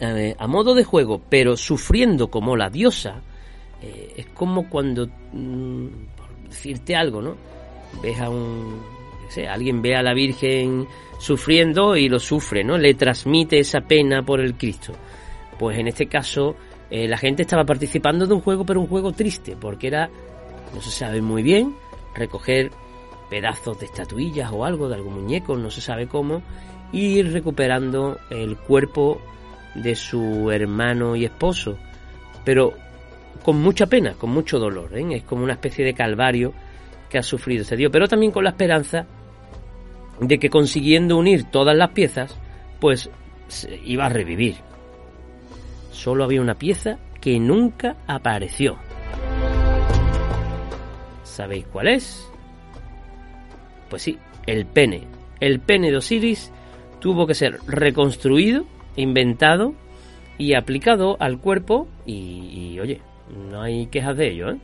eh, 0.00 0.34
a 0.38 0.46
modo 0.46 0.74
de 0.74 0.84
juego, 0.84 1.20
pero 1.28 1.56
sufriendo 1.56 2.30
como 2.30 2.56
la 2.56 2.70
diosa, 2.70 3.22
eh, 3.80 4.14
es 4.16 4.26
como 4.26 4.68
cuando, 4.68 5.06
mm, 5.06 5.86
por 6.16 6.48
decirte 6.48 6.96
algo, 6.96 7.22
¿no? 7.22 7.36
Ves 8.02 8.20
a 8.20 8.30
un 8.30 8.80
sé, 9.32 9.48
alguien 9.48 9.82
ve 9.82 9.96
a 9.96 10.02
la 10.02 10.14
Virgen 10.14 10.86
sufriendo 11.18 11.96
y 11.96 12.08
lo 12.08 12.20
sufre, 12.20 12.62
¿no? 12.62 12.76
Le 12.76 12.94
transmite 12.94 13.58
esa 13.58 13.80
pena 13.80 14.22
por 14.22 14.40
el 14.40 14.54
Cristo. 14.54 14.92
Pues 15.58 15.78
en 15.78 15.88
este 15.88 16.06
caso 16.06 16.56
eh, 16.90 17.08
la 17.08 17.16
gente 17.16 17.42
estaba 17.42 17.64
participando 17.64 18.26
de 18.26 18.34
un 18.34 18.40
juego, 18.40 18.64
pero 18.64 18.80
un 18.80 18.86
juego 18.86 19.12
triste, 19.12 19.56
porque 19.58 19.86
era, 19.88 20.10
no 20.74 20.80
se 20.80 20.90
sabe 20.90 21.22
muy 21.22 21.42
bien, 21.42 21.74
recoger 22.14 22.70
pedazos 23.30 23.78
de 23.80 23.86
estatuillas 23.86 24.50
o 24.52 24.64
algo, 24.64 24.88
de 24.88 24.96
algún 24.96 25.14
muñeco, 25.14 25.56
no 25.56 25.70
se 25.70 25.80
sabe 25.80 26.06
cómo, 26.06 26.42
y 26.92 27.22
recuperando 27.22 28.18
el 28.30 28.56
cuerpo 28.56 29.20
de 29.74 29.94
su 29.94 30.50
hermano 30.50 31.16
y 31.16 31.24
esposo, 31.24 31.78
pero 32.44 32.74
con 33.42 33.60
mucha 33.60 33.86
pena, 33.86 34.14
con 34.14 34.30
mucho 34.30 34.58
dolor, 34.58 34.96
¿eh? 34.96 35.04
es 35.16 35.22
como 35.24 35.42
una 35.42 35.54
especie 35.54 35.84
de 35.84 35.94
calvario 35.94 36.52
que 37.08 37.18
ha 37.18 37.22
sufrido 37.22 37.62
ese 37.62 37.76
Dios, 37.76 37.90
pero 37.90 38.08
también 38.08 38.32
con 38.32 38.44
la 38.44 38.50
esperanza 38.50 39.06
de 40.20 40.38
que 40.38 40.50
consiguiendo 40.50 41.16
unir 41.16 41.44
todas 41.44 41.76
las 41.76 41.90
piezas, 41.90 42.36
pues 42.78 43.10
iba 43.84 44.06
a 44.06 44.08
revivir. 44.08 44.56
Solo 45.90 46.24
había 46.24 46.40
una 46.40 46.54
pieza 46.54 46.98
que 47.20 47.38
nunca 47.38 47.96
apareció. 48.06 48.76
¿Sabéis 51.22 51.66
cuál 51.66 51.88
es? 51.88 52.28
Pues 53.88 54.02
sí, 54.02 54.18
el 54.46 54.66
pene. 54.66 55.06
El 55.40 55.60
pene 55.60 55.90
de 55.90 55.96
Osiris 55.96 56.52
tuvo 57.02 57.26
que 57.26 57.34
ser 57.34 57.58
reconstruido, 57.66 58.64
inventado 58.94 59.74
y 60.38 60.54
aplicado 60.54 61.16
al 61.18 61.38
cuerpo 61.38 61.88
y, 62.06 62.78
oye, 62.78 63.00
no 63.50 63.60
hay 63.60 63.86
quejas 63.86 64.16
de 64.16 64.30
ello, 64.30 64.50
¿eh? 64.50 64.58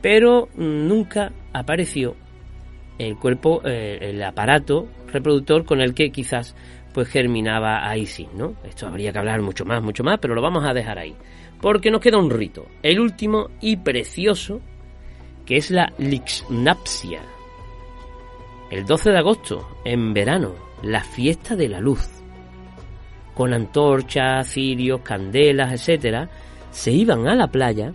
Pero 0.00 0.48
nunca 0.54 1.32
apareció 1.52 2.14
el 2.98 3.16
cuerpo, 3.16 3.62
eh, 3.64 3.98
el 4.00 4.22
aparato 4.22 4.86
reproductor 5.12 5.64
con 5.64 5.80
el 5.80 5.92
que 5.92 6.10
quizás 6.10 6.54
pues 6.94 7.08
germinaba 7.08 7.96
Isis, 7.96 8.28
¿no? 8.32 8.54
Esto 8.64 8.86
habría 8.86 9.12
que 9.12 9.18
hablar 9.18 9.42
mucho 9.42 9.64
más, 9.64 9.82
mucho 9.82 10.04
más, 10.04 10.18
pero 10.20 10.36
lo 10.36 10.42
vamos 10.42 10.64
a 10.64 10.72
dejar 10.72 10.98
ahí. 10.98 11.16
Porque 11.60 11.90
nos 11.90 12.00
queda 12.00 12.18
un 12.18 12.30
rito, 12.30 12.66
el 12.82 13.00
último 13.00 13.48
y 13.60 13.76
precioso, 13.76 14.60
que 15.46 15.56
es 15.56 15.70
la 15.72 15.92
Lixnapsia. 15.98 17.22
El 18.70 18.84
12 18.84 19.10
de 19.10 19.18
agosto, 19.18 19.68
en 19.84 20.12
verano, 20.14 20.71
la 20.82 21.02
fiesta 21.02 21.56
de 21.56 21.68
la 21.68 21.80
luz. 21.80 22.08
Con 23.34 23.54
antorchas, 23.54 24.48
cirios, 24.48 25.00
candelas, 25.00 25.72
etcétera, 25.72 26.28
se 26.70 26.92
iban 26.92 27.26
a 27.26 27.34
la 27.34 27.46
playa 27.46 27.92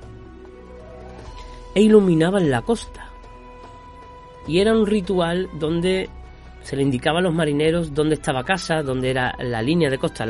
e 1.75 1.81
iluminaban 1.81 2.49
la 2.49 2.61
costa. 2.61 3.09
Y 4.47 4.59
era 4.59 4.71
un 4.71 4.85
ritual 4.85 5.49
donde 5.59 6.09
se 6.63 6.75
le 6.75 6.83
indicaba 6.83 7.19
a 7.19 7.21
los 7.21 7.33
marineros 7.33 7.93
dónde 7.93 8.15
estaba 8.15 8.43
casa, 8.43 8.81
dónde 8.81 9.09
era 9.09 9.35
la 9.39 9.61
línea 9.61 9.89
de 9.89 9.97
costa, 9.97 10.25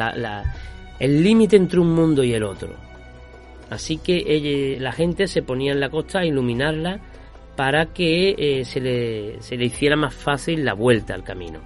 el 0.99 1.23
límite 1.23 1.55
entre 1.55 1.79
un 1.79 1.93
mundo 1.93 2.23
y 2.23 2.33
el 2.33 2.43
otro. 2.43 2.75
Así 3.69 3.97
que 3.97 4.77
la 4.79 4.91
gente 4.91 5.27
se 5.27 5.41
ponía 5.41 5.71
en 5.71 5.79
la 5.79 5.89
costa 5.89 6.19
a 6.19 6.25
iluminarla 6.25 6.99
para 7.55 7.87
que 7.87 8.35
eh, 8.37 8.65
se, 8.65 8.79
le, 8.79 9.41
se 9.41 9.57
le 9.57 9.65
hiciera 9.65 9.95
más 9.95 10.13
fácil 10.13 10.63
la 10.63 10.73
vuelta 10.73 11.13
al 11.15 11.23
camino. 11.23 11.59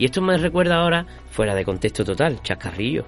Y 0.00 0.06
esto 0.06 0.22
me 0.22 0.38
recuerda 0.38 0.76
ahora, 0.76 1.04
fuera 1.28 1.54
de 1.54 1.62
contexto 1.62 2.06
total, 2.06 2.42
chascarrillo, 2.42 3.04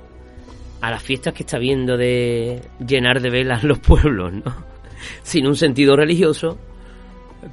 a 0.82 0.90
las 0.90 1.02
fiestas 1.02 1.32
que 1.32 1.42
está 1.42 1.56
viendo 1.56 1.96
de 1.96 2.60
llenar 2.86 3.22
de 3.22 3.30
velas 3.30 3.64
los 3.64 3.78
pueblos, 3.78 4.30
¿no? 4.30 4.42
Sin 5.22 5.46
un 5.46 5.56
sentido 5.56 5.96
religioso, 5.96 6.58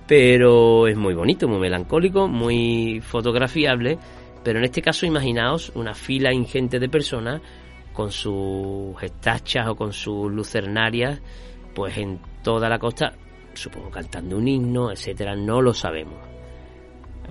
pero 0.06 0.90
es 0.90 0.98
muy 0.98 1.14
bonito, 1.14 1.48
muy 1.48 1.58
melancólico, 1.58 2.28
muy 2.28 3.00
fotografiable. 3.00 3.98
Pero 4.44 4.60
en 4.60 4.66
este 4.66 4.82
caso, 4.82 5.06
imaginaos 5.06 5.72
una 5.74 5.94
fila 5.94 6.34
ingente 6.34 6.78
de 6.78 6.90
personas 6.90 7.42
con 7.94 8.12
sus 8.12 9.02
estachas 9.02 9.70
o 9.70 9.76
con 9.78 9.94
sus 9.94 10.30
lucernarias, 10.30 11.22
pues 11.74 11.98
en 11.98 12.20
toda 12.44 12.68
la 12.68 12.78
costa, 12.78 13.14
supongo 13.54 13.90
cantando 13.90 14.36
un 14.36 14.50
himno, 14.50 14.92
etcétera, 14.92 15.34
no 15.38 15.62
lo 15.62 15.74
sabemos. 15.74 16.20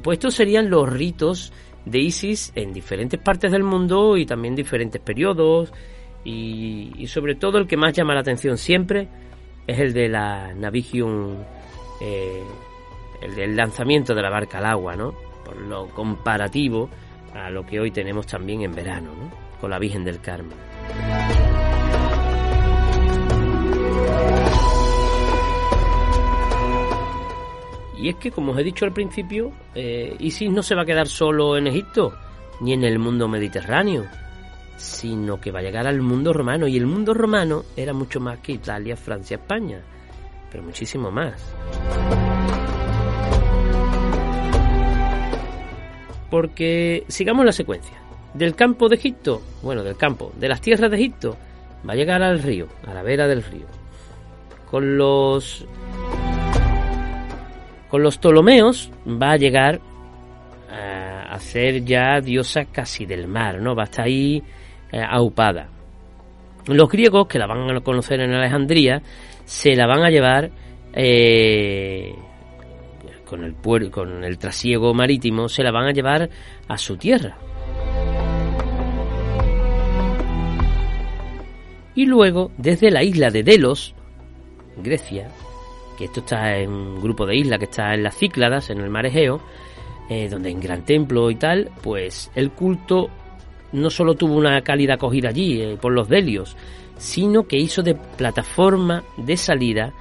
Pues 0.03 0.17
estos 0.17 0.35
serían 0.35 0.71
los 0.71 0.89
ritos 0.89 1.53
de 1.91 1.99
Isis 1.99 2.53
en 2.55 2.73
diferentes 2.73 3.21
partes 3.21 3.51
del 3.51 3.63
mundo 3.63 4.17
y 4.17 4.27
también 4.27 4.55
diferentes 4.55 5.01
periodos 5.01 5.73
y, 6.25 7.07
sobre 7.09 7.35
todo 7.35 7.59
el 7.59 7.67
que 7.67 7.77
más 7.77 7.93
llama 7.93 8.15
la 8.15 8.21
atención 8.21 8.59
siempre 8.59 9.09
es 9.67 9.79
el 9.79 9.93
de 9.93 10.09
la 10.09 10.53
Navigium 10.55 11.37
eh, 12.01 12.43
el 13.23 13.35
del 13.35 13.57
lanzamiento 13.57 14.15
de 14.15 14.23
la 14.23 14.31
barca 14.31 14.59
al 14.59 14.67
agua, 14.67 14.95
¿no? 14.95 15.15
Por 15.45 15.57
lo 15.57 15.89
comparativo 15.89 16.89
a 17.35 17.51
lo 17.51 17.65
que 17.67 17.81
hoy 17.81 17.91
tenemos 17.91 18.27
también 18.27 18.63
en 18.63 18.75
verano, 18.75 19.11
¿no? 19.13 19.31
Con 19.61 19.71
la 19.71 19.79
Virgen 19.79 20.05
del 20.05 20.21
Carmen. 20.21 20.57
Y 27.99 28.09
es 28.09 28.17
que, 28.17 28.31
como 28.31 28.53
os 28.53 28.59
he 28.59 28.63
dicho 28.63 28.85
al 28.85 28.93
principio, 28.93 29.53
eh, 29.75 30.15
Isis 30.21 30.51
no 30.51 30.63
se 30.63 30.75
va 30.75 30.83
a 30.83 30.87
quedar 30.87 31.09
solo 31.09 31.57
en 31.57 31.67
Egipto, 31.67 32.15
ni 32.61 32.73
en 32.73 32.85
el 32.85 32.99
mundo 32.99 33.27
mediterráneo, 33.27 34.07
sino 34.77 35.41
que 35.41 35.51
va 35.51 35.59
a 35.59 35.63
llegar 35.63 35.87
al 35.87 36.01
mundo 36.01 36.33
romano. 36.33 36.69
Y 36.69 36.77
el 36.77 36.87
mundo 36.87 37.13
romano 37.13 37.65
era 37.77 37.93
mucho 37.93 38.21
más 38.21 38.39
que 38.39 38.53
Italia, 38.53 38.97
Francia, 38.97 39.37
España, 39.37 39.83
pero 40.51 40.63
muchísimo 40.63 41.11
más. 41.11 41.43
Porque 46.31 47.05
sigamos 47.09 47.45
la 47.45 47.53
secuencia. 47.53 47.99
Del 48.35 48.55
campo 48.55 48.89
de 48.89 48.97
Egipto, 48.97 49.43
bueno, 49.63 49.83
del 49.83 49.97
campo, 49.97 50.33
de 50.39 50.49
las 50.49 50.61
tierras 50.61 50.91
de 50.91 50.97
Egipto, 50.97 51.37
va 51.89 51.95
a 51.95 51.97
llegar 51.97 52.23
al 52.23 52.41
río, 52.41 52.69
a 52.87 52.95
la 52.95 53.03
vera 53.03 53.27
del 53.27 53.43
río. 53.43 53.67
Con 54.71 54.99
los 54.99 55.67
con 57.89 58.03
los 58.03 58.19
Ptolomeos 58.19 58.91
va 59.07 59.33
a 59.33 59.37
llegar 59.37 59.81
a, 60.71 61.39
ser 61.39 61.85
ya 61.85 62.21
diosa 62.21 62.65
casi 62.65 63.07
del 63.07 63.29
mar, 63.29 63.61
¿no? 63.61 63.75
Va 63.75 63.83
a 63.83 63.85
estar 63.85 64.07
ahí 64.07 64.43
eh, 64.91 65.01
aupada. 65.09 65.69
Los 66.67 66.89
griegos, 66.89 67.29
que 67.29 67.39
la 67.39 67.47
van 67.47 67.71
a 67.71 67.81
conocer 67.81 68.21
en 68.21 68.33
Alejandría, 68.33 69.01
se 69.45 69.77
la 69.77 69.87
van 69.87 70.03
a 70.03 70.11
llevar 70.11 70.51
eh, 70.93 72.13
con 73.25 73.45
el, 73.45 73.91
con 73.91 74.25
el 74.25 74.39
trasiego 74.39 74.93
marítimo, 74.95 75.49
se 75.49 75.63
la 75.63 75.71
van 75.71 75.87
a 75.87 75.93
llevar 75.93 76.29
a 76.67 76.77
su 76.77 76.97
tierra. 76.97 77.37
Y 81.95 82.07
luego, 82.07 82.51
desde 82.59 82.91
la 82.91 83.03
isla 83.03 83.31
de 83.31 83.43
Delos, 83.43 83.95
Grecia, 84.77 85.29
que 85.99 86.05
esto 86.05 86.21
está 86.21 86.57
en 86.57 86.71
un 86.71 87.01
grupo 87.01 87.27
de 87.27 87.37
islas 87.37 87.59
que 87.59 87.65
está 87.65 87.93
en 87.93 88.05
las 88.05 88.17
Cícladas, 88.17 88.71
en 88.71 88.79
el 88.79 88.89
mar 88.89 89.05
Egeo, 89.05 89.41
eh, 90.09 90.29
donde 90.29 90.55
un 90.55 90.61
gran 90.61 90.85
templo 90.85 91.29
y 91.29 91.35
tal, 91.35 91.71
pues 91.83 92.31
el 92.37 92.53
culto 92.53 93.11
no 93.73 93.91
solo 93.91 94.15
tuvo 94.15 94.37
una 94.37 94.63
cálida 94.63 94.95
acogida 94.95 95.31
allí 95.31 95.61
eh, 95.61 95.77
por 95.79 95.93
los 95.93 96.09
delios, 96.09 96.57
sino 96.97 97.49
que 97.49 97.59
hizo 97.59 97.83
de 97.83 97.97
plataforma 97.97 99.03
de 99.17 99.37
salida 99.37 99.93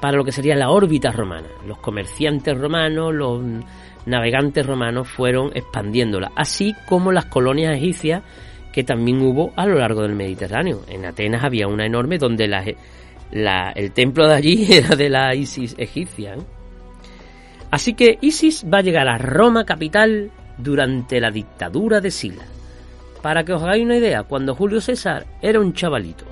para 0.00 0.16
lo 0.16 0.24
que 0.24 0.32
sería 0.32 0.56
la 0.56 0.70
órbita 0.70 1.12
romana. 1.12 1.48
Los 1.66 1.78
comerciantes 1.78 2.58
romanos, 2.58 3.14
los 3.14 3.40
navegantes 4.06 4.66
romanos 4.66 5.08
fueron 5.08 5.52
expandiéndola, 5.54 6.32
así 6.34 6.74
como 6.88 7.12
las 7.12 7.26
colonias 7.26 7.76
egipcias 7.76 8.22
que 8.72 8.82
también 8.84 9.22
hubo 9.22 9.52
a 9.56 9.66
lo 9.66 9.78
largo 9.78 10.02
del 10.02 10.14
Mediterráneo. 10.14 10.82
En 10.88 11.04
Atenas 11.04 11.44
había 11.44 11.68
una 11.68 11.86
enorme 11.86 12.18
donde 12.18 12.48
el 13.30 13.92
templo 13.92 14.26
de 14.28 14.34
allí 14.34 14.66
era 14.72 14.96
de 14.96 15.08
la 15.08 15.34
Isis 15.34 15.74
egipcia. 15.78 16.34
¿eh? 16.34 16.42
Así 17.70 17.94
que 17.94 18.18
Isis 18.20 18.64
va 18.72 18.78
a 18.78 18.82
llegar 18.82 19.08
a 19.08 19.18
Roma 19.18 19.64
capital 19.64 20.30
durante 20.56 21.20
la 21.20 21.30
dictadura 21.30 22.00
de 22.00 22.10
Sila. 22.10 22.44
Para 23.22 23.44
que 23.44 23.52
os 23.52 23.62
hagáis 23.62 23.84
una 23.84 23.96
idea, 23.96 24.22
cuando 24.22 24.54
Julio 24.54 24.80
César 24.80 25.26
era 25.42 25.60
un 25.60 25.72
chavalito. 25.72 26.24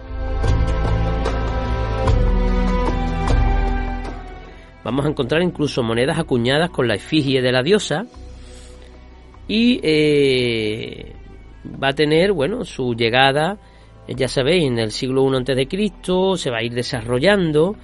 Vamos 4.84 5.05
a 5.05 5.09
encontrar 5.09 5.42
incluso 5.42 5.82
monedas 5.82 6.16
acuñadas 6.16 6.70
con 6.70 6.86
la 6.86 6.94
efigie 6.94 7.42
de 7.42 7.51
la 7.51 7.64
diosa 7.64 8.07
y 9.49 9.80
eh, 9.82 11.12
va 11.82 11.88
a 11.88 11.92
tener, 11.92 12.32
bueno, 12.32 12.64
su 12.64 12.94
llegada, 12.94 13.59
ya 14.14 14.28
sabéis, 14.28 14.64
en 14.64 14.78
el 14.78 14.92
siglo 14.92 15.26
I 15.36 15.66
Cristo, 15.66 16.36
se 16.36 16.50
va 16.50 16.59
a 16.59 16.62
ir 16.62 16.74
desarrollando, 16.74 17.76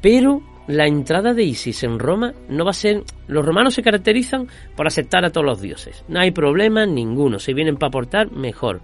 pero 0.00 0.42
la 0.68 0.86
entrada 0.86 1.32
de 1.32 1.44
Isis 1.44 1.82
en 1.82 1.98
Roma 1.98 2.34
no 2.48 2.64
va 2.64 2.70
a 2.70 2.74
ser. 2.74 3.02
Los 3.26 3.44
romanos 3.44 3.74
se 3.74 3.82
caracterizan 3.82 4.48
por 4.76 4.86
aceptar 4.86 5.24
a 5.24 5.30
todos 5.30 5.46
los 5.46 5.60
dioses. 5.60 6.04
No 6.08 6.20
hay 6.20 6.30
problema 6.30 6.84
ninguno. 6.86 7.38
Si 7.38 7.54
vienen 7.54 7.76
para 7.76 7.88
aportar, 7.88 8.30
mejor. 8.30 8.80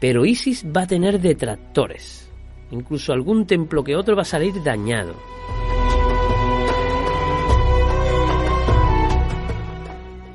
Pero 0.00 0.24
Isis 0.24 0.66
va 0.66 0.82
a 0.82 0.86
tener 0.86 1.20
detractores. 1.20 2.28
Incluso 2.72 3.12
algún 3.12 3.46
templo 3.46 3.84
que 3.84 3.94
otro 3.94 4.16
va 4.16 4.22
a 4.22 4.24
salir 4.24 4.52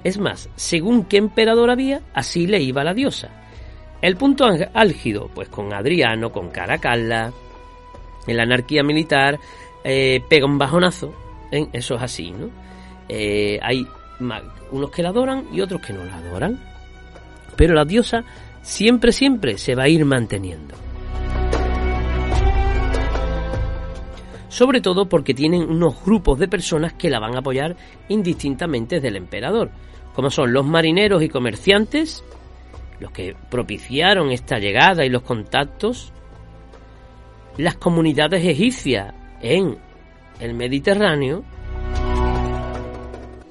Es 0.04 0.18
más, 0.18 0.50
según 0.56 1.04
qué 1.04 1.18
emperador 1.18 1.70
había, 1.70 2.02
así 2.14 2.48
le 2.48 2.62
iba 2.62 2.86
la 2.86 2.94
diosa. 2.94 3.47
El 4.02 4.16
punto 4.16 4.46
álgido, 4.74 5.30
pues 5.34 5.50
con 5.50 5.74
Adriano, 5.74 6.32
con 6.32 6.50
Caracalla, 6.50 7.32
en 8.28 8.38
la 8.38 8.44
anarquía 8.44 8.84
militar, 8.84 9.40
eh, 9.84 10.22
pega 10.28 10.46
un 10.46 10.58
bajonazo. 10.58 11.14
¿eh? 11.52 11.68
Eso 11.74 11.96
es 11.96 12.04
así, 12.04 12.32
¿no? 12.32 12.50
Eh, 13.10 13.60
hay 13.62 13.88
unos 14.72 14.92
que 14.92 15.02
la 15.02 15.10
adoran 15.10 15.48
y 15.52 15.62
otros 15.62 15.82
que 15.82 15.94
no 15.94 16.04
la 16.04 16.18
adoran. 16.18 16.60
Pero 17.56 17.74
la 17.74 17.86
diosa 17.86 18.24
siempre, 18.62 19.12
siempre 19.12 19.58
se 19.58 19.74
va 19.74 19.84
a 19.84 19.90
ir 19.90 20.06
manteniendo. 20.06 20.76
Sobre 24.50 24.82
todo 24.82 25.08
porque 25.08 25.34
tienen 25.34 25.64
unos 25.64 26.04
grupos 26.04 26.40
de 26.40 26.48
personas 26.48 26.94
que 26.94 27.10
la 27.10 27.20
van 27.20 27.36
a 27.36 27.40
apoyar 27.40 27.76
indistintamente 28.10 29.00
del 29.00 29.16
emperador, 29.16 29.70
como 30.16 30.30
son 30.30 30.52
los 30.52 30.66
marineros 30.66 31.22
y 31.22 31.30
comerciantes, 31.30 32.24
los 33.00 33.12
que 33.12 33.36
propiciaron 33.50 34.32
esta 34.32 34.60
llegada 34.60 35.06
y 35.06 35.10
los 35.10 35.22
contactos, 35.22 36.12
las 37.58 37.76
comunidades 37.76 38.46
egipcias 38.46 39.14
en 39.42 39.78
el 40.40 40.54
Mediterráneo, 40.54 41.44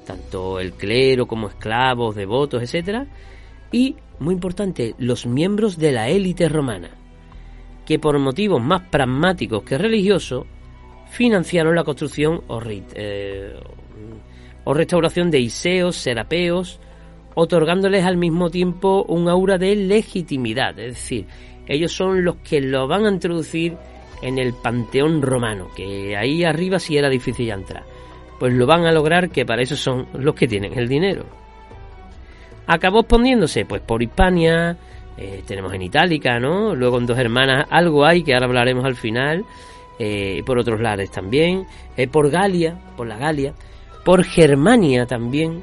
tanto 0.05 0.59
el 0.59 0.73
clero 0.73 1.27
como 1.27 1.47
esclavos, 1.47 2.15
devotos, 2.15 2.61
etcétera, 2.61 3.07
y, 3.71 3.95
muy 4.19 4.33
importante, 4.33 4.95
los 4.97 5.25
miembros 5.25 5.77
de 5.77 5.91
la 5.91 6.09
élite 6.09 6.47
romana, 6.47 6.89
que 7.85 7.99
por 7.99 8.17
motivos 8.19 8.61
más 8.61 8.83
pragmáticos 8.89 9.63
que 9.63 9.77
religiosos 9.77 10.45
financiaron 11.09 11.75
la 11.75 11.83
construcción 11.83 12.41
o, 12.47 12.61
eh, 12.65 13.53
o 14.63 14.73
restauración 14.73 15.31
de 15.31 15.39
iseos, 15.39 15.95
serapeos, 15.95 16.79
otorgándoles 17.39 18.03
al 18.03 18.17
mismo 18.17 18.49
tiempo 18.49 19.05
un 19.07 19.29
aura 19.29 19.59
de 19.59 19.75
legitimidad, 19.75 20.71
es 20.79 20.95
decir, 20.95 21.27
ellos 21.67 21.91
son 21.91 22.25
los 22.25 22.37
que 22.37 22.59
lo 22.59 22.87
van 22.87 23.05
a 23.05 23.11
introducir 23.11 23.77
en 24.23 24.39
el 24.39 24.55
panteón 24.55 25.21
romano, 25.21 25.67
que 25.75 26.17
ahí 26.17 26.43
arriba 26.43 26.79
sí 26.79 26.97
era 26.97 27.09
difícil 27.09 27.45
ya 27.45 27.53
entrar. 27.53 27.83
Pues 28.39 28.53
lo 28.53 28.65
van 28.65 28.85
a 28.85 28.91
lograr 28.91 29.29
que 29.29 29.45
para 29.45 29.61
eso 29.61 29.75
son 29.75 30.07
los 30.13 30.33
que 30.33 30.47
tienen 30.47 30.79
el 30.79 30.87
dinero. 30.87 31.25
Acabó 32.65 33.01
expandiéndose 33.01 33.65
pues 33.65 33.83
por 33.83 34.01
Hispania, 34.01 34.75
eh, 35.15 35.43
tenemos 35.45 35.71
en 35.75 35.83
Itálica, 35.83 36.39
¿no? 36.39 36.73
Luego 36.73 36.97
en 36.97 37.05
Dos 37.05 37.19
Hermanas 37.19 37.67
algo 37.69 38.03
hay 38.03 38.23
que 38.23 38.33
ahora 38.33 38.47
hablaremos 38.47 38.83
al 38.83 38.95
final, 38.95 39.45
eh, 39.99 40.41
por 40.43 40.57
otros 40.57 40.81
lares 40.81 41.11
también, 41.11 41.67
eh, 41.97 42.07
por 42.07 42.31
Galia, 42.31 42.79
por 42.97 43.05
la 43.05 43.17
Galia, 43.17 43.53
por 44.03 44.23
Germania 44.23 45.05
también, 45.05 45.61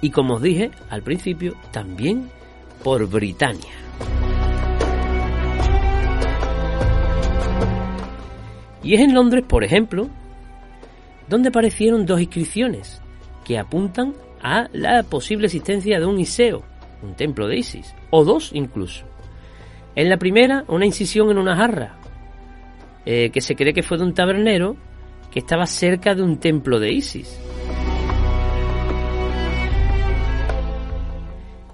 y 0.00 0.10
como 0.10 0.34
os 0.34 0.42
dije 0.42 0.70
al 0.90 1.02
principio, 1.02 1.54
también 1.70 2.30
por 2.82 3.08
Britania. 3.08 3.72
Y 8.82 8.94
es 8.94 9.00
en 9.00 9.14
Londres, 9.14 9.44
por 9.46 9.64
ejemplo, 9.64 10.08
donde 11.28 11.48
aparecieron 11.48 12.06
dos 12.06 12.20
inscripciones 12.20 13.02
que 13.44 13.58
apuntan 13.58 14.14
a 14.42 14.68
la 14.72 15.02
posible 15.02 15.46
existencia 15.46 15.98
de 15.98 16.06
un 16.06 16.18
Iseo, 16.18 16.62
un 17.02 17.14
templo 17.14 17.46
de 17.46 17.58
Isis, 17.58 17.94
o 18.10 18.24
dos 18.24 18.50
incluso. 18.54 19.04
En 19.94 20.08
la 20.08 20.16
primera, 20.16 20.64
una 20.68 20.86
incisión 20.86 21.30
en 21.30 21.38
una 21.38 21.56
jarra, 21.56 21.98
eh, 23.04 23.30
que 23.30 23.40
se 23.40 23.56
cree 23.56 23.74
que 23.74 23.82
fue 23.82 23.98
de 23.98 24.04
un 24.04 24.14
tabernero 24.14 24.76
que 25.30 25.40
estaba 25.40 25.66
cerca 25.66 26.14
de 26.14 26.22
un 26.22 26.38
templo 26.38 26.78
de 26.78 26.92
Isis. 26.92 27.38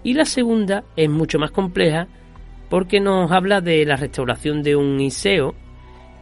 Y 0.04 0.12
la 0.12 0.26
segunda 0.26 0.84
es 0.96 1.08
mucho 1.08 1.38
más 1.38 1.50
compleja 1.50 2.06
porque 2.68 3.00
nos 3.00 3.32
habla 3.32 3.60
de 3.60 3.84
la 3.86 3.96
restauración 3.96 4.62
de 4.62 4.76
un 4.76 5.00
Iseo 5.00 5.54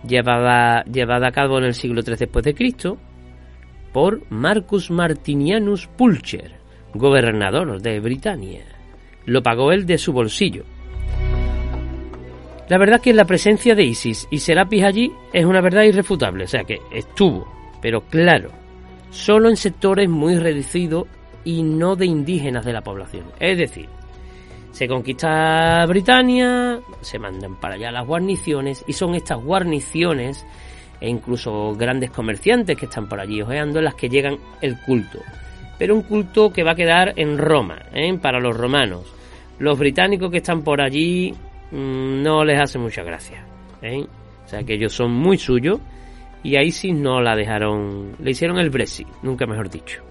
llevada, 0.06 0.84
llevada 0.84 1.28
a 1.28 1.32
cabo 1.32 1.58
en 1.58 1.64
el 1.64 1.74
siglo 1.74 2.02
III 2.06 2.16
después 2.16 2.44
de 2.44 2.54
Cristo 2.54 2.96
por 3.92 4.22
Marcus 4.30 4.90
Martinianus 4.90 5.88
Pulcher, 5.88 6.52
gobernador 6.94 7.82
de 7.82 8.00
Britania. 8.00 8.64
Lo 9.26 9.42
pagó 9.42 9.72
él 9.72 9.84
de 9.84 9.98
su 9.98 10.12
bolsillo. 10.12 10.64
La 12.68 12.78
verdad 12.78 13.00
que 13.00 13.12
la 13.12 13.26
presencia 13.26 13.74
de 13.74 13.84
Isis 13.84 14.26
y 14.30 14.38
Serapis 14.38 14.84
allí 14.84 15.12
es 15.32 15.44
una 15.44 15.60
verdad 15.60 15.82
irrefutable, 15.82 16.44
o 16.44 16.48
sea 16.48 16.64
que 16.64 16.78
estuvo, 16.92 17.46
pero 17.82 18.02
claro, 18.02 18.50
solo 19.10 19.50
en 19.50 19.56
sectores 19.56 20.08
muy 20.08 20.36
reducidos 20.36 21.06
y 21.44 21.62
no 21.62 21.96
de 21.96 22.06
indígenas 22.06 22.64
de 22.64 22.72
la 22.72 22.82
población. 22.82 23.24
Es 23.38 23.58
decir, 23.58 23.88
se 24.72 24.88
conquista 24.88 25.84
Britania, 25.86 26.80
se 27.02 27.18
mandan 27.18 27.56
para 27.56 27.74
allá 27.74 27.90
las 27.90 28.06
guarniciones 28.06 28.84
y 28.86 28.94
son 28.94 29.14
estas 29.14 29.42
guarniciones 29.42 30.46
e 31.00 31.08
incluso 31.08 31.74
grandes 31.74 32.10
comerciantes 32.10 32.76
que 32.76 32.86
están 32.86 33.08
por 33.08 33.20
allí 33.20 33.42
ojeando 33.42 33.82
las 33.82 33.94
que 33.94 34.08
llegan 34.08 34.38
el 34.60 34.78
culto. 34.80 35.18
Pero 35.78 35.94
un 35.94 36.02
culto 36.02 36.52
que 36.52 36.62
va 36.62 36.72
a 36.72 36.76
quedar 36.76 37.12
en 37.16 37.38
Roma, 37.38 37.82
¿eh? 37.92 38.16
para 38.18 38.40
los 38.40 38.56
romanos. 38.56 39.12
Los 39.58 39.78
británicos 39.78 40.30
que 40.30 40.38
están 40.38 40.62
por 40.62 40.80
allí 40.80 41.34
mmm, 41.70 42.22
no 42.22 42.44
les 42.44 42.60
hace 42.60 42.78
mucha 42.78 43.02
gracia. 43.02 43.44
¿eh? 43.82 44.06
O 44.44 44.48
sea 44.48 44.62
que 44.62 44.74
ellos 44.74 44.92
son 44.92 45.12
muy 45.12 45.38
suyos 45.38 45.80
y 46.42 46.56
a 46.56 46.62
Isis 46.62 46.94
no 46.94 47.20
la 47.20 47.36
dejaron, 47.36 48.16
le 48.18 48.30
hicieron 48.30 48.58
el 48.58 48.70
Brexit, 48.70 49.08
nunca 49.22 49.46
mejor 49.46 49.68
dicho. 49.68 50.02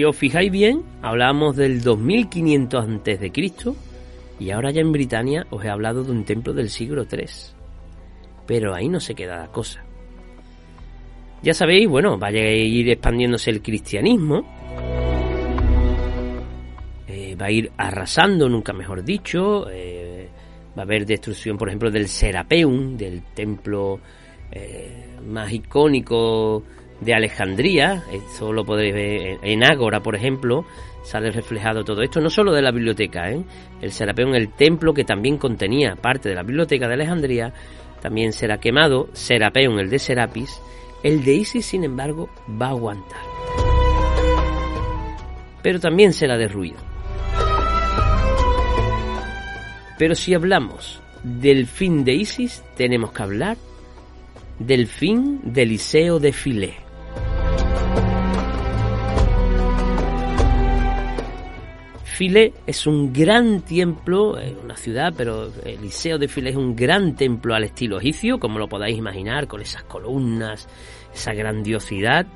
Si 0.00 0.04
os 0.04 0.16
fijáis 0.16 0.50
bien, 0.50 0.82
hablábamos 1.02 1.56
del 1.56 1.82
2500 1.82 2.82
antes 2.82 3.20
de 3.20 3.30
Cristo 3.30 3.76
y 4.38 4.50
ahora 4.50 4.70
ya 4.70 4.80
en 4.80 4.92
Britania 4.92 5.46
os 5.50 5.62
he 5.62 5.68
hablado 5.68 6.04
de 6.04 6.10
un 6.10 6.24
templo 6.24 6.54
del 6.54 6.70
siglo 6.70 7.02
III. 7.02 7.26
Pero 8.46 8.74
ahí 8.74 8.88
no 8.88 8.98
se 8.98 9.14
queda 9.14 9.36
la 9.36 9.48
cosa. 9.48 9.84
Ya 11.42 11.52
sabéis, 11.52 11.86
bueno, 11.86 12.18
va 12.18 12.28
a 12.28 12.32
ir 12.32 12.88
expandiéndose 12.88 13.50
el 13.50 13.60
cristianismo. 13.60 14.42
Eh, 17.06 17.36
va 17.38 17.44
a 17.44 17.50
ir 17.50 17.70
arrasando, 17.76 18.48
nunca 18.48 18.72
mejor 18.72 19.04
dicho. 19.04 19.68
Eh, 19.70 20.30
va 20.78 20.80
a 20.80 20.84
haber 20.86 21.04
destrucción, 21.04 21.58
por 21.58 21.68
ejemplo, 21.68 21.90
del 21.90 22.08
Serapeum, 22.08 22.96
del 22.96 23.22
templo 23.34 24.00
eh, 24.50 25.18
más 25.26 25.52
icónico 25.52 26.62
de 27.00 27.14
Alejandría, 27.14 28.04
esto 28.12 28.52
lo 28.52 28.64
podéis 28.64 28.94
ver 28.94 29.38
en 29.42 29.64
Ágora, 29.64 30.00
por 30.00 30.14
ejemplo, 30.14 30.64
sale 31.02 31.30
reflejado 31.30 31.82
todo 31.82 32.02
esto, 32.02 32.20
no 32.20 32.28
solo 32.28 32.52
de 32.52 32.62
la 32.62 32.70
biblioteca, 32.70 33.30
¿eh? 33.30 33.42
el 33.80 33.92
Serapeum, 33.92 34.34
el 34.34 34.52
templo 34.52 34.92
que 34.92 35.04
también 35.04 35.38
contenía 35.38 35.96
parte 35.96 36.28
de 36.28 36.34
la 36.34 36.42
biblioteca 36.42 36.86
de 36.88 36.94
Alejandría, 36.94 37.52
también 38.00 38.32
será 38.32 38.58
quemado, 38.58 39.08
Serapeum, 39.12 39.78
el 39.78 39.90
de 39.90 39.98
Serapis, 39.98 40.60
el 41.02 41.24
de 41.24 41.34
Isis, 41.34 41.66
sin 41.66 41.84
embargo, 41.84 42.28
va 42.60 42.66
a 42.66 42.70
aguantar. 42.70 43.22
Pero 45.62 45.80
también 45.80 46.12
será 46.12 46.36
derruido. 46.36 46.78
Pero 49.98 50.14
si 50.14 50.32
hablamos 50.32 51.00
del 51.22 51.66
fin 51.66 52.04
de 52.04 52.14
Isis, 52.14 52.62
tenemos 52.76 53.12
que 53.12 53.22
hablar 53.22 53.56
del 54.58 54.86
fin 54.86 55.40
del 55.42 55.70
Liceo 55.70 56.18
de 56.18 56.32
Filé. 56.32 56.89
Filé 62.20 62.52
es 62.66 62.86
un 62.86 63.14
gran 63.14 63.62
templo, 63.62 64.36
es 64.38 64.52
una 64.62 64.76
ciudad, 64.76 65.14
pero 65.16 65.50
el 65.64 65.80
Liceo 65.80 66.18
de 66.18 66.28
Filé 66.28 66.50
es 66.50 66.56
un 66.56 66.76
gran 66.76 67.16
templo 67.16 67.54
al 67.54 67.64
estilo 67.64 67.98
egipcio, 67.98 68.38
como 68.38 68.58
lo 68.58 68.68
podáis 68.68 68.98
imaginar, 68.98 69.46
con 69.46 69.62
esas 69.62 69.84
columnas, 69.84 70.68
esa 71.14 71.32
grandiosidad, 71.32 72.26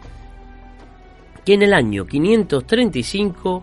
que 1.45 1.53
en 1.53 1.65
el 1.65 1.75
año 1.75 2.07
535, 2.07 3.63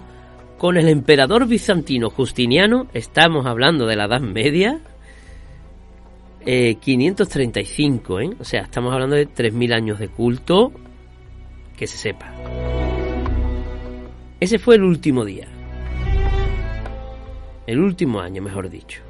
con 0.60 0.78
el 0.78 0.90
emperador 0.90 1.48
bizantino 1.48 2.12
Justiniano, 2.12 2.86
estamos 2.94 3.48
hablando 3.48 3.88
de 3.88 3.96
la 3.96 4.06
Edad 4.06 4.22
Media, 4.22 4.80
eh, 6.46 6.76
535, 6.76 8.20
¿eh? 8.20 8.30
o 8.40 8.44
sea, 8.44 8.62
estamos 8.62 8.94
hablando 8.94 9.16
de 9.16 9.28
3.000 9.28 9.74
años 9.74 9.98
de 9.98 10.10
culto, 10.10 10.72
que 11.76 11.88
se 11.88 11.98
sepa. 11.98 12.32
Ese 14.40 14.60
fue 14.60 14.76
el 14.76 14.84
último 14.84 15.26
día. 15.26 15.48
El 17.72 17.80
último 17.80 18.20
año, 18.20 18.42
mejor 18.42 18.70
dicho. 18.70 19.02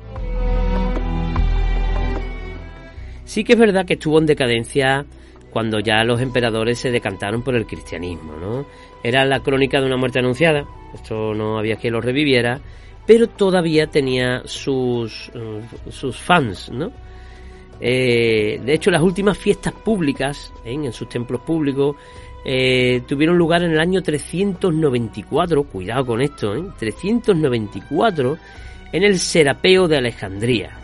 Sí 3.25 3.43
que 3.43 3.53
es 3.53 3.59
verdad 3.59 3.87
que 3.87 3.93
estuvo 3.93 4.19
en 4.19 4.27
decadencia 4.27 5.03
cuando 5.49 5.79
ya 5.79 6.03
los 6.03 6.21
emperadores 6.21 6.77
se 6.77 6.91
decantaron 6.91 7.41
por 7.41 7.55
el 7.55 7.65
cristianismo, 7.65 8.33
¿no? 8.35 8.67
Era 9.03 9.25
la 9.25 9.39
crónica 9.39 9.79
de 9.79 9.87
una 9.87 9.97
muerte 9.97 10.19
anunciada, 10.19 10.67
esto 10.93 11.33
no 11.33 11.57
había 11.57 11.77
que 11.77 11.89
lo 11.89 12.01
reviviera, 12.01 12.61
pero 13.07 13.29
todavía 13.29 13.87
tenía 13.87 14.43
sus, 14.45 15.29
uh, 15.29 15.89
sus 15.89 16.17
fans, 16.17 16.69
¿no? 16.69 16.91
Eh, 17.79 18.61
de 18.63 18.73
hecho, 18.75 18.91
las 18.91 19.01
últimas 19.01 19.39
fiestas 19.39 19.73
públicas 19.73 20.53
¿eh? 20.63 20.73
en 20.73 20.93
sus 20.93 21.09
templos 21.09 21.41
públicos 21.41 21.95
eh, 22.45 23.01
tuvieron 23.07 23.37
lugar 23.37 23.63
en 23.63 23.71
el 23.71 23.79
año 23.79 24.01
394, 24.01 25.63
cuidado 25.63 26.05
con 26.05 26.21
esto, 26.21 26.53
394, 26.77 28.37
en 28.91 29.03
el 29.03 29.19
Serapeo 29.19 29.87
de 29.87 29.97
Alejandría. 29.97 30.77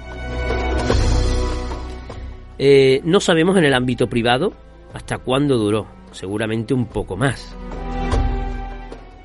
no 3.03 3.20
sabemos 3.20 3.58
en 3.58 3.66
el 3.66 3.74
ámbito 3.74 4.08
privado 4.08 4.53
hasta 4.93 5.18
cuándo 5.18 5.58
duró, 5.58 5.88
seguramente 6.12 6.74
un 6.74 6.88
poco 6.88 7.16
más. 7.16 7.55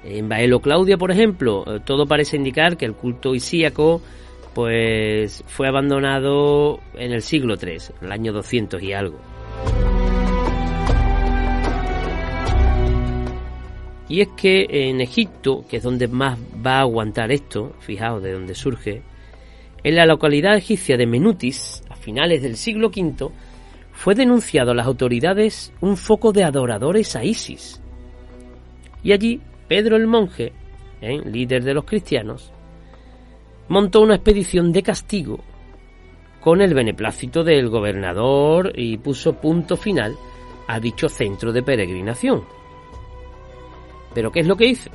En 0.05 0.28
Baelo 0.28 0.61
Claudia, 0.61 0.99
por 0.99 1.11
ejemplo, 1.11 1.64
todo 1.85 2.07
parece 2.07 2.37
indicar 2.37 2.76
que 2.76 2.85
el 2.85 2.95
culto 2.95 3.35
isíaco 3.35 4.03
pues 4.55 5.43
fue 5.47 5.68
abandonado 5.68 6.80
en 6.95 7.12
el 7.12 7.22
siglo 7.22 7.55
III, 7.61 7.78
en 8.01 8.07
el 8.07 8.12
año 8.12 8.33
200 8.33 8.83
y 8.83 8.93
algo. 8.93 9.18
Y 14.13 14.21
es 14.21 14.29
que 14.37 14.67
en 14.69 15.01
Egipto, 15.01 15.65
que 15.67 15.79
es 15.79 15.83
donde 15.83 16.07
más 16.07 16.39
va 16.39 16.77
a 16.77 16.81
aguantar 16.81 17.33
esto, 17.33 17.73
fijaos 17.81 18.23
de 18.23 18.33
dónde 18.33 18.55
surge, 18.55 19.01
en 19.83 19.97
la 19.97 20.05
localidad 20.05 20.55
egipcia 20.55 20.99
de 20.99 21.07
Menutis, 21.07 21.83
a 21.89 21.97
finales 21.97 22.43
del 22.43 22.59
siglo 22.59 22.89
V, 22.89 23.31
fue 23.91 24.15
denunciado 24.15 24.73
a 24.73 24.75
las 24.75 24.87
autoridades 24.87 25.73
un 25.81 25.97
foco 25.97 26.31
de 26.31 26.45
adoradores 26.45 27.17
a 27.17 27.25
Isis. 27.25 27.81
Y 29.03 29.13
allí 29.13 29.41
Pedro 29.67 29.97
el 29.97 30.07
monje, 30.07 30.53
¿eh? 31.01 31.19
líder 31.25 31.65
de 31.65 31.73
los 31.73 31.85
cristianos, 31.85 32.53
montó 33.69 34.03
una 34.03 34.17
expedición 34.17 34.73
de 34.73 34.83
castigo 34.83 35.41
con 36.43 36.61
el 36.61 36.75
beneplácito 36.75 37.45
del 37.45 37.71
gobernador 37.71 38.75
y 38.77 38.99
puso 38.99 39.41
punto 39.41 39.79
final 39.79 40.15
a 40.69 40.79
dicho 40.81 41.09
centro 41.09 41.51
de 41.51 41.63
peregrinación. 41.63 42.62
Pero 44.15 44.31
¿qué 44.31 44.41
es 44.41 44.47
lo 44.47 44.57
que 44.57 44.67
hizo? 44.67 44.91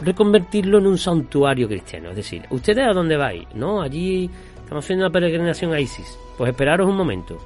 Reconvertirlo 0.00 0.78
en 0.78 0.86
un 0.86 0.98
santuario 0.98 1.68
cristiano. 1.68 2.10
Es 2.10 2.16
decir, 2.16 2.44
¿ustedes 2.50 2.86
a 2.86 2.92
dónde 2.92 3.16
vais? 3.16 3.46
No, 3.54 3.80
allí 3.80 4.30
estamos 4.56 4.84
haciendo 4.84 5.06
una 5.06 5.12
peregrinación 5.12 5.72
a 5.72 5.80
Isis. 5.80 6.18
Pues 6.36 6.50
esperaros 6.50 6.88
un 6.88 6.96
momento. 6.96 7.38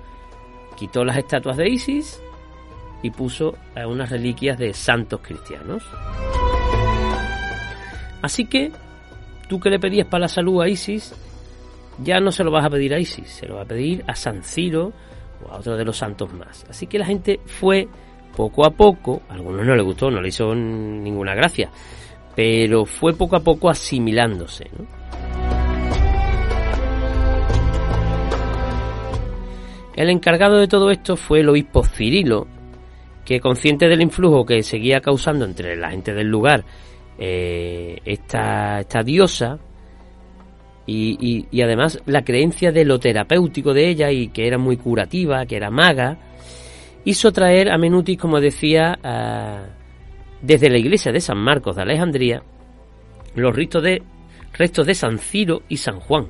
Quitó 0.76 1.04
las 1.04 1.16
estatuas 1.16 1.56
de 1.56 1.68
Isis 1.68 2.20
y 3.02 3.10
puso 3.10 3.56
unas 3.86 4.10
reliquias 4.10 4.58
de 4.58 4.74
santos 4.74 5.20
cristianos. 5.22 5.82
Así 8.22 8.46
que 8.46 8.70
tú 9.48 9.58
que 9.58 9.70
le 9.70 9.78
pedías 9.78 10.06
para 10.06 10.22
la 10.22 10.28
salud 10.28 10.62
a 10.62 10.68
Isis, 10.68 11.14
ya 12.02 12.20
no 12.20 12.32
se 12.32 12.44
lo 12.44 12.50
vas 12.50 12.64
a 12.64 12.70
pedir 12.70 12.94
a 12.94 12.98
Isis, 12.98 13.28
se 13.28 13.46
lo 13.46 13.56
va 13.56 13.62
a 13.62 13.66
pedir 13.66 14.04
a 14.06 14.14
San 14.14 14.42
Ciro 14.42 14.92
o 15.44 15.50
a 15.50 15.58
otro 15.58 15.76
de 15.76 15.84
los 15.84 15.96
santos 15.96 16.32
más. 16.32 16.64
Así 16.70 16.86
que 16.86 16.98
la 16.98 17.06
gente 17.06 17.40
fue 17.44 17.88
poco 18.36 18.66
a 18.66 18.70
poco, 18.70 19.22
a 19.28 19.34
algunos 19.34 19.64
no 19.66 19.74
le 19.74 19.82
gustó, 19.82 20.10
no 20.10 20.20
le 20.20 20.28
hizo 20.28 20.54
ninguna 20.54 21.34
gracia, 21.34 21.70
pero 22.34 22.84
fue 22.84 23.14
poco 23.14 23.36
a 23.36 23.40
poco 23.40 23.68
asimilándose. 23.68 24.70
El 29.94 30.08
encargado 30.08 30.58
de 30.58 30.68
todo 30.68 30.90
esto 30.90 31.16
fue 31.16 31.40
el 31.40 31.48
obispo 31.50 31.84
Cirilo, 31.84 32.46
que 33.24 33.40
consciente 33.40 33.88
del 33.88 34.02
influjo 34.02 34.44
que 34.44 34.62
seguía 34.62 35.00
causando 35.00 35.44
entre 35.44 35.76
la 35.76 35.90
gente 35.90 36.14
del 36.14 36.28
lugar 36.28 36.64
eh, 37.18 37.98
esta, 38.04 38.80
esta, 38.80 39.02
diosa 39.02 39.58
y, 40.86 41.46
y, 41.50 41.62
además 41.62 42.00
la 42.06 42.24
creencia 42.24 42.72
de 42.72 42.84
lo 42.84 42.98
terapéutico 42.98 43.74
de 43.74 43.88
ella 43.88 44.10
y 44.10 44.28
que 44.28 44.46
era 44.46 44.58
muy 44.58 44.76
curativa, 44.76 45.46
que 45.46 45.56
era 45.56 45.70
maga, 45.70 46.18
hizo 47.04 47.32
traer 47.32 47.70
a 47.70 47.78
Menutis, 47.78 48.18
como 48.18 48.40
decía, 48.40 48.98
desde 50.40 50.70
la 50.70 50.78
iglesia 50.78 51.12
de 51.12 51.20
San 51.20 51.38
Marcos 51.38 51.76
de 51.76 51.82
Alejandría, 51.82 52.42
los 53.34 53.54
restos 53.54 53.82
de, 53.82 54.02
restos 54.52 54.86
de 54.86 54.94
San 54.94 55.18
Ciro 55.18 55.62
y 55.68 55.76
San 55.78 56.00
Juan. 56.00 56.26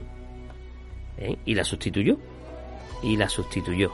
¿eh? 1.18 1.36
Y 1.44 1.54
la 1.54 1.64
sustituyó. 1.64 2.16
Y 3.02 3.16
la 3.16 3.28
sustituyó. 3.28 3.92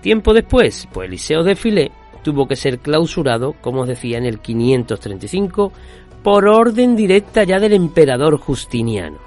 Tiempo 0.00 0.34
después, 0.34 0.88
pues 0.92 1.08
Eliseo 1.08 1.42
de 1.42 1.56
Filé 1.56 1.90
tuvo 2.22 2.46
que 2.46 2.56
ser 2.56 2.78
clausurado, 2.78 3.54
como 3.60 3.82
os 3.82 3.88
decía, 3.88 4.18
en 4.18 4.24
el 4.24 4.40
535, 4.40 5.72
por 6.22 6.48
orden 6.48 6.96
directa 6.96 7.44
ya 7.44 7.60
del 7.60 7.72
emperador 7.72 8.36
Justiniano. 8.38 9.25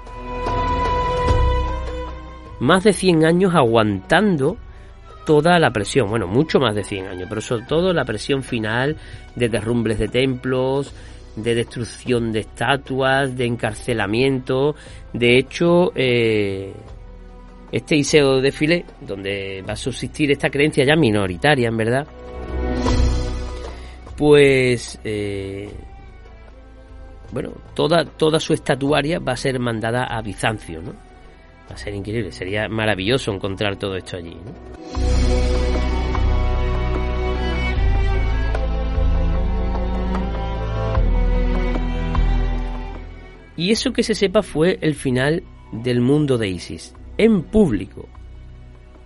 Más 2.60 2.84
de 2.84 2.92
100 2.92 3.24
años 3.24 3.54
aguantando 3.54 4.56
toda 5.24 5.58
la 5.58 5.70
presión, 5.70 6.10
bueno, 6.10 6.26
mucho 6.26 6.58
más 6.58 6.74
de 6.74 6.84
100 6.84 7.06
años, 7.06 7.26
pero 7.28 7.40
sobre 7.40 7.64
todo 7.64 7.92
la 7.92 8.04
presión 8.04 8.42
final 8.42 8.96
de 9.34 9.48
derrumbres 9.48 9.98
de 9.98 10.08
templos, 10.08 10.92
de 11.36 11.54
destrucción 11.54 12.32
de 12.32 12.40
estatuas, 12.40 13.36
de 13.36 13.46
encarcelamiento. 13.46 14.74
De 15.12 15.38
hecho, 15.38 15.92
eh, 15.94 16.72
este 17.72 17.96
Iseo 17.96 18.40
de 18.40 18.52
Filé, 18.52 18.84
donde 19.00 19.62
va 19.66 19.74
a 19.74 19.76
subsistir 19.76 20.30
esta 20.30 20.50
creencia 20.50 20.84
ya 20.84 20.96
minoritaria, 20.96 21.68
en 21.68 21.76
verdad, 21.76 22.06
pues 24.16 25.00
eh, 25.04 25.70
bueno, 27.32 27.52
toda, 27.74 28.04
toda 28.04 28.40
su 28.40 28.52
estatuaria 28.52 29.18
va 29.18 29.32
a 29.32 29.36
ser 29.36 29.58
mandada 29.58 30.04
a 30.04 30.20
Bizancio, 30.20 30.82
¿no? 30.82 31.09
Va 31.70 31.74
a 31.74 31.78
ser 31.78 31.94
increíble, 31.94 32.32
sería 32.32 32.68
maravilloso 32.68 33.32
encontrar 33.32 33.76
todo 33.76 33.96
esto 33.96 34.16
allí, 34.16 34.36
Y 43.56 43.72
eso 43.72 43.92
que 43.92 44.02
se 44.02 44.14
sepa 44.14 44.42
fue 44.42 44.78
el 44.80 44.94
final 44.94 45.42
del 45.70 46.00
mundo 46.00 46.38
de 46.38 46.48
Isis, 46.48 46.94
en 47.18 47.42
público. 47.42 48.08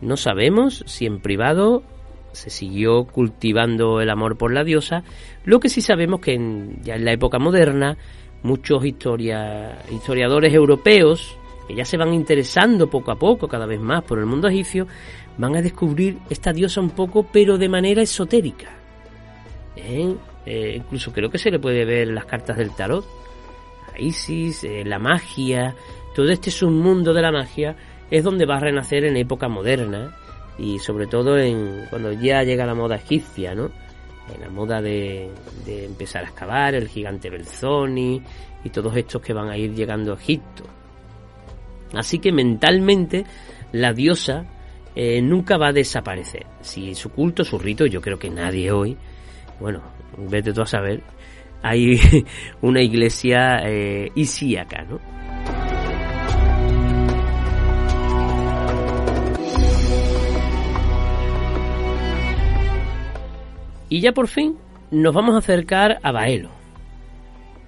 No 0.00 0.16
sabemos 0.16 0.84
si 0.86 1.06
en 1.06 1.18
privado 1.18 1.82
se 2.30 2.50
siguió 2.50 3.04
cultivando 3.04 4.00
el 4.00 4.10
amor 4.10 4.38
por 4.38 4.52
la 4.52 4.62
diosa, 4.62 5.02
lo 5.44 5.58
que 5.58 5.68
sí 5.68 5.80
sabemos 5.80 6.20
que 6.20 6.38
ya 6.82 6.94
en 6.94 7.04
la 7.04 7.10
época 7.10 7.40
moderna 7.40 7.98
muchos 8.44 8.84
historiadores 8.84 10.54
europeos, 10.54 11.36
que 11.66 11.74
ya 11.74 11.84
se 11.84 11.96
van 11.96 12.12
interesando 12.12 12.88
poco 12.88 13.10
a 13.10 13.16
poco, 13.16 13.48
cada 13.48 13.66
vez 13.66 13.80
más 13.80 14.02
por 14.04 14.18
el 14.18 14.26
mundo 14.26 14.48
egipcio, 14.48 14.86
van 15.38 15.56
a 15.56 15.62
descubrir 15.62 16.18
esta 16.30 16.52
diosa 16.52 16.80
un 16.80 16.90
poco, 16.90 17.26
pero 17.30 17.58
de 17.58 17.68
manera 17.68 18.02
esotérica. 18.02 18.70
¿Eh? 19.76 20.14
Eh, 20.46 20.74
incluso 20.76 21.12
creo 21.12 21.30
que 21.30 21.38
se 21.38 21.50
le 21.50 21.58
puede 21.58 21.84
ver 21.84 22.08
las 22.08 22.26
cartas 22.26 22.56
del 22.56 22.74
tarot, 22.74 23.04
a 23.92 23.98
Isis, 23.98 24.64
eh, 24.64 24.84
la 24.84 24.98
magia, 24.98 25.74
todo 26.14 26.28
este 26.28 26.50
submundo 26.50 27.12
de 27.12 27.22
la 27.22 27.32
magia 27.32 27.76
es 28.10 28.22
donde 28.22 28.46
va 28.46 28.56
a 28.56 28.60
renacer 28.60 29.04
en 29.04 29.16
época 29.16 29.48
moderna 29.48 30.14
y 30.58 30.78
sobre 30.78 31.06
todo 31.06 31.38
en 31.38 31.86
cuando 31.90 32.12
ya 32.12 32.42
llega 32.44 32.66
la 32.66 32.74
moda 32.74 32.96
egipcia, 32.96 33.54
¿no? 33.54 33.70
En 34.32 34.40
la 34.40 34.48
moda 34.48 34.80
de, 34.80 35.30
empezar 35.66 36.24
a 36.24 36.28
excavar, 36.28 36.74
el 36.74 36.88
gigante 36.88 37.28
Belzoni 37.28 38.22
y 38.62 38.70
todos 38.70 38.96
estos 38.96 39.20
que 39.20 39.32
van 39.32 39.48
a 39.48 39.56
ir 39.56 39.74
llegando 39.74 40.12
a 40.12 40.16
Egipto. 40.16 40.64
Así 41.96 42.18
que 42.18 42.32
mentalmente 42.32 43.24
la 43.72 43.92
diosa 43.92 44.46
eh, 44.94 45.20
nunca 45.20 45.56
va 45.56 45.68
a 45.68 45.72
desaparecer. 45.72 46.46
Si 46.60 46.94
su 46.94 47.10
culto, 47.10 47.44
su 47.44 47.58
rito, 47.58 47.86
yo 47.86 48.00
creo 48.00 48.18
que 48.18 48.30
nadie 48.30 48.70
hoy, 48.70 48.96
bueno, 49.60 49.82
vete 50.16 50.52
tú 50.52 50.62
a 50.62 50.66
saber, 50.66 51.02
hay 51.62 51.98
una 52.62 52.82
iglesia 52.82 53.58
eh, 53.64 54.10
isíaca, 54.14 54.84
¿no? 54.84 55.00
Y 63.88 64.00
ya 64.00 64.12
por 64.12 64.28
fin 64.28 64.56
nos 64.90 65.14
vamos 65.14 65.34
a 65.34 65.38
acercar 65.38 65.98
a 66.02 66.10
Baelo. 66.10 66.63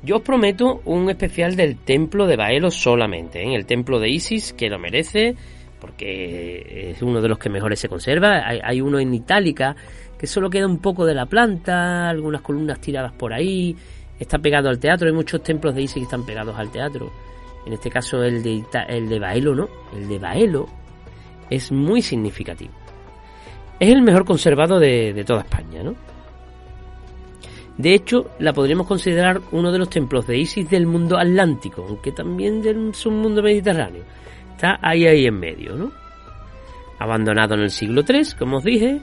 Yo 0.07 0.18
os 0.18 0.22
prometo 0.22 0.82
un 0.84 1.11
especial 1.11 1.57
del 1.57 1.78
templo 1.78 2.28
de 2.28 2.36
Baelo 2.36 2.70
solamente, 2.70 3.42
en 3.42 3.50
¿eh? 3.50 3.57
el 3.57 3.66
templo 3.66 3.98
de 3.98 4.09
Isis, 4.09 4.52
que 4.52 4.68
lo 4.68 4.78
merece, 4.78 5.34
porque 5.80 6.92
es 6.92 7.02
uno 7.02 7.20
de 7.20 7.28
los 7.28 7.40
que 7.40 7.50
mejores 7.50 7.80
se 7.80 7.88
conserva. 7.88 8.46
Hay, 8.46 8.80
uno 8.80 9.00
en 9.00 9.12
Itálica, 9.12 9.74
que 10.16 10.28
solo 10.28 10.48
queda 10.48 10.68
un 10.68 10.78
poco 10.78 11.04
de 11.04 11.14
la 11.14 11.26
planta, 11.26 12.09
algunas 12.09 12.40
columnas 12.42 12.80
tiradas 12.80 13.14
por 13.14 13.32
ahí, 13.32 13.74
está 14.20 14.38
pegado 14.38 14.68
al 14.68 14.78
teatro, 14.78 15.09
hay 15.09 15.12
muchos 15.12 15.42
templos 15.42 15.74
de 15.74 15.82
Isis 15.82 15.96
que 15.96 16.02
están 16.02 16.24
pegados 16.24 16.57
al 16.57 16.70
teatro. 16.70 17.11
En 17.66 17.72
este 17.72 17.90
caso 17.90 18.22
el 18.22 18.44
de, 18.44 18.62
el 18.88 19.09
de 19.09 19.18
Baelo 19.18 19.57
no, 19.57 19.68
el 19.92 20.09
de 20.09 20.20
Baelo 20.20 20.68
es 21.50 21.72
muy 21.72 22.00
significativo. 22.00 22.74
Es 23.80 23.88
el 23.88 24.02
mejor 24.02 24.24
conservado 24.24 24.78
de, 24.78 25.12
de 25.12 25.24
toda 25.24 25.40
España, 25.40 25.82
¿no? 25.82 25.96
De 27.79 27.95
hecho, 27.95 28.31
la 28.39 28.53
podríamos 28.53 28.87
considerar 28.87 29.41
uno 29.53 29.70
de 29.70 29.79
los 29.79 29.91
templos 29.91 30.27
de 30.27 30.39
Isis 30.39 30.68
del 30.70 30.87
mundo 30.87 31.18
atlántico, 31.18 31.85
aunque 31.87 32.12
también 32.12 32.62
del 32.62 32.95
submundo 32.95 33.43
mediterráneo. 33.43 34.03
Está 34.53 34.79
ahí, 34.81 35.07
ahí 35.07 35.27
en 35.27 35.39
medio, 35.39 35.77
¿no? 35.77 35.93
Abandonado 36.99 37.55
en 37.55 37.61
el 37.61 37.70
siglo 37.70 38.03
III, 38.09 38.22
como 38.39 38.59
os 38.59 38.64
dije, 38.64 39.01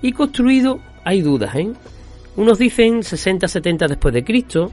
y 0.00 0.12
construido, 0.12 0.80
hay 1.04 1.20
dudas, 1.20 1.54
¿eh? 1.56 1.70
Unos 2.36 2.58
dicen 2.58 3.00
60-70 3.00 3.88
después 3.88 4.14
de 4.14 4.24
Cristo, 4.24 4.72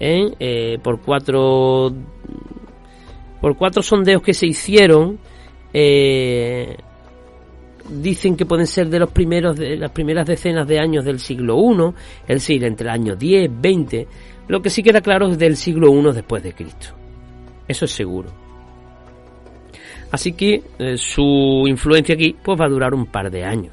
¿eh? 0.00 0.32
Eh, 0.38 0.78
por 0.82 1.00
cuatro 1.00 1.92
por 3.40 3.56
cuatro 3.56 3.82
sondeos 3.82 4.22
que 4.22 4.34
se 4.34 4.46
hicieron 4.46 5.18
eh, 5.72 6.76
dicen 7.90 8.36
que 8.36 8.46
pueden 8.46 8.66
ser 8.66 8.88
de 8.88 8.98
los 8.98 9.10
primeros 9.10 9.56
de 9.56 9.76
las 9.76 9.90
primeras 9.90 10.26
decenas 10.26 10.66
de 10.66 10.78
años 10.78 11.04
del 11.04 11.20
siglo 11.20 11.56
I, 11.58 11.94
es 12.22 12.36
decir, 12.36 12.64
entre 12.64 12.88
el 12.88 12.94
año 12.94 13.16
10, 13.16 13.50
20, 13.60 14.08
lo 14.48 14.60
que 14.60 14.70
sí 14.70 14.82
queda 14.82 15.00
claro 15.00 15.28
es 15.28 15.38
del 15.38 15.56
siglo 15.56 15.92
I 15.92 16.14
después 16.14 16.42
de 16.42 16.52
Cristo. 16.52 16.88
Eso 17.68 17.84
es 17.84 17.90
seguro. 17.90 18.30
Así 20.10 20.32
que 20.32 20.62
eh, 20.78 20.96
su 20.96 21.64
influencia 21.66 22.14
aquí 22.14 22.36
pues 22.42 22.60
va 22.60 22.66
a 22.66 22.68
durar 22.68 22.94
un 22.94 23.06
par 23.06 23.30
de 23.30 23.44
años. 23.44 23.72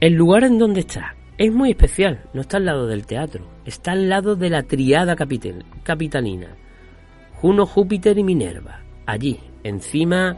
El 0.00 0.14
lugar 0.14 0.44
en 0.44 0.58
donde 0.58 0.80
está 0.80 1.14
es 1.36 1.52
muy 1.52 1.70
especial, 1.70 2.20
no 2.32 2.42
está 2.42 2.58
al 2.58 2.66
lado 2.66 2.86
del 2.86 3.06
teatro, 3.06 3.44
está 3.64 3.92
al 3.92 4.08
lado 4.08 4.36
de 4.36 4.50
la 4.50 4.62
triada 4.62 5.16
capital, 5.16 5.64
capitalina, 5.82 6.48
Juno, 7.34 7.66
Júpiter 7.66 8.16
y 8.18 8.22
Minerva, 8.22 8.80
allí, 9.06 9.40
encima, 9.64 10.36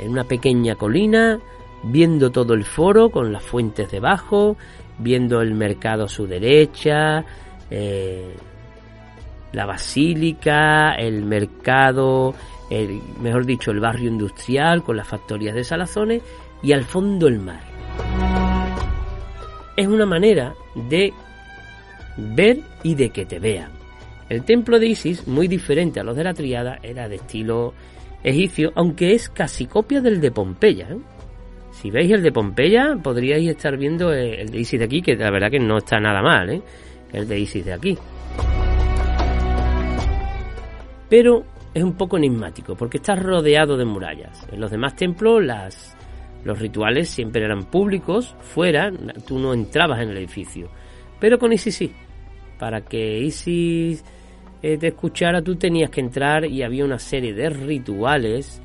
en 0.00 0.10
una 0.10 0.24
pequeña 0.24 0.74
colina, 0.74 1.38
viendo 1.84 2.30
todo 2.30 2.54
el 2.54 2.64
foro 2.64 3.10
con 3.10 3.32
las 3.32 3.42
fuentes 3.42 3.90
debajo, 3.90 4.56
viendo 4.98 5.40
el 5.40 5.54
mercado 5.54 6.04
a 6.04 6.08
su 6.08 6.26
derecha, 6.26 7.24
eh, 7.70 8.34
la 9.52 9.66
basílica, 9.66 10.94
el 10.94 11.24
mercado, 11.24 12.34
el, 12.68 13.00
mejor 13.20 13.46
dicho, 13.46 13.70
el 13.70 13.80
barrio 13.80 14.08
industrial 14.08 14.82
con 14.82 14.96
las 14.96 15.06
factorías 15.06 15.54
de 15.54 15.64
salazones 15.64 16.22
y 16.62 16.72
al 16.72 16.84
fondo 16.84 17.28
el 17.28 17.38
mar 17.38 18.41
es 19.76 19.86
una 19.86 20.06
manera 20.06 20.54
de 20.74 21.12
ver 22.16 22.58
y 22.82 22.94
de 22.94 23.10
que 23.10 23.26
te 23.26 23.38
vean. 23.38 23.70
El 24.28 24.44
templo 24.44 24.78
de 24.78 24.86
Isis, 24.86 25.26
muy 25.26 25.48
diferente 25.48 26.00
a 26.00 26.04
los 26.04 26.16
de 26.16 26.24
la 26.24 26.34
Triada, 26.34 26.78
era 26.82 27.08
de 27.08 27.16
estilo 27.16 27.74
egipcio, 28.22 28.72
aunque 28.74 29.12
es 29.12 29.28
casi 29.28 29.66
copia 29.66 30.00
del 30.00 30.20
de 30.20 30.30
Pompeya. 30.30 30.88
¿eh? 30.90 30.98
Si 31.72 31.90
veis 31.90 32.10
el 32.12 32.22
de 32.22 32.32
Pompeya, 32.32 32.96
podríais 33.02 33.48
estar 33.48 33.76
viendo 33.76 34.12
el 34.12 34.50
de 34.50 34.58
Isis 34.58 34.78
de 34.78 34.84
aquí, 34.84 35.02
que 35.02 35.16
la 35.16 35.30
verdad 35.30 35.50
que 35.50 35.58
no 35.58 35.78
está 35.78 35.98
nada 35.98 36.22
mal, 36.22 36.50
¿eh? 36.50 36.62
el 37.12 37.28
de 37.28 37.40
Isis 37.40 37.64
de 37.64 37.72
aquí. 37.72 37.98
Pero 41.08 41.44
es 41.74 41.82
un 41.82 41.94
poco 41.94 42.16
enigmático, 42.16 42.74
porque 42.74 42.98
está 42.98 43.14
rodeado 43.14 43.76
de 43.76 43.84
murallas. 43.84 44.46
En 44.50 44.60
los 44.60 44.70
demás 44.70 44.96
templos 44.96 45.44
las 45.44 45.91
los 46.44 46.58
rituales 46.58 47.08
siempre 47.08 47.44
eran 47.44 47.64
públicos, 47.64 48.34
fuera, 48.40 48.90
tú 49.26 49.38
no 49.38 49.54
entrabas 49.54 50.00
en 50.02 50.10
el 50.10 50.16
edificio. 50.18 50.68
Pero 51.20 51.38
con 51.38 51.52
Isis 51.52 51.74
sí. 51.74 51.92
Para 52.58 52.80
que 52.80 53.18
Isis 53.20 54.04
eh, 54.62 54.78
te 54.78 54.88
escuchara, 54.88 55.42
tú 55.42 55.56
tenías 55.56 55.90
que 55.90 56.00
entrar 56.00 56.44
y 56.44 56.62
había 56.62 56.84
una 56.84 56.98
serie 56.98 57.32
de 57.32 57.50
rituales, 57.50 58.60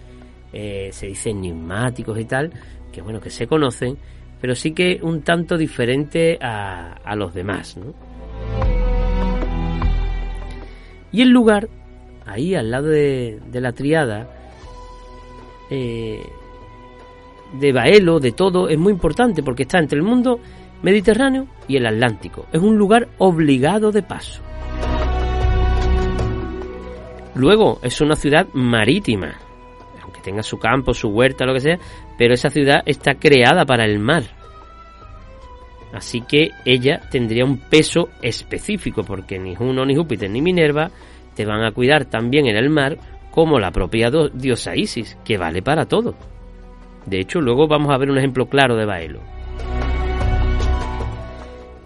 eh, 0.53 0.89
se 0.91 1.07
dice 1.07 1.31
enigmáticos 1.31 2.19
y 2.19 2.25
tal, 2.25 2.51
que 2.91 3.01
bueno, 3.01 3.19
que 3.19 3.29
se 3.29 3.47
conocen, 3.47 3.97
pero 4.39 4.55
sí 4.55 4.71
que 4.71 4.99
un 5.01 5.21
tanto 5.21 5.57
diferente 5.57 6.37
a, 6.41 6.93
a 7.03 7.15
los 7.15 7.33
demás. 7.33 7.77
¿no? 7.77 7.93
Y 11.11 11.21
el 11.21 11.29
lugar, 11.29 11.69
ahí 12.25 12.53
al 12.53 12.69
lado 12.69 12.87
de, 12.87 13.39
de 13.51 13.61
la 13.61 13.71
triada, 13.71 14.29
eh, 15.69 16.21
de 17.53 17.71
Baelo, 17.71 18.19
de 18.19 18.31
todo, 18.31 18.69
es 18.69 18.77
muy 18.77 18.93
importante 18.93 19.43
porque 19.43 19.63
está 19.63 19.79
entre 19.79 19.97
el 19.97 20.03
mundo 20.03 20.39
Mediterráneo 20.81 21.47
y 21.67 21.77
el 21.77 21.85
Atlántico. 21.85 22.45
Es 22.51 22.61
un 22.61 22.77
lugar 22.77 23.07
obligado 23.17 23.91
de 23.91 24.03
paso. 24.03 24.41
Luego, 27.35 27.79
es 27.83 28.01
una 28.01 28.15
ciudad 28.15 28.47
marítima, 28.53 29.35
aunque 30.01 30.21
tenga 30.21 30.41
su 30.41 30.57
campo, 30.57 30.93
su 30.93 31.09
huerta, 31.09 31.45
lo 31.45 31.53
que 31.53 31.59
sea, 31.59 31.79
pero 32.17 32.33
esa 32.33 32.49
ciudad 32.49 32.81
está 32.85 33.15
creada 33.15 33.65
para 33.65 33.85
el 33.85 33.99
mar. 33.99 34.23
Así 35.93 36.21
que 36.21 36.49
ella 36.65 37.01
tendría 37.11 37.45
un 37.45 37.57
peso 37.57 38.09
específico, 38.21 39.03
porque 39.03 39.39
ni 39.39 39.55
Juno, 39.55 39.85
ni 39.85 39.95
Júpiter, 39.95 40.29
ni 40.29 40.41
Minerva 40.41 40.89
te 41.35 41.45
van 41.45 41.63
a 41.63 41.71
cuidar 41.71 42.05
tan 42.05 42.29
bien 42.29 42.47
en 42.47 42.57
el 42.57 42.69
mar 42.69 42.97
como 43.31 43.59
la 43.59 43.71
propia 43.71 44.09
diosa 44.33 44.75
Isis, 44.75 45.17
que 45.23 45.37
vale 45.37 45.61
para 45.61 45.85
todo. 45.85 46.15
De 47.07 47.21
hecho, 47.21 47.39
luego 47.39 47.67
vamos 47.67 47.91
a 47.91 47.97
ver 47.97 48.11
un 48.11 48.17
ejemplo 48.17 48.47
claro 48.47 48.75
de 48.75 48.85
Baelo. 48.85 49.21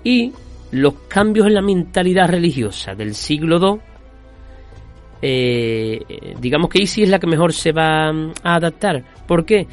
Y 0.04 0.34
los 0.72 0.94
cambios 1.08 1.46
en 1.48 1.54
la 1.54 1.62
mentalidad 1.62 2.28
religiosa 2.28 2.96
del 2.96 3.14
siglo 3.14 3.60
II, 3.60 3.80
eh, 5.22 6.36
digamos 6.40 6.70
que 6.70 6.82
Isis 6.82 7.04
es 7.04 7.10
la 7.10 7.20
que 7.20 7.28
mejor 7.28 7.54
se 7.54 7.72
va 7.72 8.10
a 8.10 8.56
adaptar. 8.56 9.04
¿Por 9.28 9.46
qué? 9.46 9.68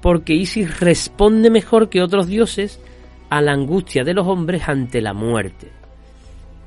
Porque 0.00 0.34
Isis 0.34 0.78
responde 0.78 1.50
mejor 1.50 1.88
que 1.88 2.00
otros 2.00 2.28
dioses 2.28 2.80
a 3.28 3.40
la 3.40 3.52
angustia 3.52 4.04
de 4.04 4.14
los 4.14 4.26
hombres 4.28 4.68
ante 4.68 5.00
la 5.00 5.14
muerte. 5.14 5.68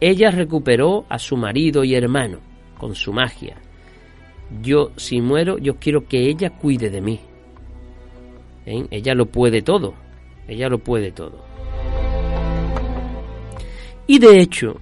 Ella 0.01 0.29
recuperó 0.29 1.05
a 1.07 1.19
su 1.19 1.38
marido 1.38 1.86
y 1.86 1.95
hermano 1.95 2.39
con 2.77 2.95
su 2.95 3.13
magia. 3.13 3.55
Yo, 4.61 4.91
si 4.97 5.21
muero, 5.21 5.57
yo 5.57 5.77
quiero 5.77 6.05
que 6.05 6.27
ella 6.27 6.49
cuide 6.49 6.89
de 6.89 7.01
mí. 7.01 7.19
¿Eh? 8.66 8.86
Ella 8.91 9.13
lo 9.13 9.26
puede 9.26 9.61
todo. 9.61 9.93
Ella 10.47 10.70
lo 10.70 10.80
puede 10.80 11.11
todo. 11.11 11.43
Y 14.07 14.20
de 14.20 14.39
hecho, 14.39 14.80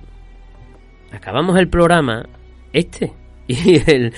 acabamos 1.12 1.58
el 1.58 1.70
programa, 1.70 2.26
este, 2.74 3.14
y 3.48 3.76
el, 3.90 4.14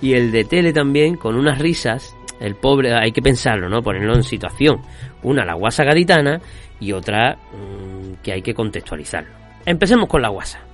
y 0.00 0.14
el 0.14 0.30
de 0.32 0.44
tele 0.44 0.72
también, 0.72 1.16
con 1.16 1.36
unas 1.36 1.58
risas. 1.58 2.14
El 2.40 2.56
pobre, 2.56 2.92
hay 2.92 3.12
que 3.12 3.22
pensarlo, 3.22 3.68
¿no? 3.68 3.82
Ponerlo 3.82 4.14
en 4.14 4.24
situación. 4.24 4.82
Una, 5.22 5.44
la 5.44 5.54
guasa 5.54 5.84
gaditana, 5.84 6.40
y 6.80 6.92
otra, 6.92 7.36
mm, 7.36 8.22
que 8.22 8.32
hay 8.32 8.42
que 8.42 8.52
contextualizarlo. 8.52 9.30
Empecemos 9.64 10.08
con 10.08 10.20
la 10.20 10.28
guasa 10.28 10.71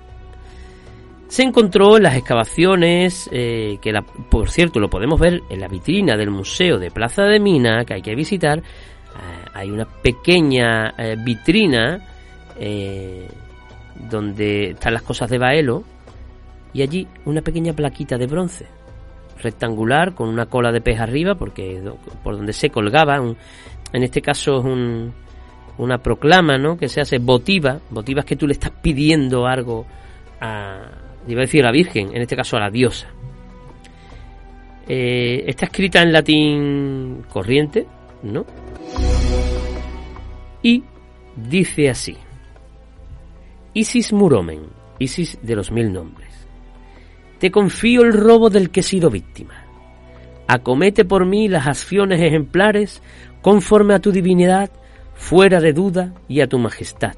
se 1.29 1.43
encontró 1.43 1.99
en 1.99 2.05
las 2.05 2.17
excavaciones, 2.17 3.29
eh, 3.31 3.79
que 3.83 3.93
la, 3.93 4.01
por 4.03 4.51
cierto 4.51 4.81
lo 4.81 4.89
podemos 4.89 5.21
ver 5.21 5.43
en 5.51 5.61
la 5.61 5.69
vitrina 5.69 6.17
del 6.17 6.31
Museo 6.31 6.79
de 6.79 6.91
Plaza 6.91 7.25
de 7.25 7.39
Mina, 7.39 7.85
que 7.85 7.95
hay 7.95 8.03
que 8.03 8.15
visitar. 8.15 8.59
Eh, 8.59 8.63
hay 9.53 9.71
una 9.71 9.85
pequeña 9.85 10.95
eh, 10.97 11.17
vitrina 11.23 12.01
donde 14.11 14.71
están 14.71 14.95
las 14.95 15.03
cosas 15.03 15.31
de 15.31 15.39
Baelo 15.39 15.85
y 16.73 16.83
allí 16.83 17.07
una 17.25 17.41
pequeña 17.41 17.73
plaquita 17.73 18.19
de 18.19 18.27
bronce 18.27 18.67
rectangular 19.41 20.13
con 20.13 20.29
una 20.29 20.47
cola 20.47 20.73
de 20.73 20.81
pez 20.81 20.99
arriba 20.99 21.37
porque 21.37 21.81
por 22.25 22.37
donde 22.37 22.53
se 22.53 22.71
colgaba 22.71 23.17
en 23.93 24.03
este 24.03 24.21
caso 24.21 24.59
es 24.59 24.65
un, 24.65 25.15
una 25.79 25.99
proclama 25.99 26.59
¿no? 26.59 26.77
que 26.77 26.89
se 26.89 27.01
hace 27.01 27.19
votiva 27.19 27.79
votiva 27.91 28.23
es 28.23 28.27
que 28.27 28.35
tú 28.35 28.49
le 28.49 28.55
estás 28.55 28.73
pidiendo 28.83 29.47
algo 29.47 29.87
a, 30.41 30.98
iba 31.33 31.41
a 31.41 31.47
decir 31.47 31.63
a 31.63 31.67
la 31.67 31.73
Virgen, 31.73 32.11
en 32.15 32.23
este 32.23 32.37
caso 32.37 32.57
a 32.57 32.61
la 32.61 32.71
diosa. 32.71 33.09
Eh, 34.87 35.45
está 35.47 35.67
escrita 35.67 36.03
en 36.03 36.13
latín 36.13 37.25
corriente, 37.29 37.87
¿no? 38.23 38.47
Y 40.63 40.83
dice 41.37 41.91
así: 41.91 42.17
Isis 43.75 44.13
Muromen, 44.13 44.63
Isis 44.99 45.39
de 45.43 45.57
los 45.57 45.71
mil 45.71 45.93
nombres. 45.93 46.29
Te 47.39 47.51
confío 47.51 48.03
el 48.03 48.13
robo 48.13 48.51
del 48.51 48.71
que 48.71 48.81
he 48.81 48.83
sido 48.83 49.11
víctima. 49.11 49.55
Acomete 50.49 51.05
por 51.05 51.27
mí 51.27 51.49
las 51.49 51.67
acciones 51.67 52.21
ejemplares 52.21 53.03
conforme 53.43 53.95
a 53.95 54.01
tu 54.01 54.11
divinidad, 54.11 54.71
fuera 55.15 55.61
de 55.61 55.73
duda 55.73 56.15
y 56.27 56.41
a 56.41 56.49
tu 56.49 56.59
majestad. 56.59 57.15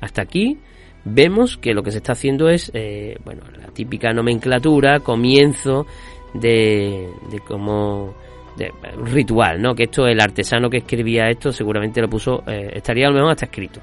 Hasta 0.00 0.22
aquí 0.22 0.58
vemos 1.04 1.56
que 1.56 1.74
lo 1.74 1.82
que 1.82 1.90
se 1.90 1.98
está 1.98 2.12
haciendo 2.12 2.48
es, 2.48 2.70
eh, 2.74 3.16
bueno, 3.24 3.42
la 3.58 3.68
típica 3.68 4.12
nomenclatura, 4.12 5.00
comienzo 5.00 5.86
de, 6.34 7.08
de 7.30 7.40
como 7.40 8.14
de, 8.56 8.72
ritual, 9.04 9.60
¿no? 9.60 9.74
Que 9.74 9.84
esto, 9.84 10.06
el 10.06 10.20
artesano 10.20 10.68
que 10.68 10.78
escribía 10.78 11.28
esto 11.28 11.52
seguramente 11.52 12.00
lo 12.00 12.08
puso, 12.08 12.42
eh, 12.46 12.70
estaría 12.74 13.06
a 13.06 13.10
lo 13.10 13.16
mejor 13.16 13.30
hasta 13.32 13.46
escrito. 13.46 13.80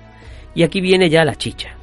Y 0.53 0.63
aquí 0.63 0.81
viene 0.81 1.09
ya 1.09 1.25
la 1.25 1.35
chicha. 1.35 1.75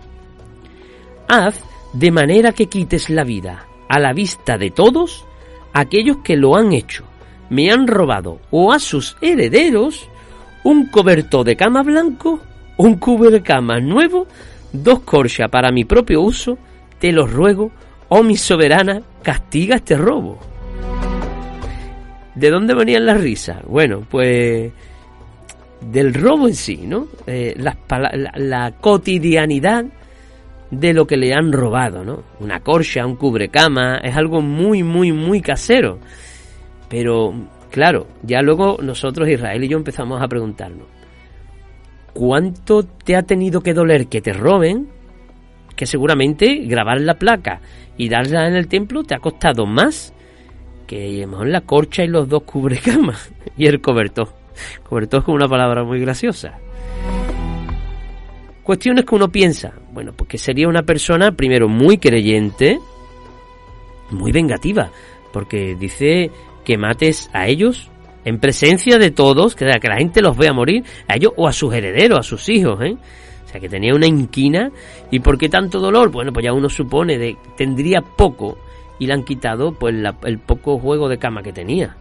Haz 1.28 1.62
de 1.92 2.10
manera 2.10 2.52
que 2.52 2.66
quites 2.66 3.10
la 3.10 3.24
vida 3.24 3.66
a 3.88 3.98
la 3.98 4.12
vista 4.12 4.58
de 4.58 4.70
todos 4.70 5.24
aquellos 5.72 6.18
que 6.18 6.36
lo 6.36 6.56
han 6.56 6.72
hecho 6.72 7.04
me 7.50 7.70
han 7.70 7.86
robado 7.86 8.40
o 8.50 8.72
a 8.72 8.78
sus 8.78 9.16
herederos 9.20 10.08
un 10.64 10.86
cobertor 10.86 11.44
de 11.44 11.56
cama 11.56 11.82
blanco, 11.82 12.40
un 12.78 12.98
cama 13.44 13.78
nuevo, 13.80 14.26
dos 14.74 15.00
corchas 15.00 15.48
para 15.48 15.70
mi 15.72 15.84
propio 15.84 16.20
uso, 16.20 16.58
te 16.98 17.12
los 17.12 17.32
ruego, 17.32 17.70
oh 18.08 18.22
mi 18.22 18.36
soberana, 18.36 19.00
castiga 19.22 19.76
este 19.76 19.96
robo. 19.96 20.38
¿De 22.34 22.50
dónde 22.50 22.74
venían 22.74 23.06
las 23.06 23.20
risas? 23.20 23.62
Bueno, 23.66 24.04
pues 24.10 24.72
del 25.80 26.14
robo 26.14 26.48
en 26.48 26.54
sí, 26.54 26.82
¿no? 26.86 27.06
Eh, 27.26 27.54
la, 27.56 27.76
la, 28.36 28.72
cotidianidad 28.80 29.84
de 30.70 30.92
lo 30.92 31.06
que 31.06 31.16
le 31.16 31.32
han 31.32 31.52
robado, 31.52 32.04
¿no? 32.04 32.24
Una 32.40 32.60
corcha, 32.60 33.06
un 33.06 33.16
cubrecama, 33.16 33.98
es 33.98 34.16
algo 34.16 34.40
muy, 34.40 34.82
muy, 34.82 35.12
muy 35.12 35.40
casero. 35.40 35.98
Pero, 36.88 37.32
claro, 37.70 38.08
ya 38.22 38.40
luego 38.40 38.78
nosotros, 38.82 39.28
Israel 39.28 39.62
y 39.62 39.68
yo, 39.68 39.76
empezamos 39.76 40.20
a 40.20 40.26
preguntarnos, 40.26 40.86
¿cuánto 42.14 42.84
te 42.84 43.16
ha 43.16 43.22
tenido 43.22 43.60
que 43.60 43.74
doler 43.74 44.06
que 44.06 44.22
te 44.22 44.32
roben? 44.32 44.88
Que 45.76 45.86
seguramente 45.86 46.62
grabar 46.64 47.00
la 47.00 47.14
placa 47.14 47.60
y 47.98 48.08
darla 48.08 48.46
en 48.46 48.54
el 48.54 48.68
templo 48.68 49.02
te 49.02 49.14
ha 49.14 49.18
costado 49.18 49.66
más 49.66 50.14
que 50.86 51.26
mejor 51.26 51.48
la 51.48 51.62
corcha 51.62 52.04
y 52.04 52.08
los 52.08 52.28
dos 52.28 52.44
cubrecamas 52.44 53.30
y 53.56 53.66
el 53.66 53.80
cobertor. 53.80 54.28
Cobertor 54.88 55.20
es 55.20 55.24
como 55.24 55.36
una 55.36 55.48
palabra 55.48 55.84
muy 55.84 56.00
graciosa. 56.00 56.58
Cuestiones 58.62 59.04
que 59.04 59.14
uno 59.14 59.28
piensa, 59.28 59.74
bueno, 59.92 60.12
porque 60.16 60.38
sería 60.38 60.68
una 60.68 60.84
persona 60.84 61.32
primero 61.32 61.68
muy 61.68 61.98
creyente, 61.98 62.78
muy 64.10 64.32
vengativa, 64.32 64.90
porque 65.32 65.76
dice 65.78 66.30
que 66.64 66.78
mates 66.78 67.28
a 67.34 67.46
ellos 67.46 67.90
en 68.24 68.38
presencia 68.38 68.98
de 68.98 69.10
todos, 69.10 69.54
que, 69.54 69.66
que 69.80 69.88
la 69.88 69.96
gente 69.96 70.22
los 70.22 70.36
vea 70.36 70.52
morir, 70.52 70.84
a 71.08 71.16
ellos 71.16 71.32
o 71.36 71.46
a 71.46 71.52
sus 71.52 71.74
herederos, 71.74 72.20
a 72.20 72.22
sus 72.22 72.48
hijos, 72.48 72.80
¿eh? 72.82 72.96
O 73.44 73.48
sea, 73.48 73.60
que 73.60 73.68
tenía 73.68 73.94
una 73.94 74.06
inquina. 74.06 74.70
¿Y 75.10 75.20
por 75.20 75.38
qué 75.38 75.48
tanto 75.48 75.78
dolor? 75.78 76.10
Bueno, 76.10 76.32
pues 76.32 76.44
ya 76.44 76.52
uno 76.52 76.68
supone 76.68 77.18
de 77.18 77.36
tendría 77.56 78.00
poco 78.00 78.58
y 78.98 79.06
le 79.06 79.12
han 79.12 79.24
quitado 79.24 79.72
pues 79.72 79.94
el 80.24 80.38
poco 80.38 80.78
juego 80.78 81.08
de 81.08 81.18
cama 81.18 81.42
que 81.42 81.52
tenía, 81.52 81.96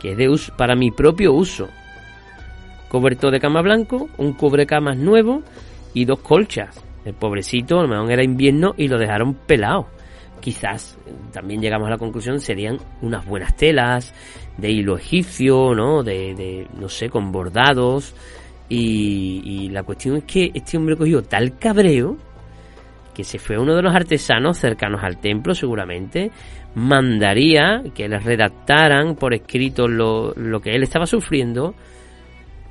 que 0.00 0.12
es 0.12 0.16
de 0.16 0.28
uso, 0.28 0.54
para 0.56 0.74
mi 0.74 0.90
propio 0.90 1.32
uso. 1.32 1.68
Cobertor 2.88 3.32
de 3.32 3.40
cama 3.40 3.60
blanco, 3.60 4.08
un 4.18 4.34
cubrecamas 4.34 4.96
nuevo 4.96 5.42
y 5.92 6.04
dos 6.04 6.20
colchas. 6.20 6.80
El 7.04 7.14
pobrecito, 7.14 7.80
a 7.80 7.82
lo 7.82 7.88
mejor 7.88 8.12
era 8.12 8.24
invierno 8.24 8.74
y 8.76 8.88
lo 8.88 8.98
dejaron 8.98 9.34
pelado 9.34 9.88
quizás 10.44 10.98
también 11.32 11.62
llegamos 11.62 11.88
a 11.88 11.92
la 11.92 11.96
conclusión 11.96 12.38
serían 12.38 12.76
unas 13.00 13.24
buenas 13.24 13.56
telas 13.56 14.12
de 14.58 14.70
hilo 14.70 14.98
egipcio, 14.98 15.74
¿no? 15.74 16.02
De, 16.02 16.68
no 16.78 16.90
sé, 16.90 17.08
con 17.08 17.32
bordados. 17.32 18.14
Y, 18.68 19.70
la 19.70 19.84
cuestión 19.84 20.16
es 20.18 20.24
que 20.24 20.50
este 20.52 20.76
hombre 20.76 20.96
cogió 20.96 21.22
tal 21.22 21.58
cabreo 21.58 22.18
que 23.14 23.24
se 23.24 23.38
fue 23.38 23.58
uno 23.58 23.74
de 23.74 23.80
los 23.80 23.94
artesanos 23.94 24.58
cercanos 24.58 25.02
al 25.02 25.18
templo, 25.18 25.54
seguramente, 25.54 26.30
mandaría 26.74 27.82
que 27.94 28.06
les 28.06 28.22
redactaran 28.22 29.14
por 29.14 29.32
escrito 29.32 29.88
lo, 29.88 30.34
lo 30.34 30.60
que 30.60 30.74
él 30.74 30.82
estaba 30.82 31.06
sufriendo, 31.06 31.74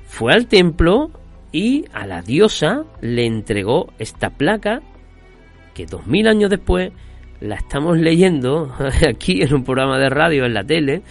fue 0.06 0.34
al 0.34 0.48
templo 0.48 1.10
y 1.52 1.86
a 1.94 2.06
la 2.06 2.22
diosa 2.22 2.84
le 3.02 3.26
entregó 3.26 3.94
esta 3.98 4.30
placa 4.30 4.82
que 5.74 5.86
dos 5.86 6.06
mil 6.06 6.28
años 6.28 6.50
después 6.50 6.92
la 7.44 7.56
estamos 7.56 7.98
leyendo 7.98 8.74
aquí 9.08 9.42
en 9.42 9.54
un 9.54 9.64
programa 9.64 10.00
de 10.00 10.10
radio, 10.10 10.46
en 10.46 10.54
la 10.54 10.64
tele, 10.64 11.02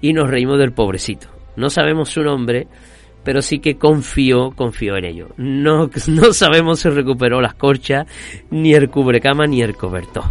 y 0.00 0.12
nos 0.12 0.28
reímos 0.28 0.58
del 0.58 0.72
pobrecito. 0.72 1.28
No 1.56 1.70
sabemos 1.70 2.10
su 2.10 2.22
nombre, 2.22 2.68
pero 3.24 3.40
sí 3.40 3.58
que 3.60 3.76
confió, 3.76 4.50
confió 4.52 4.96
en 4.96 5.04
ello. 5.06 5.28
No, 5.38 5.90
no 6.08 6.32
sabemos 6.32 6.80
si 6.80 6.90
recuperó 6.90 7.40
las 7.40 7.54
corchas, 7.54 8.06
ni 8.50 8.74
el 8.74 8.90
cubrecama, 8.90 9.46
ni 9.46 9.62
el 9.62 9.74
cobertor. 9.74 10.24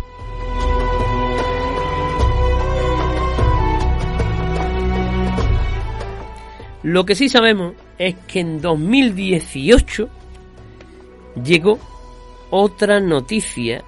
Lo 6.83 7.05
que 7.05 7.15
sí 7.15 7.27
sabemos 7.27 7.73
es 7.97 8.15
que 8.27 8.39
en 8.39 8.61
2018 8.61 10.09
llegó 11.43 11.77
otra 12.51 12.99
noticia 12.99 13.83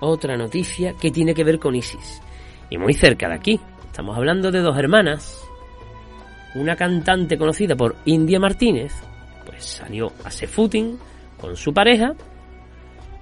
otra 0.00 0.36
noticia 0.36 0.94
que 0.94 1.10
tiene 1.10 1.34
que 1.34 1.44
ver 1.44 1.58
con 1.58 1.74
Isis. 1.74 2.20
Y 2.68 2.78
muy 2.78 2.94
cerca 2.94 3.28
de 3.28 3.34
aquí. 3.34 3.60
Estamos 3.86 4.16
hablando 4.16 4.50
de 4.50 4.60
dos 4.60 4.76
hermanas. 4.78 5.42
Una 6.54 6.76
cantante 6.76 7.38
conocida 7.38 7.76
por 7.76 7.96
India 8.04 8.40
Martínez, 8.40 8.92
pues 9.46 9.64
salió 9.64 10.12
a 10.24 10.30
footing 10.30 10.98
con 11.40 11.56
su 11.56 11.72
pareja 11.72 12.14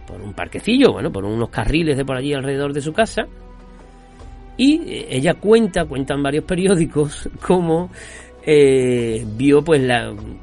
por 0.06 0.22
un 0.22 0.32
parquecillo, 0.32 0.92
bueno, 0.92 1.12
por 1.12 1.24
unos 1.24 1.50
carriles 1.50 1.96
de 1.96 2.04
por 2.04 2.16
allí 2.16 2.32
alrededor 2.32 2.72
de 2.72 2.80
su 2.80 2.92
casa. 2.92 3.26
Y 4.56 4.80
eh, 4.90 5.08
ella 5.10 5.34
cuenta, 5.34 5.84
cuentan 5.84 6.22
varios 6.22 6.44
periódicos, 6.44 7.28
cómo 7.46 7.90
eh, 8.42 9.24
vio 9.36 9.62
pues 9.62 9.82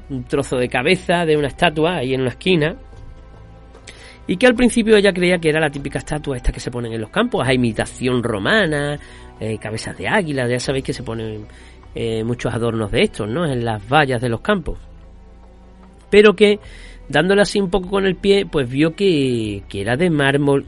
un 0.10 0.24
trozo 0.26 0.58
de 0.58 0.70
cabeza 0.70 1.26
de 1.26 1.36
una 1.36 1.48
estatua 1.48 1.98
ahí 1.98 2.14
en 2.14 2.22
una 2.22 2.30
esquina 2.30 2.76
y 4.28 4.38
que 4.38 4.47
al 4.47 4.55
principio 4.55 4.97
ella 4.97 5.13
creía 5.13 5.38
que 5.38 5.49
era 5.49 5.59
la 5.59 5.69
típica 5.69 5.99
estatua 5.99 6.38
esta 6.38 6.51
que 6.51 6.59
se 6.59 6.71
ponen 6.71 6.93
en 6.93 7.01
los 7.01 7.09
campos, 7.09 7.47
a 7.47 7.53
imitación 7.53 8.23
romana, 8.23 8.99
eh, 9.39 9.57
cabezas 9.59 9.97
de 9.97 10.07
águila, 10.07 10.47
ya 10.47 10.59
sabéis 10.59 10.86
que 10.86 10.93
se 10.93 11.03
ponen 11.03 11.45
eh, 11.93 12.23
muchos 12.23 12.53
adornos 12.53 12.91
de 12.91 13.03
estos, 13.03 13.30
¿no? 13.30 13.45
En 13.45 13.63
las 13.63 13.88
vallas 13.88 14.21
de 14.21 14.30
los 14.30 14.41
campos. 14.41 14.80
Pero 16.09 16.36
que, 16.36 16.59
dándole 17.07 17.43
así 17.43 17.59
un 17.59 17.69
poco 17.69 17.89
con 17.89 18.05
el 18.05 18.15
pie, 18.15 18.45
pues 18.45 18.69
vio 18.69 18.95
que, 18.95 19.63
que 19.69 19.82
era 19.82 19.95
de 19.95 20.09
mármol. 20.09 20.65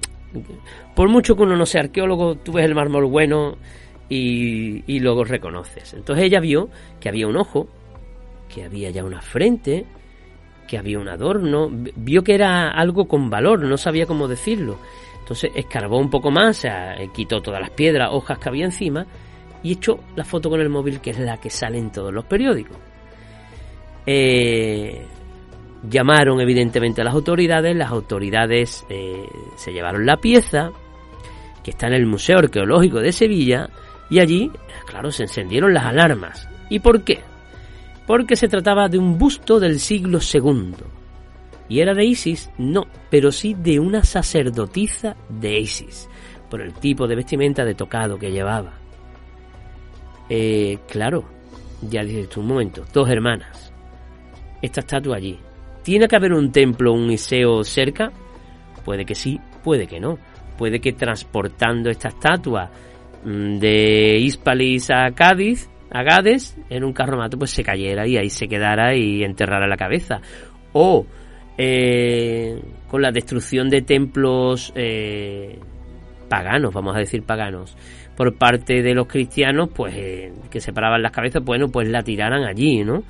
Por 0.96 1.10
mucho 1.10 1.36
que 1.36 1.44
uno 1.44 1.56
no 1.56 1.66
sea 1.66 1.82
arqueólogo, 1.82 2.36
tú 2.36 2.54
ves 2.54 2.66
el 2.66 2.76
mármol 2.76 3.06
bueno 3.06 3.58
y, 4.08 4.84
y 4.86 5.00
luego 5.00 5.24
reconoces. 5.24 5.94
Entonces 5.94 6.26
ella 6.26 6.40
vio 6.40 6.70
que 7.00 7.10
había 7.10 7.28
un 7.28 7.38
ojo, 7.38 7.68
que 8.54 8.64
había 8.64 8.90
ya 8.92 9.04
una 9.04 9.22
frente, 9.22 9.86
que 10.68 10.78
había 10.78 11.00
un 11.00 11.08
adorno, 11.08 11.70
vio 11.72 12.24
que 12.24 12.36
era 12.36 12.70
algo 12.70 13.08
con 13.08 13.30
valor, 13.30 13.64
no 13.64 13.78
sabía 13.78 14.06
cómo 14.06 14.28
decirlo. 14.28 14.78
Entonces 15.20 15.52
escarbó 15.56 15.98
un 15.98 16.10
poco 16.10 16.32
más, 16.32 16.66
quitó 17.14 17.42
todas 17.42 17.60
las 17.60 17.72
piedras, 17.72 18.10
hojas 18.12 18.38
que 18.40 18.50
había 18.50 18.66
encima 18.66 19.06
y 19.64 19.74
echó 19.74 20.00
la 20.16 20.24
foto 20.24 20.50
con 20.50 20.62
el 20.62 20.70
móvil 20.70 21.02
que 21.02 21.10
es 21.12 21.20
la 21.20 21.38
que 21.38 21.50
sale 21.50 21.78
en 21.78 21.92
todos 21.92 22.14
los 22.14 22.26
periódicos. 22.26 22.78
Eh, 24.06 25.06
llamaron 25.90 26.40
evidentemente 26.40 27.02
a 27.02 27.04
las 27.04 27.14
autoridades, 27.14 27.76
las 27.76 27.92
autoridades 27.92 28.86
eh, 28.90 29.26
se 29.56 29.74
llevaron 29.74 30.06
la 30.06 30.18
pieza 30.18 30.72
que 31.64 31.72
está 31.72 31.88
en 31.88 31.94
el 31.94 32.06
Museo 32.06 32.40
Arqueológico 32.40 33.00
de 33.00 33.12
Sevilla 33.12 33.70
y 34.10 34.20
allí, 34.20 34.50
claro, 34.86 35.12
se 35.12 35.24
encendieron 35.24 35.74
las 35.74 35.84
alarmas. 35.84 36.48
¿Y 36.70 36.80
por 36.80 37.04
qué? 37.04 37.20
Porque 38.08 38.38
se 38.38 38.48
trataba 38.48 38.88
de 38.88 38.98
un 38.98 39.20
busto 39.20 39.60
del 39.60 39.80
siglo 39.80 40.20
II. 40.20 40.74
¿Y 41.70 41.82
era 41.82 41.94
de 41.94 42.06
Isis? 42.06 42.50
No, 42.58 42.88
pero 43.12 43.32
sí 43.34 43.54
de 43.54 43.80
una 43.80 44.04
sacerdotisa 44.04 45.18
de 45.28 45.60
Isis, 45.60 46.10
por 46.50 46.62
el 46.62 46.74
tipo 46.74 47.06
de 47.06 47.18
vestimenta 47.18 47.66
de 47.66 47.76
tocado 47.76 48.18
que 48.18 48.32
llevaba. 48.32 48.74
Eh, 50.30 50.80
claro, 50.88 51.26
ya 51.82 52.04
dices 52.04 52.30
tú 52.30 52.40
un 52.40 52.48
momento, 52.48 52.86
dos 52.94 53.10
hermanas. 53.10 53.74
Esta 54.62 54.80
estatua 54.80 55.18
allí. 55.18 55.38
¿Tiene 55.84 56.08
que 56.08 56.16
haber 56.16 56.34
un 56.34 56.52
templo, 56.52 56.94
un 56.94 57.08
museo 57.08 57.64
cerca? 57.66 58.12
Puede 58.86 59.06
que 59.06 59.16
sí, 59.16 59.40
puede 59.64 59.86
que 59.86 60.00
no. 60.00 60.18
Puede 60.58 60.80
que 60.80 60.94
transportando 60.94 61.90
esta 61.90 62.08
estatua 62.08 62.72
mm, 63.24 63.58
de 63.60 64.18
Hispalis 64.20 64.90
a 64.90 65.12
Cádiz 65.12 65.70
a 65.92 66.04
Gades 66.04 66.58
en 66.70 66.84
un 66.84 66.94
carromato 66.94 67.38
pues 67.38 67.52
se 67.52 67.64
cayera 67.64 68.08
y 68.08 68.18
ahí 68.18 68.30
se 68.30 68.48
quedara 68.48 68.96
y 68.96 69.24
enterrara 69.24 69.68
la 69.68 69.78
cabeza. 69.78 70.22
O 70.74 71.06
eh, 71.58 72.62
con 72.88 73.02
la 73.02 73.12
destrucción 73.12 73.70
de 73.70 73.82
templos 73.82 74.72
eh, 74.76 75.60
paganos, 76.30 76.74
vamos 76.74 76.96
a 76.96 77.00
decir 77.00 77.24
paganos, 77.24 77.76
por 78.16 78.36
parte 78.36 78.82
de 78.82 78.94
los 78.94 79.08
cristianos, 79.08 79.70
pues 79.74 79.94
eh, 79.96 80.34
que 80.50 80.60
separaban 80.60 81.02
las 81.02 81.12
cabezas, 81.12 81.44
bueno, 81.44 81.70
pues 81.70 81.88
la 81.88 82.04
tiraran 82.04 82.44
allí, 82.44 82.84
¿no? 82.84 83.04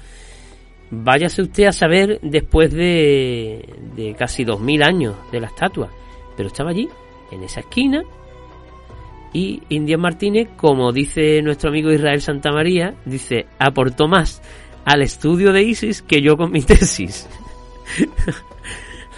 Váyase 0.89 1.41
usted 1.41 1.65
a 1.65 1.73
saber 1.73 2.19
después 2.21 2.71
de, 2.71 3.73
de 3.95 4.15
casi 4.15 4.45
dos 4.45 4.61
mil 4.61 4.81
años 4.81 5.15
de 5.31 5.41
la 5.41 5.47
estatua, 5.47 5.89
pero 6.37 6.47
estaba 6.47 6.69
allí, 6.69 6.87
en 7.31 7.43
esa 7.43 7.59
esquina, 7.59 8.03
y 9.33 9.61
India 9.69 9.97
Martínez, 9.97 10.49
como 10.55 10.91
dice 10.91 11.41
nuestro 11.41 11.69
amigo 11.69 11.91
Israel 11.91 12.21
Santa 12.21 12.51
María, 12.51 12.95
dice, 13.05 13.45
aportó 13.59 14.07
más 14.07 14.41
al 14.85 15.01
estudio 15.01 15.51
de 15.51 15.63
ISIS 15.63 16.01
que 16.01 16.21
yo 16.21 16.37
con 16.37 16.51
mi 16.51 16.61
tesis. 16.63 17.27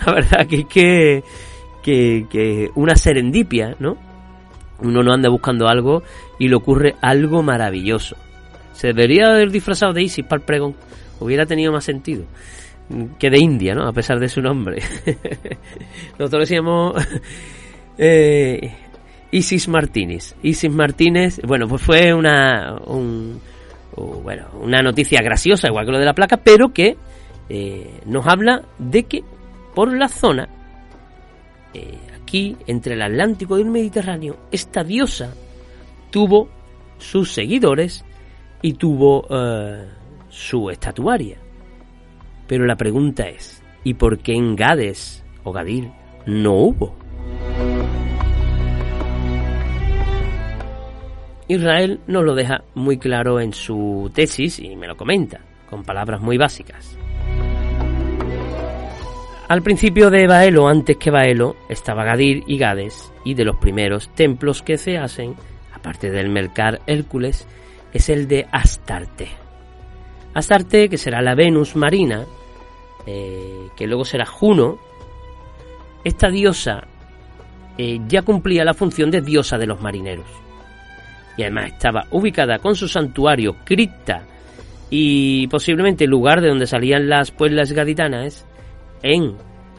La 0.06 0.14
verdad 0.14 0.48
que 0.48 0.62
es 0.62 0.66
que, 1.82 2.26
que, 2.30 2.70
una 2.76 2.96
serendipia, 2.96 3.76
¿no? 3.80 3.98
uno 4.82 5.04
no 5.04 5.14
anda 5.14 5.30
buscando 5.30 5.68
algo 5.68 6.04
y 6.38 6.48
le 6.48 6.56
ocurre 6.56 6.96
algo 7.02 7.44
maravilloso. 7.44 8.16
Se 8.74 8.88
debería 8.88 9.28
haber 9.28 9.52
disfrazado 9.52 9.94
de 9.94 10.04
Isis 10.04 10.24
para 10.26 10.40
el 10.40 10.46
pregón. 10.46 10.76
Hubiera 11.20 11.46
tenido 11.46 11.72
más 11.72 11.84
sentido. 11.84 12.24
Que 13.20 13.30
de 13.30 13.38
India, 13.40 13.76
¿no? 13.76 13.88
A 13.88 13.92
pesar 13.92 14.20
de 14.20 14.30
su 14.30 14.42
nombre. 14.42 14.82
Nosotros 16.18 16.44
decíamos 16.44 16.96
eh, 17.98 18.74
Isis 19.32 19.68
Martínez. 19.68 20.36
Isis 20.42 20.72
Martínez, 20.72 21.40
bueno, 21.46 21.68
pues 21.68 21.82
fue 21.82 22.14
una, 22.14 22.76
un, 22.86 23.40
bueno, 23.96 24.48
una 24.62 24.82
noticia 24.82 25.22
graciosa, 25.22 25.68
igual 25.68 25.86
que 25.86 25.92
lo 25.92 26.00
de 26.00 26.06
la 26.06 26.14
placa, 26.14 26.38
pero 26.38 26.74
que 26.74 26.98
eh, 27.50 28.02
nos 28.06 28.26
habla 28.28 28.64
de 28.78 29.04
que 29.04 29.24
por 29.76 29.96
la 29.96 30.08
zona, 30.08 30.50
eh, 31.74 31.98
aquí 32.22 32.58
entre 32.68 32.96
el 32.96 33.02
Atlántico 33.02 33.58
y 33.58 33.62
el 33.62 33.70
Mediterráneo, 33.70 34.38
esta 34.52 34.84
diosa 34.84 35.34
tuvo 36.10 36.50
sus 36.98 37.32
seguidores 37.32 38.04
y 38.62 38.74
tuvo 38.74 39.26
eh, 39.30 39.88
su 40.30 40.70
estatuaria. 40.70 41.38
Pero 42.48 42.66
la 42.66 42.76
pregunta 42.76 43.28
es, 43.28 43.62
¿y 43.84 43.94
por 43.94 44.20
qué 44.20 44.34
en 44.34 44.56
Gades 44.56 45.24
o 45.44 45.52
Gadir 45.52 45.92
no 46.26 46.54
hubo? 46.54 46.96
Israel 51.50 52.00
nos 52.06 52.24
lo 52.24 52.36
deja 52.36 52.64
muy 52.76 53.00
claro 53.00 53.40
en 53.40 53.54
su 53.54 54.12
tesis 54.14 54.60
y 54.60 54.76
me 54.76 54.86
lo 54.86 54.96
comenta, 54.96 55.42
con 55.68 55.84
palabras 55.84 56.22
muy 56.22 56.38
básicas. 56.38 56.96
Al 59.48 59.64
principio 59.64 60.12
de 60.12 60.28
Baelo, 60.28 60.68
antes 60.68 60.98
que 60.98 61.10
Baelo, 61.10 61.56
estaba 61.68 62.04
Gadir 62.04 62.44
y 62.46 62.60
Gades, 62.60 63.12
y 63.26 63.34
de 63.34 63.46
los 63.46 63.56
primeros 63.58 64.14
templos 64.14 64.62
que 64.62 64.78
se 64.78 65.00
hacen, 65.00 65.34
aparte 65.74 66.12
del 66.12 66.30
Melcar 66.30 66.82
Hércules, 66.86 67.48
es 67.94 68.10
el 68.10 68.28
de 68.28 68.46
Astarte. 68.52 69.30
Astarte, 70.36 70.88
que 70.88 71.00
será 71.00 71.20
la 71.24 71.34
Venus 71.34 71.76
marina, 71.76 72.26
eh, 73.08 73.70
que 73.76 73.88
luego 73.88 74.06
será 74.06 74.28
Juno, 74.28 74.78
esta 76.04 76.30
diosa 76.30 76.84
eh, 77.76 78.00
ya 78.08 78.22
cumplía 78.22 78.64
la 78.64 78.76
función 78.76 79.10
de 79.10 79.22
diosa 79.22 79.58
de 79.58 79.66
los 79.66 79.82
marineros. 79.82 80.28
Y 81.40 81.44
además 81.44 81.68
estaba 81.68 82.06
ubicada 82.12 82.60
con 82.60 82.76
su 82.76 82.90
santuario, 82.90 83.56
cripta 83.64 84.24
y 84.90 85.48
posiblemente 85.48 86.06
lugar 86.06 86.42
de 86.42 86.50
donde 86.50 86.68
salían 86.68 87.08
las 87.08 87.32
pueblas 87.32 87.72
gaditanas 87.72 88.46
en 89.02 89.38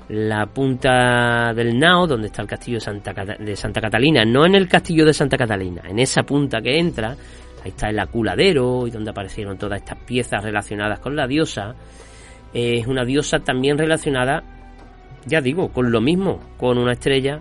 la 0.08 0.46
punta 0.46 1.52
del 1.52 1.78
Nao, 1.78 2.06
donde 2.06 2.28
está 2.28 2.40
el 2.40 2.48
castillo 2.48 2.78
de 2.78 3.56
Santa, 3.56 3.80
Catalina, 3.82 4.24
no 4.24 4.46
en 4.46 4.54
el 4.54 4.68
castillo 4.68 5.04
de 5.04 5.12
Santa 5.12 5.36
Catalina, 5.36 5.82
en 5.86 5.98
esa 5.98 6.22
punta 6.22 6.62
que 6.62 6.78
entra, 6.78 7.10
ahí 7.62 7.68
está 7.68 7.90
el 7.90 7.98
aculadero 7.98 8.86
y 8.86 8.90
donde 8.90 9.10
aparecieron 9.10 9.58
todas 9.58 9.82
estas 9.82 9.98
piezas 9.98 10.42
relacionadas 10.42 10.98
con 11.00 11.14
la 11.14 11.26
diosa. 11.26 11.74
es 12.54 12.86
una 12.86 13.04
diosa 13.04 13.40
también 13.40 13.76
relacionada, 13.76 14.42
ya 15.26 15.42
digo, 15.42 15.68
con 15.68 15.92
lo 15.92 16.00
mismo, 16.00 16.40
con 16.56 16.78
una 16.78 16.92
estrella 16.92 17.38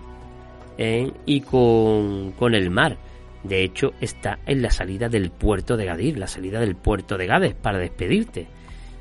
¿eh? 0.76 1.10
y 1.24 1.40
con, 1.40 2.32
con 2.32 2.54
el 2.54 2.68
mar. 2.68 2.98
De 3.42 3.64
hecho, 3.64 3.92
está 4.00 4.38
en 4.46 4.62
la 4.62 4.70
salida 4.70 5.08
del 5.08 5.30
puerto 5.30 5.76
de 5.76 5.86
Gadir, 5.86 6.18
la 6.18 6.26
salida 6.26 6.60
del 6.60 6.76
puerto 6.76 7.16
de 7.16 7.26
Gades, 7.26 7.54
para 7.54 7.78
despedirte. 7.78 8.46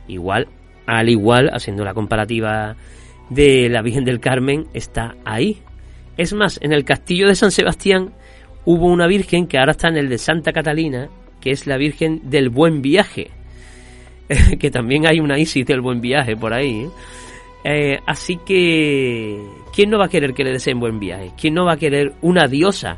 Igual 0.07 0.48
al 0.90 1.10
igual, 1.10 1.52
haciendo 1.53 1.84
la 1.86 1.94
comparativa 1.94 2.76
de 3.30 3.70
la 3.70 3.84
Virgen 3.84 4.06
del 4.06 4.20
Carmen, 4.20 4.66
está 4.74 5.16
ahí. 5.24 5.57
Es 6.18 6.34
más, 6.34 6.60
en 6.64 6.74
el 6.74 6.84
castillo 6.84 7.28
de 7.28 7.36
San 7.36 7.52
Sebastián 7.52 8.11
hubo 8.66 8.88
una 8.88 9.06
Virgen 9.06 9.45
que 9.45 9.60
ahora 9.60 9.74
está 9.74 9.90
en 9.90 9.98
el 9.98 10.10
de 10.10 10.18
Santa 10.18 10.52
Catalina, 10.52 11.10
que 11.40 11.52
es 11.52 11.68
la 11.68 11.78
Virgen 11.78 12.30
del 12.30 12.49
Buen 12.49 12.82
Viaje. 12.82 13.30
que 14.60 14.72
también 14.72 15.06
hay 15.06 15.20
una 15.20 15.38
Isis 15.38 15.66
del 15.66 15.82
Buen 15.82 16.02
Viaje 16.02 16.36
por 16.36 16.53
ahí. 16.53 16.82
¿eh? 16.82 16.90
Eh, 17.64 17.99
así 18.06 18.38
que, 18.45 19.38
¿quién 19.74 19.90
no 19.90 19.99
va 19.99 20.06
a 20.06 20.10
querer 20.10 20.34
que 20.34 20.44
le 20.44 20.53
deseen 20.53 20.80
buen 20.80 20.98
viaje? 20.98 21.32
¿Quién 21.40 21.53
no 21.53 21.66
va 21.66 21.74
a 21.74 21.78
querer 21.78 22.14
una 22.22 22.48
diosa 22.48 22.98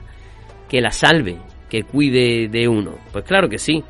que 0.72 0.80
la 0.80 0.92
salve, 0.92 1.38
que 1.70 1.84
cuide 1.84 2.48
de 2.48 2.66
uno? 2.70 2.94
Pues 3.12 3.26
claro 3.26 3.50
que 3.50 3.58
sí 3.58 3.84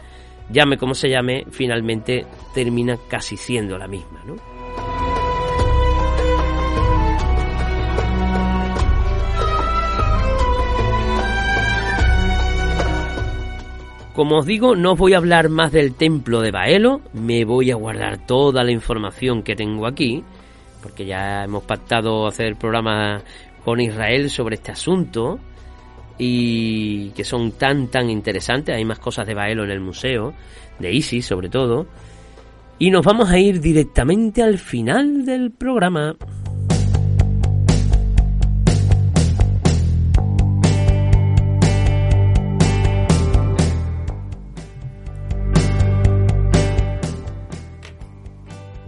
llame 0.49 0.77
como 0.77 0.95
se 0.95 1.09
llame, 1.09 1.45
finalmente 1.51 2.25
termina 2.55 2.97
casi 3.07 3.37
siendo 3.37 3.77
la 3.77 3.87
misma, 3.87 4.23
¿no? 4.25 4.35
Como 14.15 14.39
os 14.39 14.45
digo, 14.47 14.75
no 14.75 14.93
os 14.93 14.97
voy 14.97 15.13
a 15.13 15.17
hablar 15.17 15.49
más 15.49 15.71
del 15.71 15.93
templo 15.93 16.41
de 16.41 16.49
Baelo, 16.49 17.01
me 17.13 17.45
voy 17.45 17.69
a 17.69 17.75
guardar 17.75 18.25
toda 18.25 18.63
la 18.63 18.71
información 18.71 19.43
que 19.43 19.55
tengo 19.55 19.85
aquí, 19.85 20.23
porque 20.81 21.05
ya 21.05 21.43
hemos 21.43 21.63
pactado 21.63 22.25
hacer 22.25 22.47
el 22.47 22.55
programa 22.55 23.21
con 23.63 23.79
Israel 23.79 24.31
sobre 24.31 24.55
este 24.55 24.71
asunto, 24.71 25.39
y 26.23 27.09
que 27.15 27.23
son 27.23 27.53
tan 27.53 27.87
tan 27.87 28.11
interesantes. 28.11 28.75
Hay 28.75 28.85
más 28.85 28.99
cosas 28.99 29.25
de 29.25 29.33
Baelo 29.33 29.63
en 29.63 29.71
el 29.71 29.79
museo, 29.79 30.33
de 30.77 30.93
Isis 30.93 31.25
sobre 31.25 31.49
todo. 31.49 31.87
Y 32.77 32.91
nos 32.91 33.03
vamos 33.03 33.31
a 33.31 33.39
ir 33.39 33.59
directamente 33.59 34.43
al 34.43 34.59
final 34.59 35.25
del 35.25 35.49
programa. 35.49 36.15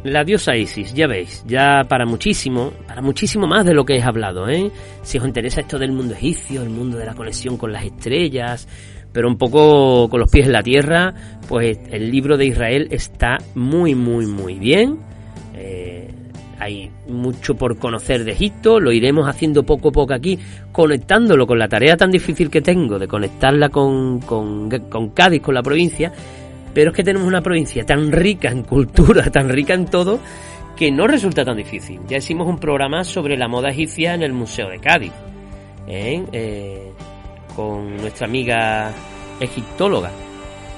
La 0.03 0.25
diosa 0.25 0.55
Isis, 0.57 0.93
ya 0.93 1.07
veis, 1.07 1.45
ya 1.47 1.85
para 1.87 2.05
muchísimo, 2.05 2.73
para 2.85 3.01
muchísimo 3.01 3.47
más 3.47 3.65
de 3.65 3.73
lo 3.73 3.85
que 3.85 3.95
he 3.95 4.03
hablado, 4.03 4.49
¿eh? 4.49 4.69
Si 5.01 5.17
os 5.17 5.25
interesa 5.25 5.61
esto 5.61 5.79
del 5.79 5.93
mundo 5.93 6.13
egipcio, 6.13 6.61
el 6.61 6.69
mundo 6.69 6.97
de 6.97 7.05
la 7.05 7.13
conexión 7.13 7.55
con 7.55 7.71
las 7.71 7.85
estrellas, 7.85 8.67
pero 9.13 9.29
un 9.29 9.37
poco 9.37 10.09
con 10.09 10.19
los 10.19 10.29
pies 10.29 10.47
en 10.47 10.51
la 10.51 10.61
tierra, 10.61 11.13
pues 11.47 11.79
el 11.89 12.11
libro 12.11 12.35
de 12.35 12.47
Israel 12.47 12.87
está 12.91 13.37
muy, 13.55 13.95
muy, 13.95 14.25
muy 14.25 14.59
bien. 14.59 14.99
Eh, 15.55 16.09
hay 16.59 16.91
mucho 17.07 17.55
por 17.55 17.77
conocer 17.77 18.25
de 18.25 18.33
Egipto, 18.33 18.81
lo 18.81 18.91
iremos 18.91 19.29
haciendo 19.29 19.63
poco 19.63 19.87
a 19.89 19.91
poco 19.91 20.13
aquí, 20.13 20.37
conectándolo 20.73 21.47
con 21.47 21.59
la 21.59 21.69
tarea 21.69 21.95
tan 21.95 22.11
difícil 22.11 22.49
que 22.49 22.61
tengo 22.61 22.99
de 22.99 23.07
conectarla 23.07 23.69
con, 23.69 24.19
con, 24.19 24.69
con 24.69 25.09
Cádiz, 25.11 25.41
con 25.41 25.55
la 25.55 25.63
provincia 25.63 26.11
pero 26.73 26.91
es 26.91 26.95
que 26.95 27.03
tenemos 27.03 27.27
una 27.27 27.41
provincia 27.41 27.85
tan 27.85 28.11
rica 28.11 28.49
en 28.49 28.63
cultura, 28.63 29.23
tan 29.31 29.49
rica 29.49 29.73
en 29.73 29.85
todo, 29.85 30.19
que 30.75 30.91
no 30.91 31.07
resulta 31.07 31.45
tan 31.45 31.57
difícil. 31.57 32.01
Ya 32.07 32.17
hicimos 32.17 32.47
un 32.47 32.57
programa 32.57 33.03
sobre 33.03 33.37
la 33.37 33.47
moda 33.47 33.69
egipcia 33.69 34.13
en 34.13 34.23
el 34.23 34.33
Museo 34.33 34.69
de 34.69 34.79
Cádiz, 34.79 35.13
¿eh? 35.87 36.23
Eh, 36.31 36.91
con 37.55 37.97
nuestra 37.97 38.27
amiga 38.27 38.91
egiptóloga. 39.39 40.11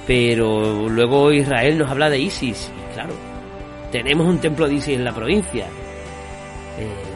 Pero 0.06 0.88
luego 0.88 1.32
Israel 1.32 1.78
nos 1.78 1.90
habla 1.90 2.10
de 2.10 2.20
Isis, 2.20 2.72
y 2.78 2.94
claro, 2.94 3.14
tenemos 3.92 4.28
un 4.28 4.40
templo 4.40 4.68
de 4.68 4.76
Isis 4.76 4.96
en 4.96 5.06
la 5.06 5.14
provincia. 5.14 5.66
Eh, 6.78 7.16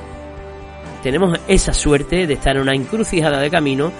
tenemos 1.04 1.40
esa 1.48 1.74
suerte 1.74 2.26
de 2.26 2.34
estar 2.34 2.56
en 2.56 2.64
una 2.64 2.74
encrucijada 2.74 3.40
de 3.40 3.50
camino 3.50 3.92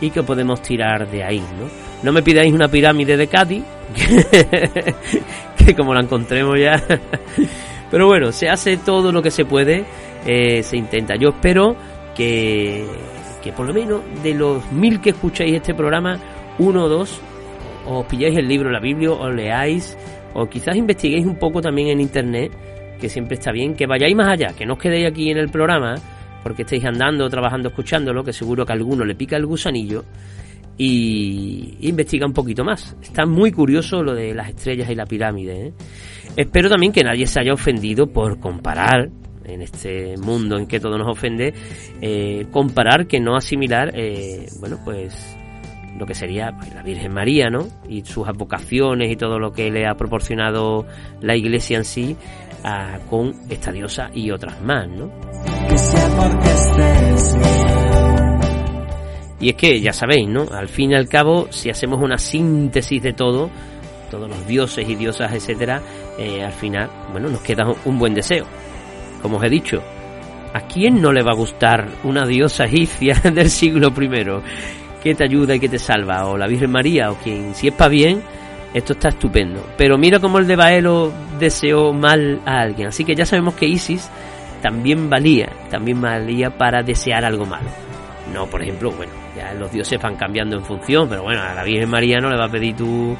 y 0.00 0.10
que 0.10 0.22
podemos 0.22 0.62
tirar 0.62 1.10
de 1.10 1.24
ahí, 1.24 1.40
¿no? 1.40 1.87
No 2.02 2.12
me 2.12 2.22
pidáis 2.22 2.52
una 2.52 2.68
pirámide 2.68 3.16
de 3.16 3.26
Cádiz, 3.26 3.64
que, 5.56 5.74
como 5.74 5.94
la 5.94 6.00
encontremos 6.00 6.58
ya. 6.58 6.82
Pero 7.90 8.06
bueno, 8.06 8.30
se 8.30 8.48
hace 8.48 8.76
todo 8.76 9.10
lo 9.10 9.20
que 9.20 9.30
se 9.30 9.44
puede, 9.44 9.84
eh, 10.26 10.62
se 10.62 10.76
intenta. 10.76 11.16
Yo 11.16 11.30
espero 11.30 11.76
que, 12.14 12.86
que 13.42 13.52
por 13.52 13.66
lo 13.66 13.74
menos 13.74 14.00
de 14.22 14.34
los 14.34 14.70
mil 14.72 15.00
que 15.00 15.10
escucháis 15.10 15.54
este 15.54 15.74
programa, 15.74 16.18
uno 16.58 16.84
o 16.84 16.88
dos 16.88 17.20
os 17.86 18.06
pilláis 18.06 18.36
el 18.36 18.46
libro, 18.46 18.70
la 18.70 18.80
Biblia, 18.80 19.10
o 19.10 19.30
leáis, 19.30 19.96
o 20.34 20.46
quizás 20.46 20.76
investiguéis 20.76 21.24
un 21.24 21.36
poco 21.36 21.60
también 21.60 21.88
en 21.88 22.00
internet, 22.00 22.52
que 23.00 23.08
siempre 23.08 23.36
está 23.36 23.50
bien, 23.50 23.74
que 23.74 23.86
vayáis 23.86 24.14
más 24.14 24.28
allá, 24.28 24.52
que 24.56 24.66
no 24.66 24.74
os 24.74 24.78
quedéis 24.78 25.06
aquí 25.08 25.30
en 25.30 25.38
el 25.38 25.48
programa, 25.48 25.94
porque 26.42 26.62
estáis 26.62 26.84
andando, 26.84 27.28
trabajando, 27.30 27.70
escuchándolo, 27.70 28.22
que 28.22 28.32
seguro 28.32 28.66
que 28.66 28.72
a 28.72 28.76
alguno 28.76 29.04
le 29.04 29.14
pica 29.14 29.36
el 29.36 29.46
gusanillo 29.46 30.04
y 30.78 31.76
investiga 31.80 32.24
un 32.24 32.32
poquito 32.32 32.64
más. 32.64 32.96
Está 33.02 33.26
muy 33.26 33.50
curioso 33.50 34.02
lo 34.02 34.14
de 34.14 34.32
las 34.32 34.48
estrellas 34.48 34.88
y 34.88 34.94
la 34.94 35.04
pirámide. 35.04 35.66
¿eh? 35.66 35.72
Espero 36.36 36.70
también 36.70 36.92
que 36.92 37.02
nadie 37.02 37.26
se 37.26 37.40
haya 37.40 37.52
ofendido 37.52 38.06
por 38.06 38.38
comparar 38.38 39.10
en 39.44 39.62
este 39.62 40.16
mundo 40.18 40.56
en 40.56 40.66
que 40.66 40.78
todo 40.78 40.96
nos 40.96 41.08
ofende, 41.08 41.52
eh, 42.00 42.46
comparar 42.52 43.06
que 43.06 43.18
no 43.18 43.34
asimilar, 43.34 43.90
eh, 43.94 44.46
bueno, 44.60 44.78
pues 44.84 45.36
lo 45.98 46.06
que 46.06 46.14
sería 46.14 46.52
pues, 46.56 46.72
la 46.74 46.82
Virgen 46.82 47.12
María, 47.12 47.48
¿no? 47.50 47.66
Y 47.88 48.04
sus 48.04 48.28
advocaciones 48.28 49.10
y 49.10 49.16
todo 49.16 49.40
lo 49.40 49.50
que 49.52 49.70
le 49.70 49.86
ha 49.86 49.94
proporcionado 49.94 50.86
la 51.20 51.34
Iglesia 51.34 51.78
en 51.78 51.84
sí 51.84 52.16
con 53.08 53.32
esta 53.48 53.72
diosa 53.72 54.10
y 54.12 54.30
otras 54.30 54.60
más, 54.62 54.88
¿no? 54.88 55.10
Y 59.40 59.50
es 59.50 59.54
que, 59.54 59.80
ya 59.80 59.92
sabéis, 59.92 60.28
¿no? 60.28 60.46
Al 60.52 60.68
fin 60.68 60.90
y 60.90 60.94
al 60.94 61.08
cabo, 61.08 61.46
si 61.50 61.70
hacemos 61.70 62.00
una 62.02 62.18
síntesis 62.18 63.02
de 63.02 63.12
todo, 63.12 63.50
todos 64.10 64.28
los 64.28 64.46
dioses 64.46 64.88
y 64.88 64.94
diosas, 64.94 65.32
etcétera, 65.32 65.80
eh, 66.18 66.42
al 66.42 66.52
final, 66.52 66.90
bueno, 67.12 67.28
nos 67.28 67.40
queda 67.40 67.64
un 67.84 67.98
buen 67.98 68.14
deseo. 68.14 68.46
Como 69.22 69.36
os 69.36 69.44
he 69.44 69.48
dicho, 69.48 69.82
¿a 70.52 70.60
quién 70.62 71.00
no 71.00 71.12
le 71.12 71.22
va 71.22 71.32
a 71.32 71.36
gustar 71.36 71.88
una 72.04 72.26
diosa 72.26 72.64
egipcia 72.64 73.14
del 73.32 73.50
siglo 73.50 73.88
I 73.88 74.42
que 75.02 75.14
te 75.14 75.24
ayuda 75.24 75.54
y 75.54 75.60
que 75.60 75.68
te 75.68 75.78
salva? 75.78 76.26
O 76.26 76.36
la 76.36 76.48
Virgen 76.48 76.72
María, 76.72 77.10
o 77.12 77.16
quien, 77.16 77.54
si 77.54 77.68
es 77.68 77.74
para 77.74 77.90
bien, 77.90 78.22
esto 78.74 78.94
está 78.94 79.10
estupendo. 79.10 79.64
Pero 79.76 79.96
mira 79.98 80.18
cómo 80.18 80.38
el 80.38 80.46
de 80.46 80.56
Baelo 80.56 81.12
deseó 81.38 81.92
mal 81.92 82.40
a 82.44 82.60
alguien. 82.60 82.88
Así 82.88 83.04
que 83.04 83.14
ya 83.14 83.24
sabemos 83.24 83.54
que 83.54 83.66
Isis 83.66 84.10
también 84.62 85.08
valía, 85.08 85.48
también 85.70 86.00
valía 86.00 86.50
para 86.50 86.82
desear 86.82 87.24
algo 87.24 87.46
malo. 87.46 87.87
No, 88.32 88.46
por 88.46 88.62
ejemplo, 88.62 88.90
bueno, 88.92 89.12
ya 89.36 89.54
los 89.54 89.70
dioses 89.72 90.00
van 90.00 90.16
cambiando 90.16 90.56
en 90.56 90.64
función, 90.64 91.08
pero 91.08 91.22
bueno, 91.22 91.42
a 91.42 91.54
la 91.54 91.64
Virgen 91.64 91.88
María 91.88 92.18
no 92.18 92.28
le 92.28 92.36
va 92.36 92.44
a 92.44 92.50
pedir 92.50 92.76
tú 92.76 93.16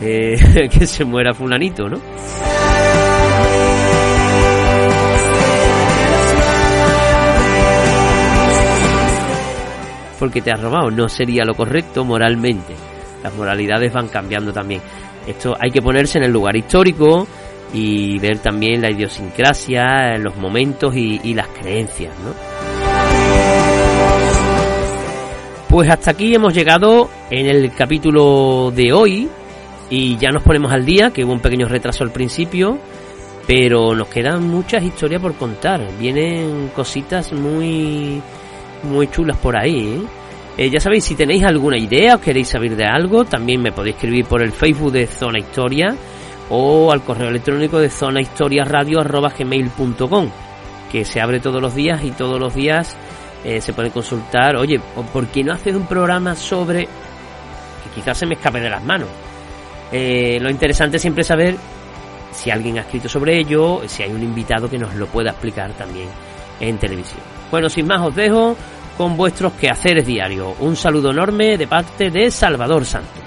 eh, 0.00 0.68
que 0.70 0.86
se 0.86 1.04
muera 1.04 1.32
fulanito, 1.32 1.88
¿no? 1.88 1.98
Porque 10.18 10.40
te 10.40 10.52
has 10.52 10.60
robado, 10.60 10.90
no 10.90 11.08
sería 11.08 11.44
lo 11.44 11.54
correcto 11.54 12.04
moralmente. 12.04 12.74
Las 13.22 13.34
moralidades 13.34 13.92
van 13.92 14.08
cambiando 14.08 14.52
también. 14.52 14.80
Esto 15.26 15.54
hay 15.58 15.70
que 15.70 15.82
ponerse 15.82 16.18
en 16.18 16.24
el 16.24 16.32
lugar 16.32 16.56
histórico 16.56 17.26
y 17.72 18.18
ver 18.18 18.38
también 18.38 18.80
la 18.80 18.90
idiosincrasia, 18.90 20.16
los 20.18 20.36
momentos 20.36 20.94
y, 20.94 21.20
y 21.24 21.34
las 21.34 21.48
creencias, 21.48 22.14
¿no? 22.20 22.73
Pues 25.74 25.90
hasta 25.90 26.12
aquí 26.12 26.32
hemos 26.32 26.54
llegado 26.54 27.10
en 27.30 27.46
el 27.46 27.74
capítulo 27.74 28.70
de 28.70 28.92
hoy 28.92 29.28
y 29.90 30.16
ya 30.18 30.30
nos 30.30 30.44
ponemos 30.44 30.72
al 30.72 30.86
día, 30.86 31.10
que 31.10 31.24
hubo 31.24 31.32
un 31.32 31.40
pequeño 31.40 31.66
retraso 31.66 32.04
al 32.04 32.12
principio, 32.12 32.78
pero 33.48 33.92
nos 33.92 34.06
quedan 34.06 34.46
muchas 34.46 34.84
historias 34.84 35.20
por 35.20 35.34
contar. 35.34 35.84
Vienen 35.98 36.70
cositas 36.76 37.32
muy 37.32 38.22
muy 38.84 39.08
chulas 39.08 39.36
por 39.38 39.56
ahí. 39.56 39.98
¿eh? 39.98 40.02
Eh, 40.58 40.70
ya 40.70 40.78
sabéis, 40.78 41.02
si 41.02 41.16
tenéis 41.16 41.42
alguna 41.42 41.76
idea 41.76 42.14
o 42.14 42.20
queréis 42.20 42.50
saber 42.50 42.76
de 42.76 42.84
algo, 42.84 43.24
también 43.24 43.60
me 43.60 43.72
podéis 43.72 43.96
escribir 43.96 44.26
por 44.26 44.42
el 44.42 44.52
Facebook 44.52 44.92
de 44.92 45.08
Zona 45.08 45.40
Historia 45.40 45.96
o 46.50 46.92
al 46.92 47.02
correo 47.02 47.30
electrónico 47.30 47.80
de 47.80 47.90
zonahistoriaradio.gmail.com 47.90 50.28
que 50.92 51.04
se 51.04 51.20
abre 51.20 51.40
todos 51.40 51.60
los 51.60 51.74
días 51.74 52.04
y 52.04 52.12
todos 52.12 52.38
los 52.38 52.54
días 52.54 52.96
eh, 53.44 53.60
se 53.60 53.72
puede 53.72 53.90
consultar, 53.90 54.56
oye, 54.56 54.80
¿por 55.12 55.26
qué 55.26 55.44
no 55.44 55.52
haces 55.52 55.74
un 55.74 55.86
programa 55.86 56.34
sobre 56.34 56.84
que 56.84 57.90
quizás 57.94 58.16
se 58.16 58.26
me 58.26 58.34
escape 58.34 58.60
de 58.60 58.70
las 58.70 58.82
manos? 58.82 59.08
Eh, 59.92 60.38
lo 60.40 60.50
interesante 60.50 60.96
es 60.96 61.02
siempre 61.02 61.22
saber 61.22 61.56
si 62.32 62.50
alguien 62.50 62.78
ha 62.78 62.80
escrito 62.80 63.08
sobre 63.08 63.38
ello, 63.38 63.82
si 63.86 64.02
hay 64.02 64.10
un 64.10 64.22
invitado 64.22 64.68
que 64.68 64.78
nos 64.78 64.94
lo 64.94 65.06
pueda 65.06 65.30
explicar 65.30 65.72
también 65.72 66.08
en 66.58 66.78
televisión. 66.78 67.20
Bueno, 67.50 67.68
sin 67.68 67.86
más 67.86 68.00
os 68.00 68.14
dejo 68.14 68.56
con 68.96 69.16
vuestros 69.16 69.52
quehaceres 69.52 70.06
diarios. 70.06 70.54
Un 70.60 70.74
saludo 70.74 71.10
enorme 71.10 71.58
de 71.58 71.66
parte 71.66 72.10
de 72.10 72.30
Salvador 72.30 72.84
Santos. 72.84 73.22